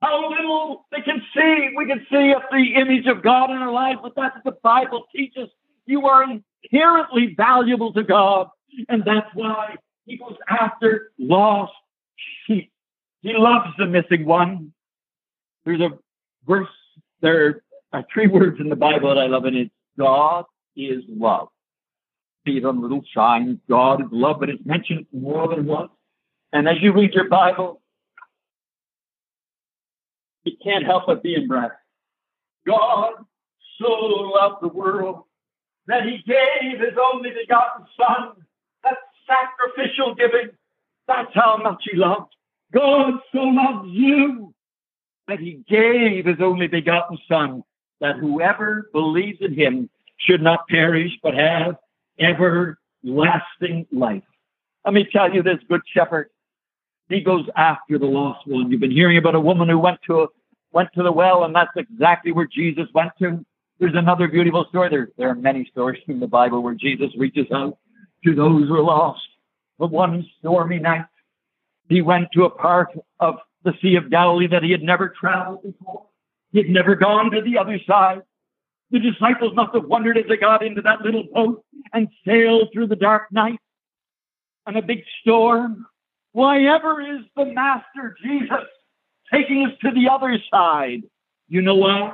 How 0.05 0.29
little 0.29 0.87
they 0.93 1.01
can 1.01 1.23
see. 1.35 1.71
We 1.77 1.87
can 1.87 2.07
see 2.11 2.35
up 2.35 2.51
the 2.51 2.75
image 2.77 3.07
of 3.07 3.23
God 3.23 3.51
in 3.51 3.57
our 3.57 3.73
lives, 3.73 4.01
but 4.03 4.13
that's 4.15 4.37
what 4.43 4.45
the 4.45 4.61
Bible 4.63 5.05
teaches. 5.15 5.49
You 5.87 6.07
are 6.07 6.25
inherently 6.25 7.35
valuable 7.35 7.93
to 7.95 8.03
God. 8.03 8.49
And 8.89 9.03
that's 9.05 9.29
why 9.35 9.77
he 10.05 10.19
goes 10.19 10.37
after 10.49 11.13
lost 11.19 11.73
sheep. 12.47 12.71
He 13.23 13.33
loves 13.33 13.71
the 13.79 13.87
missing 13.87 14.27
one. 14.27 14.73
There's 15.65 15.81
a 15.81 15.91
verse, 16.47 16.69
there 17.23 17.63
are 17.93 18.05
three 18.13 18.27
words 18.27 18.61
in 18.61 18.69
the 18.69 18.77
Bible 18.77 19.09
that 19.09 19.19
I 19.19 19.27
love, 19.27 19.47
and 19.47 19.57
it's 19.57 19.71
God 19.99 20.45
is 20.77 21.03
love. 21.09 21.49
See 22.47 22.59
it 22.59 22.65
on 22.67 22.83
little 22.83 23.03
sign, 23.15 23.59
God 23.71 24.03
is 24.03 24.09
love, 24.11 24.41
but 24.41 24.51
it's 24.51 24.65
mentioned 24.67 25.07
more 25.13 25.49
than 25.49 25.65
once. 25.65 25.93
And 26.53 26.69
as 26.69 26.77
you 26.83 26.93
read 26.93 27.15
your 27.15 27.29
Bible, 27.29 27.81
you 30.45 30.53
can't 30.63 30.85
help 30.85 31.05
but 31.07 31.23
be 31.23 31.35
impressed. 31.35 31.75
God 32.67 33.13
so 33.81 33.87
loved 33.87 34.63
the 34.63 34.69
world 34.69 35.25
that 35.87 36.05
he 36.05 36.19
gave 36.27 36.81
his 36.81 36.97
only 37.13 37.31
begotten 37.31 37.87
Son. 37.99 38.45
That's 38.83 38.97
sacrificial 39.27 40.15
giving. 40.15 40.51
That's 41.07 41.35
how 41.35 41.59
much 41.63 41.83
he 41.91 41.97
loved. 41.97 42.35
God 42.73 43.15
so 43.33 43.39
loves 43.39 43.89
you 43.91 44.55
that 45.29 45.39
he 45.41 45.65
gave 45.69 46.27
his 46.27 46.41
only 46.41 46.67
begotten 46.67 47.19
Son, 47.29 47.63
that 48.01 48.17
whoever 48.17 48.91
believes 48.93 49.39
in 49.41 49.55
him 49.55 49.89
should 50.19 50.43
not 50.43 50.67
perish, 50.69 51.13
but 51.23 51.35
have 51.35 51.77
everlasting 52.19 53.87
life. 53.93 54.23
Let 54.85 54.95
me 54.95 55.07
tell 55.11 55.33
you 55.33 55.43
this, 55.43 55.59
Good 55.69 55.81
Shepherd. 55.93 56.29
He 57.09 57.21
goes 57.21 57.47
after 57.57 57.99
the 57.99 58.07
lost 58.07 58.47
one. 58.47 58.71
You've 58.71 58.81
been 58.81 58.91
hearing 58.91 59.19
about 59.19 59.35
a 59.35 59.41
woman 59.41 59.69
who 59.69 59.79
went 59.79 59.99
to 60.07 60.23
a, 60.23 60.27
went 60.73 60.89
to 60.95 61.03
the 61.03 61.13
well, 61.13 61.45
and 61.45 61.55
that's 61.55 61.71
exactly 61.77 62.33
where 62.33 62.47
Jesus 62.47 62.87
went 62.95 63.13
to. 63.21 63.45
There's 63.79 63.95
another 63.95 64.29
beautiful 64.29 64.67
story. 64.69 64.89
There, 64.89 65.09
there 65.19 65.29
are 65.29 65.35
many 65.35 65.69
stories 65.71 66.03
in 66.09 66.21
the 66.21 66.27
Bible 66.27 66.63
where 66.63 66.75
Jesus 66.75 67.11
reaches 67.19 67.47
out 67.53 67.79
to 68.25 68.35
those 68.35 68.69
who 68.69 68.77
are 68.77 68.83
lost. 68.83 69.21
But 69.79 69.91
one 69.91 70.25
stormy 70.39 70.79
night, 70.79 71.07
he 71.89 72.01
went 72.01 72.29
to 72.33 72.45
a 72.45 72.51
part 72.51 72.91
of 73.21 73.37
the 73.65 73.75
Sea 73.83 73.97
of 73.97 74.11
Galilee 74.11 74.47
that 74.49 74.63
he 74.63 74.71
had 74.71 74.83
never 74.83 75.09
traveled 75.09 75.63
before. 75.63 76.07
He 76.53 76.59
had 76.59 76.69
never 76.69 76.95
gone 76.95 77.31
to 77.33 77.43
the 77.43 77.59
other 77.59 77.79
side. 77.87 78.23
The 78.91 79.01
disciples 79.01 79.55
must 79.55 79.75
have 79.75 79.87
wondered 79.87 80.17
as 80.17 80.25
they 80.29 80.37
got 80.37 80.65
into 80.65 80.83
that 80.83 81.01
little 81.01 81.25
boat 81.33 81.65
and 81.93 82.09
sailed 82.25 82.69
through 82.73 82.87
the 82.87 82.97
dark 82.97 83.33
night 83.33 83.59
and 84.67 84.77
a 84.77 84.83
big 84.83 85.03
storm. 85.21 85.87
Why 86.35 86.65
ever 86.65 87.01
is 87.01 87.23
the 87.37 87.45
Master 87.45 88.17
Jesus 88.21 88.67
taking 89.33 89.67
us 89.67 89.73
to 89.83 89.93
the 89.93 90.09
other 90.13 90.37
side? 90.51 91.05
You 91.47 91.63
know 91.63 91.77
why? 91.77 92.13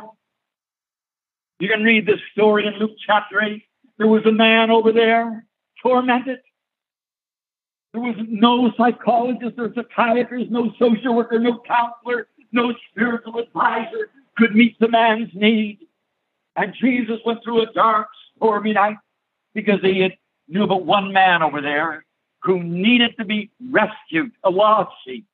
You 1.58 1.68
can 1.70 1.82
read 1.82 2.04
this 2.04 2.20
story 2.32 2.66
in 2.66 2.74
Luke 2.74 2.98
chapter 3.06 3.42
8. 3.42 3.62
There 3.96 4.06
was 4.06 4.26
a 4.26 4.32
man 4.32 4.70
over 4.70 4.92
there 4.92 5.46
tormented. 5.82 6.40
There 7.94 8.02
was 8.02 8.14
no 8.28 8.70
psychologist 8.76 9.54
or 9.56 9.72
psychiatrist, 9.74 10.50
no 10.50 10.70
social 10.78 11.14
worker, 11.14 11.38
no 11.38 11.58
counselor, 11.66 12.26
no 12.52 12.74
spiritual 12.90 13.38
advisor 13.38 14.10
could 14.36 14.54
meet 14.54 14.78
the 14.80 14.88
man's 14.88 15.30
need. 15.32 15.78
And 16.56 16.74
Jesus 16.78 17.20
went 17.24 17.42
through 17.42 17.62
a 17.62 17.72
dark, 17.72 18.08
stormy 18.36 18.74
night 18.74 18.98
because 19.54 19.80
he 19.80 20.10
knew 20.46 20.66
but 20.66 20.84
one 20.84 21.10
man 21.10 21.42
over 21.42 21.62
there 21.62 22.04
who 22.43 22.62
needed 22.62 23.16
to 23.18 23.24
be 23.24 23.51
rescued, 23.70 24.32
a 24.45 24.51
lost 24.51 24.93
sheep. 25.07 25.26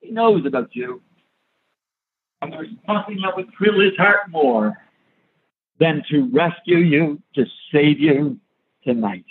He 0.00 0.10
knows 0.10 0.46
about 0.46 0.74
you. 0.74 1.02
And 2.40 2.52
there's 2.52 2.68
nothing 2.86 3.20
that 3.22 3.36
would 3.36 3.48
thrill 3.56 3.80
his 3.80 3.96
heart 3.96 4.30
more 4.30 4.76
than 5.80 6.02
to 6.10 6.28
rescue 6.32 6.78
you, 6.78 7.22
to 7.34 7.44
save 7.72 8.00
you 8.00 8.38
tonight. 8.84 9.24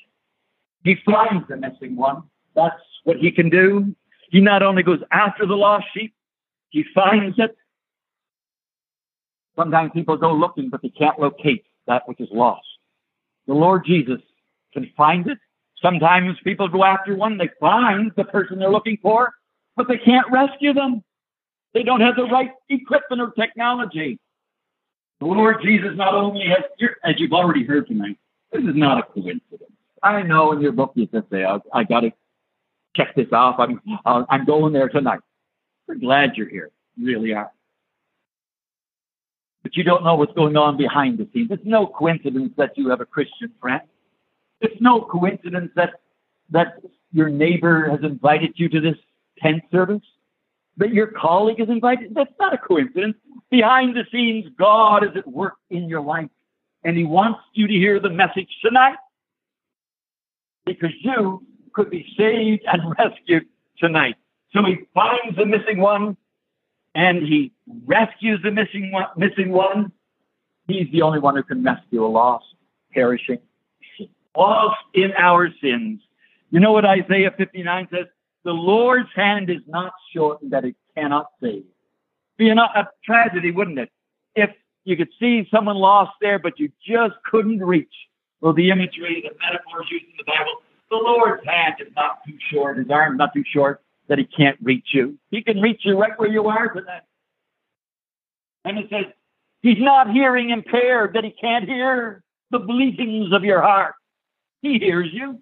He 0.83 0.95
finds 1.05 1.47
the 1.47 1.57
missing 1.57 1.95
one. 1.95 2.23
That's 2.55 2.75
what 3.03 3.17
he 3.17 3.31
can 3.31 3.49
do. 3.49 3.95
He 4.29 4.41
not 4.41 4.63
only 4.63 4.83
goes 4.83 4.99
after 5.11 5.45
the 5.45 5.55
lost 5.55 5.85
sheep, 5.93 6.13
he 6.69 6.83
finds 6.93 7.37
it. 7.39 7.55
Sometimes 9.55 9.91
people 9.93 10.17
go 10.17 10.33
looking, 10.33 10.69
but 10.69 10.81
they 10.81 10.89
can't 10.89 11.19
locate 11.19 11.65
that 11.87 12.07
which 12.07 12.19
is 12.19 12.29
lost. 12.31 12.67
The 13.47 13.53
Lord 13.53 13.85
Jesus 13.85 14.19
can 14.73 14.91
find 14.95 15.27
it. 15.27 15.39
Sometimes 15.81 16.37
people 16.43 16.67
go 16.67 16.83
after 16.83 17.15
one, 17.15 17.37
they 17.37 17.49
find 17.59 18.11
the 18.15 18.23
person 18.23 18.59
they're 18.59 18.71
looking 18.71 18.97
for, 19.01 19.33
but 19.75 19.87
they 19.87 19.97
can't 19.97 20.25
rescue 20.31 20.73
them. 20.73 21.03
They 21.73 21.83
don't 21.83 22.01
have 22.01 22.15
the 22.15 22.23
right 22.23 22.51
equipment 22.69 23.21
or 23.21 23.31
technology. 23.31 24.19
The 25.19 25.25
Lord 25.25 25.57
Jesus 25.63 25.91
not 25.95 26.13
only 26.13 26.45
has, 26.47 26.63
as 27.03 27.15
you've 27.19 27.33
already 27.33 27.63
heard 27.63 27.87
tonight, 27.87 28.17
this 28.51 28.63
is 28.63 28.75
not 28.75 28.99
a 28.99 29.03
coincidence. 29.03 29.71
I 30.01 30.21
know 30.23 30.51
in 30.51 30.61
your 30.61 30.71
book 30.71 30.93
you 30.95 31.07
just 31.07 31.29
say, 31.29 31.43
I, 31.43 31.59
I 31.73 31.83
got 31.83 32.01
to 32.01 32.11
check 32.95 33.15
this 33.15 33.27
off. 33.31 33.59
I'm, 33.59 33.81
uh, 34.05 34.23
I'm 34.29 34.45
going 34.45 34.73
there 34.73 34.89
tonight. 34.89 35.19
We're 35.87 35.95
glad 35.95 36.35
you're 36.35 36.49
here. 36.49 36.71
You 36.95 37.07
really 37.07 37.33
are. 37.33 37.51
But 39.63 39.75
you 39.75 39.83
don't 39.83 40.03
know 40.03 40.15
what's 40.15 40.33
going 40.33 40.55
on 40.55 40.77
behind 40.77 41.17
the 41.17 41.27
scenes. 41.33 41.49
It's 41.51 41.65
no 41.65 41.87
coincidence 41.87 42.53
that 42.57 42.77
you 42.77 42.89
have 42.89 43.01
a 43.01 43.05
Christian 43.05 43.51
friend. 43.59 43.81
It's 44.61 44.79
no 44.81 45.01
coincidence 45.01 45.71
that 45.75 46.01
that 46.49 46.81
your 47.11 47.29
neighbor 47.29 47.89
has 47.89 47.99
invited 48.03 48.53
you 48.55 48.69
to 48.69 48.79
this 48.79 48.95
tent 49.39 49.63
service, 49.71 50.01
that 50.77 50.93
your 50.93 51.07
colleague 51.07 51.59
is 51.59 51.69
invited. 51.69 52.13
That's 52.15 52.33
not 52.39 52.53
a 52.53 52.57
coincidence. 52.57 53.15
Behind 53.49 53.95
the 53.95 54.03
scenes, 54.11 54.45
God 54.57 55.03
is 55.03 55.11
at 55.15 55.27
work 55.27 55.55
in 55.69 55.89
your 55.89 56.01
life, 56.01 56.29
and 56.83 56.97
He 56.97 57.03
wants 57.03 57.39
you 57.53 57.67
to 57.67 57.73
hear 57.73 57.99
the 57.99 58.09
message 58.09 58.49
tonight 58.63 58.97
because 60.65 60.91
you 61.01 61.43
could 61.73 61.89
be 61.89 62.05
saved 62.17 62.63
and 62.65 62.95
rescued 62.99 63.45
tonight. 63.77 64.15
So 64.53 64.63
He 64.63 64.77
finds 64.93 65.37
the 65.37 65.45
missing 65.45 65.79
one, 65.79 66.17
and 66.95 67.21
He 67.21 67.53
rescues 67.85 68.41
the 68.43 68.51
missing 68.51 68.91
one. 68.91 69.05
Missing 69.15 69.51
one. 69.51 69.91
He's 70.67 70.91
the 70.91 71.01
only 71.01 71.19
one 71.19 71.35
who 71.35 71.43
can 71.43 71.63
rescue 71.63 72.05
a 72.05 72.07
lost, 72.07 72.45
perishing 72.91 73.39
lost 74.37 74.77
in 74.93 75.11
our 75.17 75.49
sins. 75.61 76.01
You 76.51 76.59
know 76.59 76.71
what 76.71 76.85
Isaiah 76.85 77.33
59 77.35 77.87
says? 77.91 78.05
The 78.43 78.51
Lord's 78.51 79.09
hand 79.15 79.49
is 79.49 79.61
not 79.67 79.93
shortened 80.15 80.51
that 80.51 80.63
it 80.63 80.75
cannot 80.95 81.27
save. 81.41 81.65
Be 82.37 82.49
a, 82.49 82.55
tragedy, 83.03 83.51
wouldn't 83.51 83.79
it? 83.79 83.89
If 84.35 84.51
you 84.85 84.95
could 84.95 85.09
see 85.19 85.47
someone 85.51 85.75
lost 85.75 86.11
there, 86.21 86.39
but 86.39 86.59
you 86.59 86.71
just 86.87 87.15
couldn't 87.29 87.59
reach. 87.59 87.93
Well, 88.39 88.53
the 88.53 88.69
imagery, 88.69 89.23
the 89.27 89.35
metaphors 89.41 89.87
used 89.91 90.05
in 90.05 90.13
the 90.17 90.23
Bible, 90.25 90.61
the 90.89 90.97
Lord's 90.97 91.45
hand 91.45 91.75
is 91.79 91.91
not 91.95 92.19
too 92.25 92.37
short, 92.51 92.77
his 92.77 92.89
arm 92.89 93.17
not 93.17 93.33
too 93.33 93.43
short 93.51 93.81
that 94.07 94.17
he 94.17 94.25
can't 94.25 94.57
reach 94.61 94.87
you. 94.93 95.17
He 95.31 95.41
can 95.41 95.59
reach 95.59 95.81
you 95.83 95.99
right 95.99 96.17
where 96.17 96.29
you 96.29 96.47
are. 96.47 96.73
And 98.63 98.77
it 98.77 98.89
says, 98.89 99.05
he's 99.61 99.79
not 99.79 100.11
hearing 100.11 100.51
impaired, 100.51 101.13
that 101.15 101.23
he 101.23 101.31
can't 101.31 101.65
hear 101.65 102.23
the 102.51 102.59
bleatings 102.59 103.33
of 103.33 103.43
your 103.43 103.61
heart. 103.61 103.95
He 104.61 104.79
hears 104.79 105.09
you. 105.11 105.41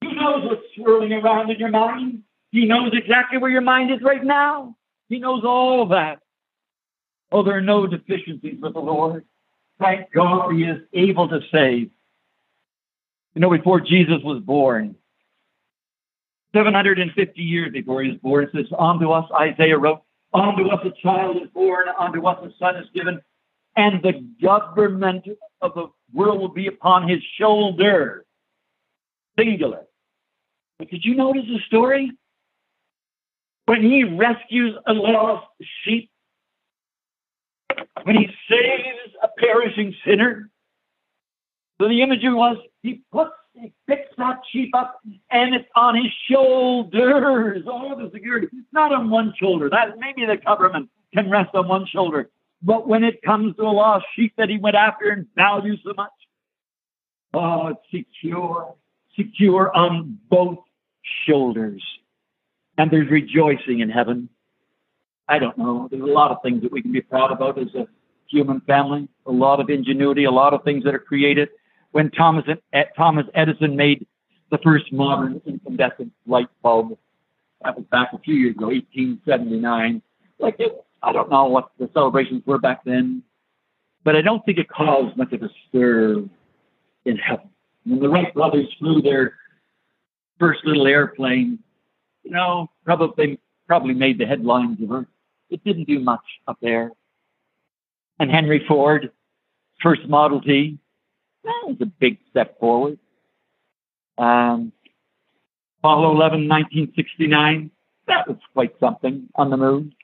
He 0.00 0.12
knows 0.14 0.44
what's 0.44 0.62
swirling 0.74 1.12
around 1.12 1.50
in 1.50 1.58
your 1.58 1.70
mind. 1.70 2.22
He 2.50 2.66
knows 2.66 2.92
exactly 2.92 3.38
where 3.38 3.50
your 3.50 3.62
mind 3.62 3.90
is 3.90 4.00
right 4.02 4.22
now. 4.22 4.76
He 5.08 5.18
knows 5.18 5.42
all 5.44 5.86
that. 5.88 6.20
Oh, 7.32 7.42
there 7.42 7.56
are 7.56 7.60
no 7.60 7.86
deficiencies 7.86 8.60
with 8.60 8.74
the 8.74 8.80
Lord. 8.80 9.24
Thank 9.80 10.12
God 10.12 10.50
he 10.50 10.62
is 10.62 10.80
able 10.92 11.28
to 11.28 11.40
save. 11.52 11.90
You 13.34 13.40
know, 13.40 13.50
before 13.50 13.80
Jesus 13.80 14.22
was 14.22 14.40
born, 14.40 14.94
750 16.54 17.42
years 17.42 17.72
before 17.72 18.02
he 18.02 18.10
was 18.10 18.18
born, 18.18 18.44
it 18.44 18.50
says, 18.54 18.66
Unto 18.78 19.10
us, 19.10 19.28
Isaiah 19.40 19.76
wrote, 19.76 20.02
Unto 20.32 20.68
us 20.68 20.80
a 20.84 20.92
child 21.02 21.36
is 21.42 21.48
born, 21.52 21.86
unto 21.98 22.24
us 22.26 22.38
a 22.44 22.50
son 22.58 22.76
is 22.76 22.86
given, 22.94 23.20
and 23.76 24.02
the 24.02 24.24
government 24.40 25.26
of 25.60 25.74
the 25.74 25.88
world 26.14 26.40
will 26.40 26.48
be 26.48 26.68
upon 26.68 27.08
his 27.08 27.20
shoulder. 27.38 28.24
Singular. 29.38 29.82
But 30.78 30.90
did 30.90 31.04
you 31.04 31.14
notice 31.14 31.44
the 31.46 31.58
story? 31.66 32.12
When 33.66 33.82
he 33.82 34.04
rescues 34.04 34.76
a 34.86 34.92
lost 34.92 35.46
sheep, 35.84 36.10
when 38.04 38.16
he 38.16 38.28
saves 38.48 39.14
a 39.22 39.28
perishing 39.38 39.94
sinner, 40.04 40.50
So 41.80 41.88
the 41.88 42.02
imagery 42.02 42.32
was 42.32 42.58
he 42.82 43.02
puts, 43.10 43.32
he 43.54 43.72
picks 43.88 44.10
that 44.18 44.40
sheep 44.52 44.74
up 44.74 45.00
and 45.30 45.54
it's 45.54 45.68
on 45.74 45.96
his 45.96 46.12
shoulders. 46.30 47.64
All 47.66 47.96
the 47.96 48.10
security, 48.12 48.48
It's 48.52 48.72
not 48.72 48.92
on 48.92 49.10
one 49.10 49.32
shoulder. 49.40 49.70
That 49.70 49.98
maybe 49.98 50.26
the 50.26 50.36
government 50.36 50.90
can 51.14 51.30
rest 51.30 51.54
on 51.54 51.66
one 51.66 51.86
shoulder. 51.86 52.30
But 52.64 52.88
when 52.88 53.04
it 53.04 53.20
comes 53.20 53.54
to 53.56 53.62
a 53.62 53.70
lost 53.70 54.06
sheep 54.16 54.32
that 54.38 54.48
he 54.48 54.56
went 54.56 54.74
after 54.74 55.10
and 55.10 55.26
valued 55.36 55.80
so 55.84 55.92
much, 55.94 56.10
oh, 57.34 57.68
it's 57.68 57.80
secure, 57.90 58.74
secure 59.14 59.70
on 59.76 60.18
both 60.30 60.58
shoulders. 61.26 61.84
And 62.78 62.90
there's 62.90 63.10
rejoicing 63.10 63.80
in 63.80 63.90
heaven. 63.90 64.30
I 65.28 65.38
don't 65.38 65.58
know. 65.58 65.88
There's 65.90 66.02
a 66.02 66.06
lot 66.06 66.30
of 66.30 66.38
things 66.42 66.62
that 66.62 66.72
we 66.72 66.80
can 66.80 66.90
be 66.90 67.02
proud 67.02 67.30
about 67.30 67.58
as 67.58 67.72
a 67.74 67.86
human 68.30 68.60
family, 68.62 69.08
a 69.26 69.32
lot 69.32 69.60
of 69.60 69.68
ingenuity, 69.68 70.24
a 70.24 70.30
lot 70.30 70.54
of 70.54 70.64
things 70.64 70.84
that 70.84 70.94
are 70.94 70.98
created. 70.98 71.50
When 71.92 72.10
Thomas, 72.10 72.44
Thomas 72.96 73.26
Edison 73.34 73.76
made 73.76 74.06
the 74.50 74.58
first 74.58 74.90
modern 74.90 75.40
incandescent 75.46 76.12
light 76.26 76.48
bulb, 76.62 76.96
that 77.62 77.76
was 77.76 77.84
back 77.90 78.12
a 78.12 78.18
few 78.18 78.34
years 78.34 78.56
ago, 78.56 78.66
1879. 78.66 80.02
Like 80.38 80.56
it, 80.58 80.83
I 81.04 81.12
don't 81.12 81.30
know 81.30 81.44
what 81.46 81.70
the 81.78 81.90
celebrations 81.92 82.42
were 82.46 82.58
back 82.58 82.82
then, 82.84 83.22
but 84.04 84.16
I 84.16 84.22
don't 84.22 84.44
think 84.44 84.58
it 84.58 84.68
caused 84.68 85.16
much 85.16 85.32
of 85.32 85.42
a 85.42 85.48
stir 85.68 86.24
in 87.04 87.16
heaven. 87.16 87.50
When 87.84 88.00
the 88.00 88.08
Wright 88.08 88.32
brothers 88.32 88.66
flew 88.78 89.02
their 89.02 89.34
first 90.38 90.64
little 90.64 90.86
airplane, 90.86 91.58
you 92.22 92.30
know, 92.30 92.70
probably 92.84 93.38
probably 93.66 93.94
made 93.94 94.18
the 94.18 94.26
headlines 94.26 94.82
of 94.82 94.90
Earth. 94.90 95.06
It 95.50 95.62
didn't 95.64 95.84
do 95.84 96.00
much 96.00 96.24
up 96.48 96.58
there. 96.62 96.90
And 98.18 98.30
Henry 98.30 98.64
Ford, 98.66 99.10
first 99.82 100.08
Model 100.08 100.40
T, 100.40 100.78
that 101.44 101.62
was 101.64 101.76
a 101.80 101.86
big 101.86 102.18
step 102.30 102.58
forward. 102.58 102.98
Um, 104.16 104.72
Apollo 105.80 106.12
11, 106.12 106.48
1969, 106.48 107.70
that 108.06 108.26
was 108.26 108.38
quite 108.54 108.72
something 108.80 109.28
on 109.34 109.50
the 109.50 109.56
moon. 109.56 109.94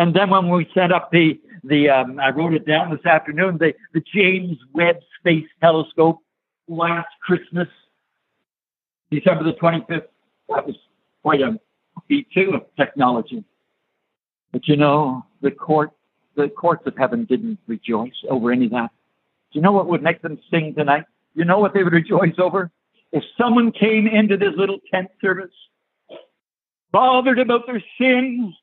And 0.00 0.14
then 0.14 0.30
when 0.30 0.48
we 0.48 0.66
set 0.72 0.92
up 0.92 1.10
the, 1.10 1.38
the 1.62 1.90
um, 1.90 2.18
I 2.18 2.30
wrote 2.30 2.54
it 2.54 2.66
down 2.66 2.90
this 2.90 3.04
afternoon, 3.04 3.58
the, 3.58 3.74
the 3.92 4.02
James 4.14 4.56
Webb 4.72 4.96
Space 5.18 5.46
Telescope 5.60 6.20
last 6.68 7.08
Christmas, 7.20 7.68
December 9.10 9.44
the 9.44 9.52
25th, 9.52 10.04
that 10.48 10.66
was 10.66 10.76
quite 11.20 11.42
a 11.42 11.60
feat 12.08 12.28
too 12.32 12.52
of 12.54 12.62
technology. 12.78 13.44
But 14.52 14.66
you 14.68 14.76
know, 14.76 15.26
the 15.42 15.50
court, 15.50 15.90
the 16.34 16.48
courts 16.48 16.86
of 16.86 16.96
heaven 16.96 17.26
didn't 17.26 17.58
rejoice 17.66 18.24
over 18.30 18.52
any 18.52 18.64
of 18.64 18.70
that. 18.70 18.92
Do 19.52 19.58
you 19.58 19.60
know 19.60 19.72
what 19.72 19.86
would 19.88 20.02
make 20.02 20.22
them 20.22 20.38
sing 20.50 20.74
tonight? 20.74 21.04
You 21.34 21.44
know 21.44 21.58
what 21.58 21.74
they 21.74 21.82
would 21.82 21.92
rejoice 21.92 22.38
over? 22.38 22.70
If 23.12 23.22
someone 23.36 23.70
came 23.70 24.06
into 24.06 24.38
this 24.38 24.54
little 24.56 24.78
tent 24.90 25.08
service, 25.20 25.52
bothered 26.90 27.38
about 27.38 27.66
their 27.66 27.84
sins, 28.00 28.54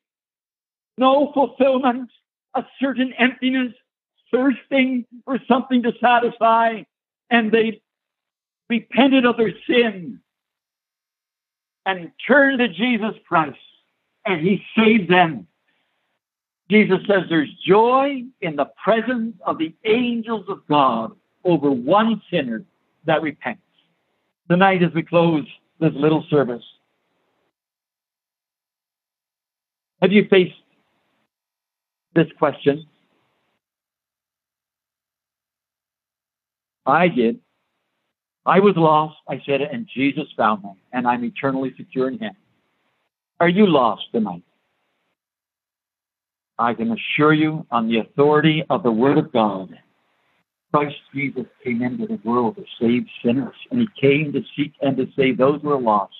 no 0.98 1.32
fulfillment, 1.32 2.10
a 2.54 2.64
certain 2.80 3.12
emptiness, 3.18 3.72
thirsting 4.30 5.06
for 5.24 5.38
something 5.48 5.82
to 5.82 5.92
satisfy, 6.00 6.82
and 7.30 7.52
they 7.52 7.80
repented 8.68 9.24
of 9.24 9.36
their 9.36 9.52
sin 9.66 10.20
and 11.86 12.10
turned 12.26 12.58
to 12.58 12.68
Jesus 12.68 13.14
Christ, 13.26 13.58
and 14.26 14.40
He 14.40 14.62
saved 14.76 15.10
them. 15.10 15.46
Jesus 16.70 16.98
says 17.06 17.22
there's 17.30 17.52
joy 17.66 18.24
in 18.42 18.56
the 18.56 18.70
presence 18.82 19.36
of 19.46 19.56
the 19.56 19.74
angels 19.86 20.44
of 20.48 20.66
God 20.68 21.12
over 21.44 21.70
one 21.70 22.20
sinner 22.30 22.64
that 23.06 23.22
repents. 23.22 23.62
Tonight, 24.50 24.82
as 24.82 24.92
we 24.92 25.02
close 25.02 25.46
this 25.80 25.92
little 25.94 26.26
service, 26.28 26.62
have 30.02 30.12
you 30.12 30.26
faced 30.28 30.54
this 32.18 32.32
question? 32.38 32.84
I 36.84 37.08
did. 37.08 37.38
I 38.44 38.60
was 38.60 38.74
lost, 38.76 39.16
I 39.28 39.42
said 39.44 39.60
it, 39.60 39.68
and 39.72 39.86
Jesus 39.94 40.24
found 40.36 40.64
me, 40.64 40.70
and 40.92 41.06
I'm 41.06 41.22
eternally 41.22 41.74
secure 41.76 42.08
in 42.08 42.18
Him. 42.18 42.34
Are 43.40 43.48
you 43.48 43.66
lost 43.66 44.04
tonight? 44.10 44.42
I 46.58 46.74
can 46.74 46.90
assure 46.90 47.34
you, 47.34 47.66
on 47.70 47.88
the 47.88 47.98
authority 47.98 48.64
of 48.68 48.82
the 48.82 48.90
Word 48.90 49.18
of 49.18 49.32
God, 49.32 49.68
Christ 50.72 50.96
Jesus 51.14 51.44
came 51.62 51.82
into 51.82 52.06
the 52.06 52.18
world 52.24 52.56
to 52.56 52.64
save 52.80 53.04
sinners, 53.24 53.54
and 53.70 53.80
He 53.80 53.88
came 54.00 54.32
to 54.32 54.40
seek 54.56 54.72
and 54.80 54.96
to 54.96 55.06
save 55.14 55.38
those 55.38 55.60
who 55.62 55.70
are 55.70 55.80
lost. 55.80 56.14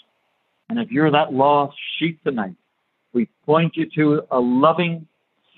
And 0.69 0.79
if 0.79 0.91
you're 0.91 1.11
that 1.11 1.33
lost 1.33 1.77
sheep 1.99 2.23
tonight, 2.23 2.55
we 3.15 3.29
point 3.47 3.75
you 3.75 3.87
to 3.97 4.23
a 4.31 4.39
loving 4.39 5.09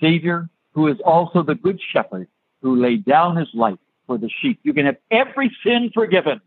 Savior 0.01 0.49
who 0.73 0.87
is 0.87 0.97
also 1.05 1.43
the 1.43 1.55
Good 1.55 1.79
Shepherd 1.91 2.27
who 2.61 2.75
laid 2.75 3.05
down 3.05 3.35
His 3.35 3.49
life 3.53 3.79
for 4.07 4.17
the 4.17 4.29
sheep. 4.41 4.59
You 4.63 4.73
can 4.73 4.85
have 4.85 4.97
every 5.11 5.55
sin 5.63 5.91
forgiven 5.93 6.41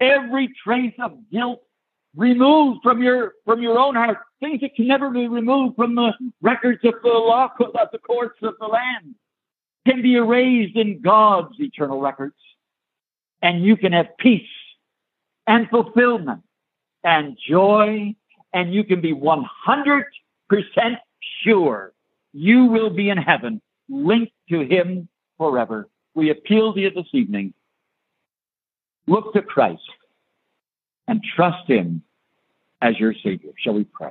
every 0.00 0.52
trace 0.64 0.94
of 1.00 1.12
guilt 1.30 1.62
removed 2.16 2.80
from 2.82 3.02
your 3.02 3.34
from 3.44 3.62
your 3.62 3.78
own 3.78 3.94
heart, 3.94 4.18
things 4.40 4.60
that 4.60 4.74
can 4.74 4.86
never 4.86 5.10
be 5.10 5.28
removed 5.28 5.76
from 5.76 5.94
the 5.94 6.12
records 6.40 6.80
of 6.84 6.94
the 7.02 7.08
law 7.08 7.48
of 7.58 7.88
the 7.92 7.98
courts 7.98 8.38
of 8.42 8.54
the 8.60 8.66
land, 8.66 9.14
can 9.86 10.02
be 10.02 10.16
erased 10.16 10.76
in 10.76 11.00
God's 11.00 11.54
eternal 11.58 12.00
records, 12.00 12.36
and 13.42 13.62
you 13.62 13.76
can 13.76 13.92
have 13.92 14.16
peace 14.18 14.48
and 15.46 15.68
fulfillment 15.70 16.42
and 17.04 17.38
joy, 17.48 18.14
and 18.52 18.72
you 18.72 18.84
can 18.84 19.00
be 19.00 19.14
100% 19.14 20.04
sure 21.42 21.92
you 22.32 22.66
will 22.66 22.90
be 22.90 23.10
in 23.10 23.18
heaven, 23.18 23.60
linked 23.88 24.32
to 24.50 24.60
Him 24.60 25.08
forever. 25.36 25.88
We 26.14 26.30
appeal 26.30 26.74
to 26.74 26.80
you 26.80 26.90
this 26.90 27.06
evening 27.12 27.54
Look 29.08 29.32
to 29.32 29.40
Christ 29.40 29.80
and 31.08 31.22
trust 31.34 31.66
Him 31.66 32.02
as 32.82 32.98
your 33.00 33.14
Savior. 33.24 33.52
Shall 33.56 33.72
we 33.72 33.84
pray? 33.84 34.10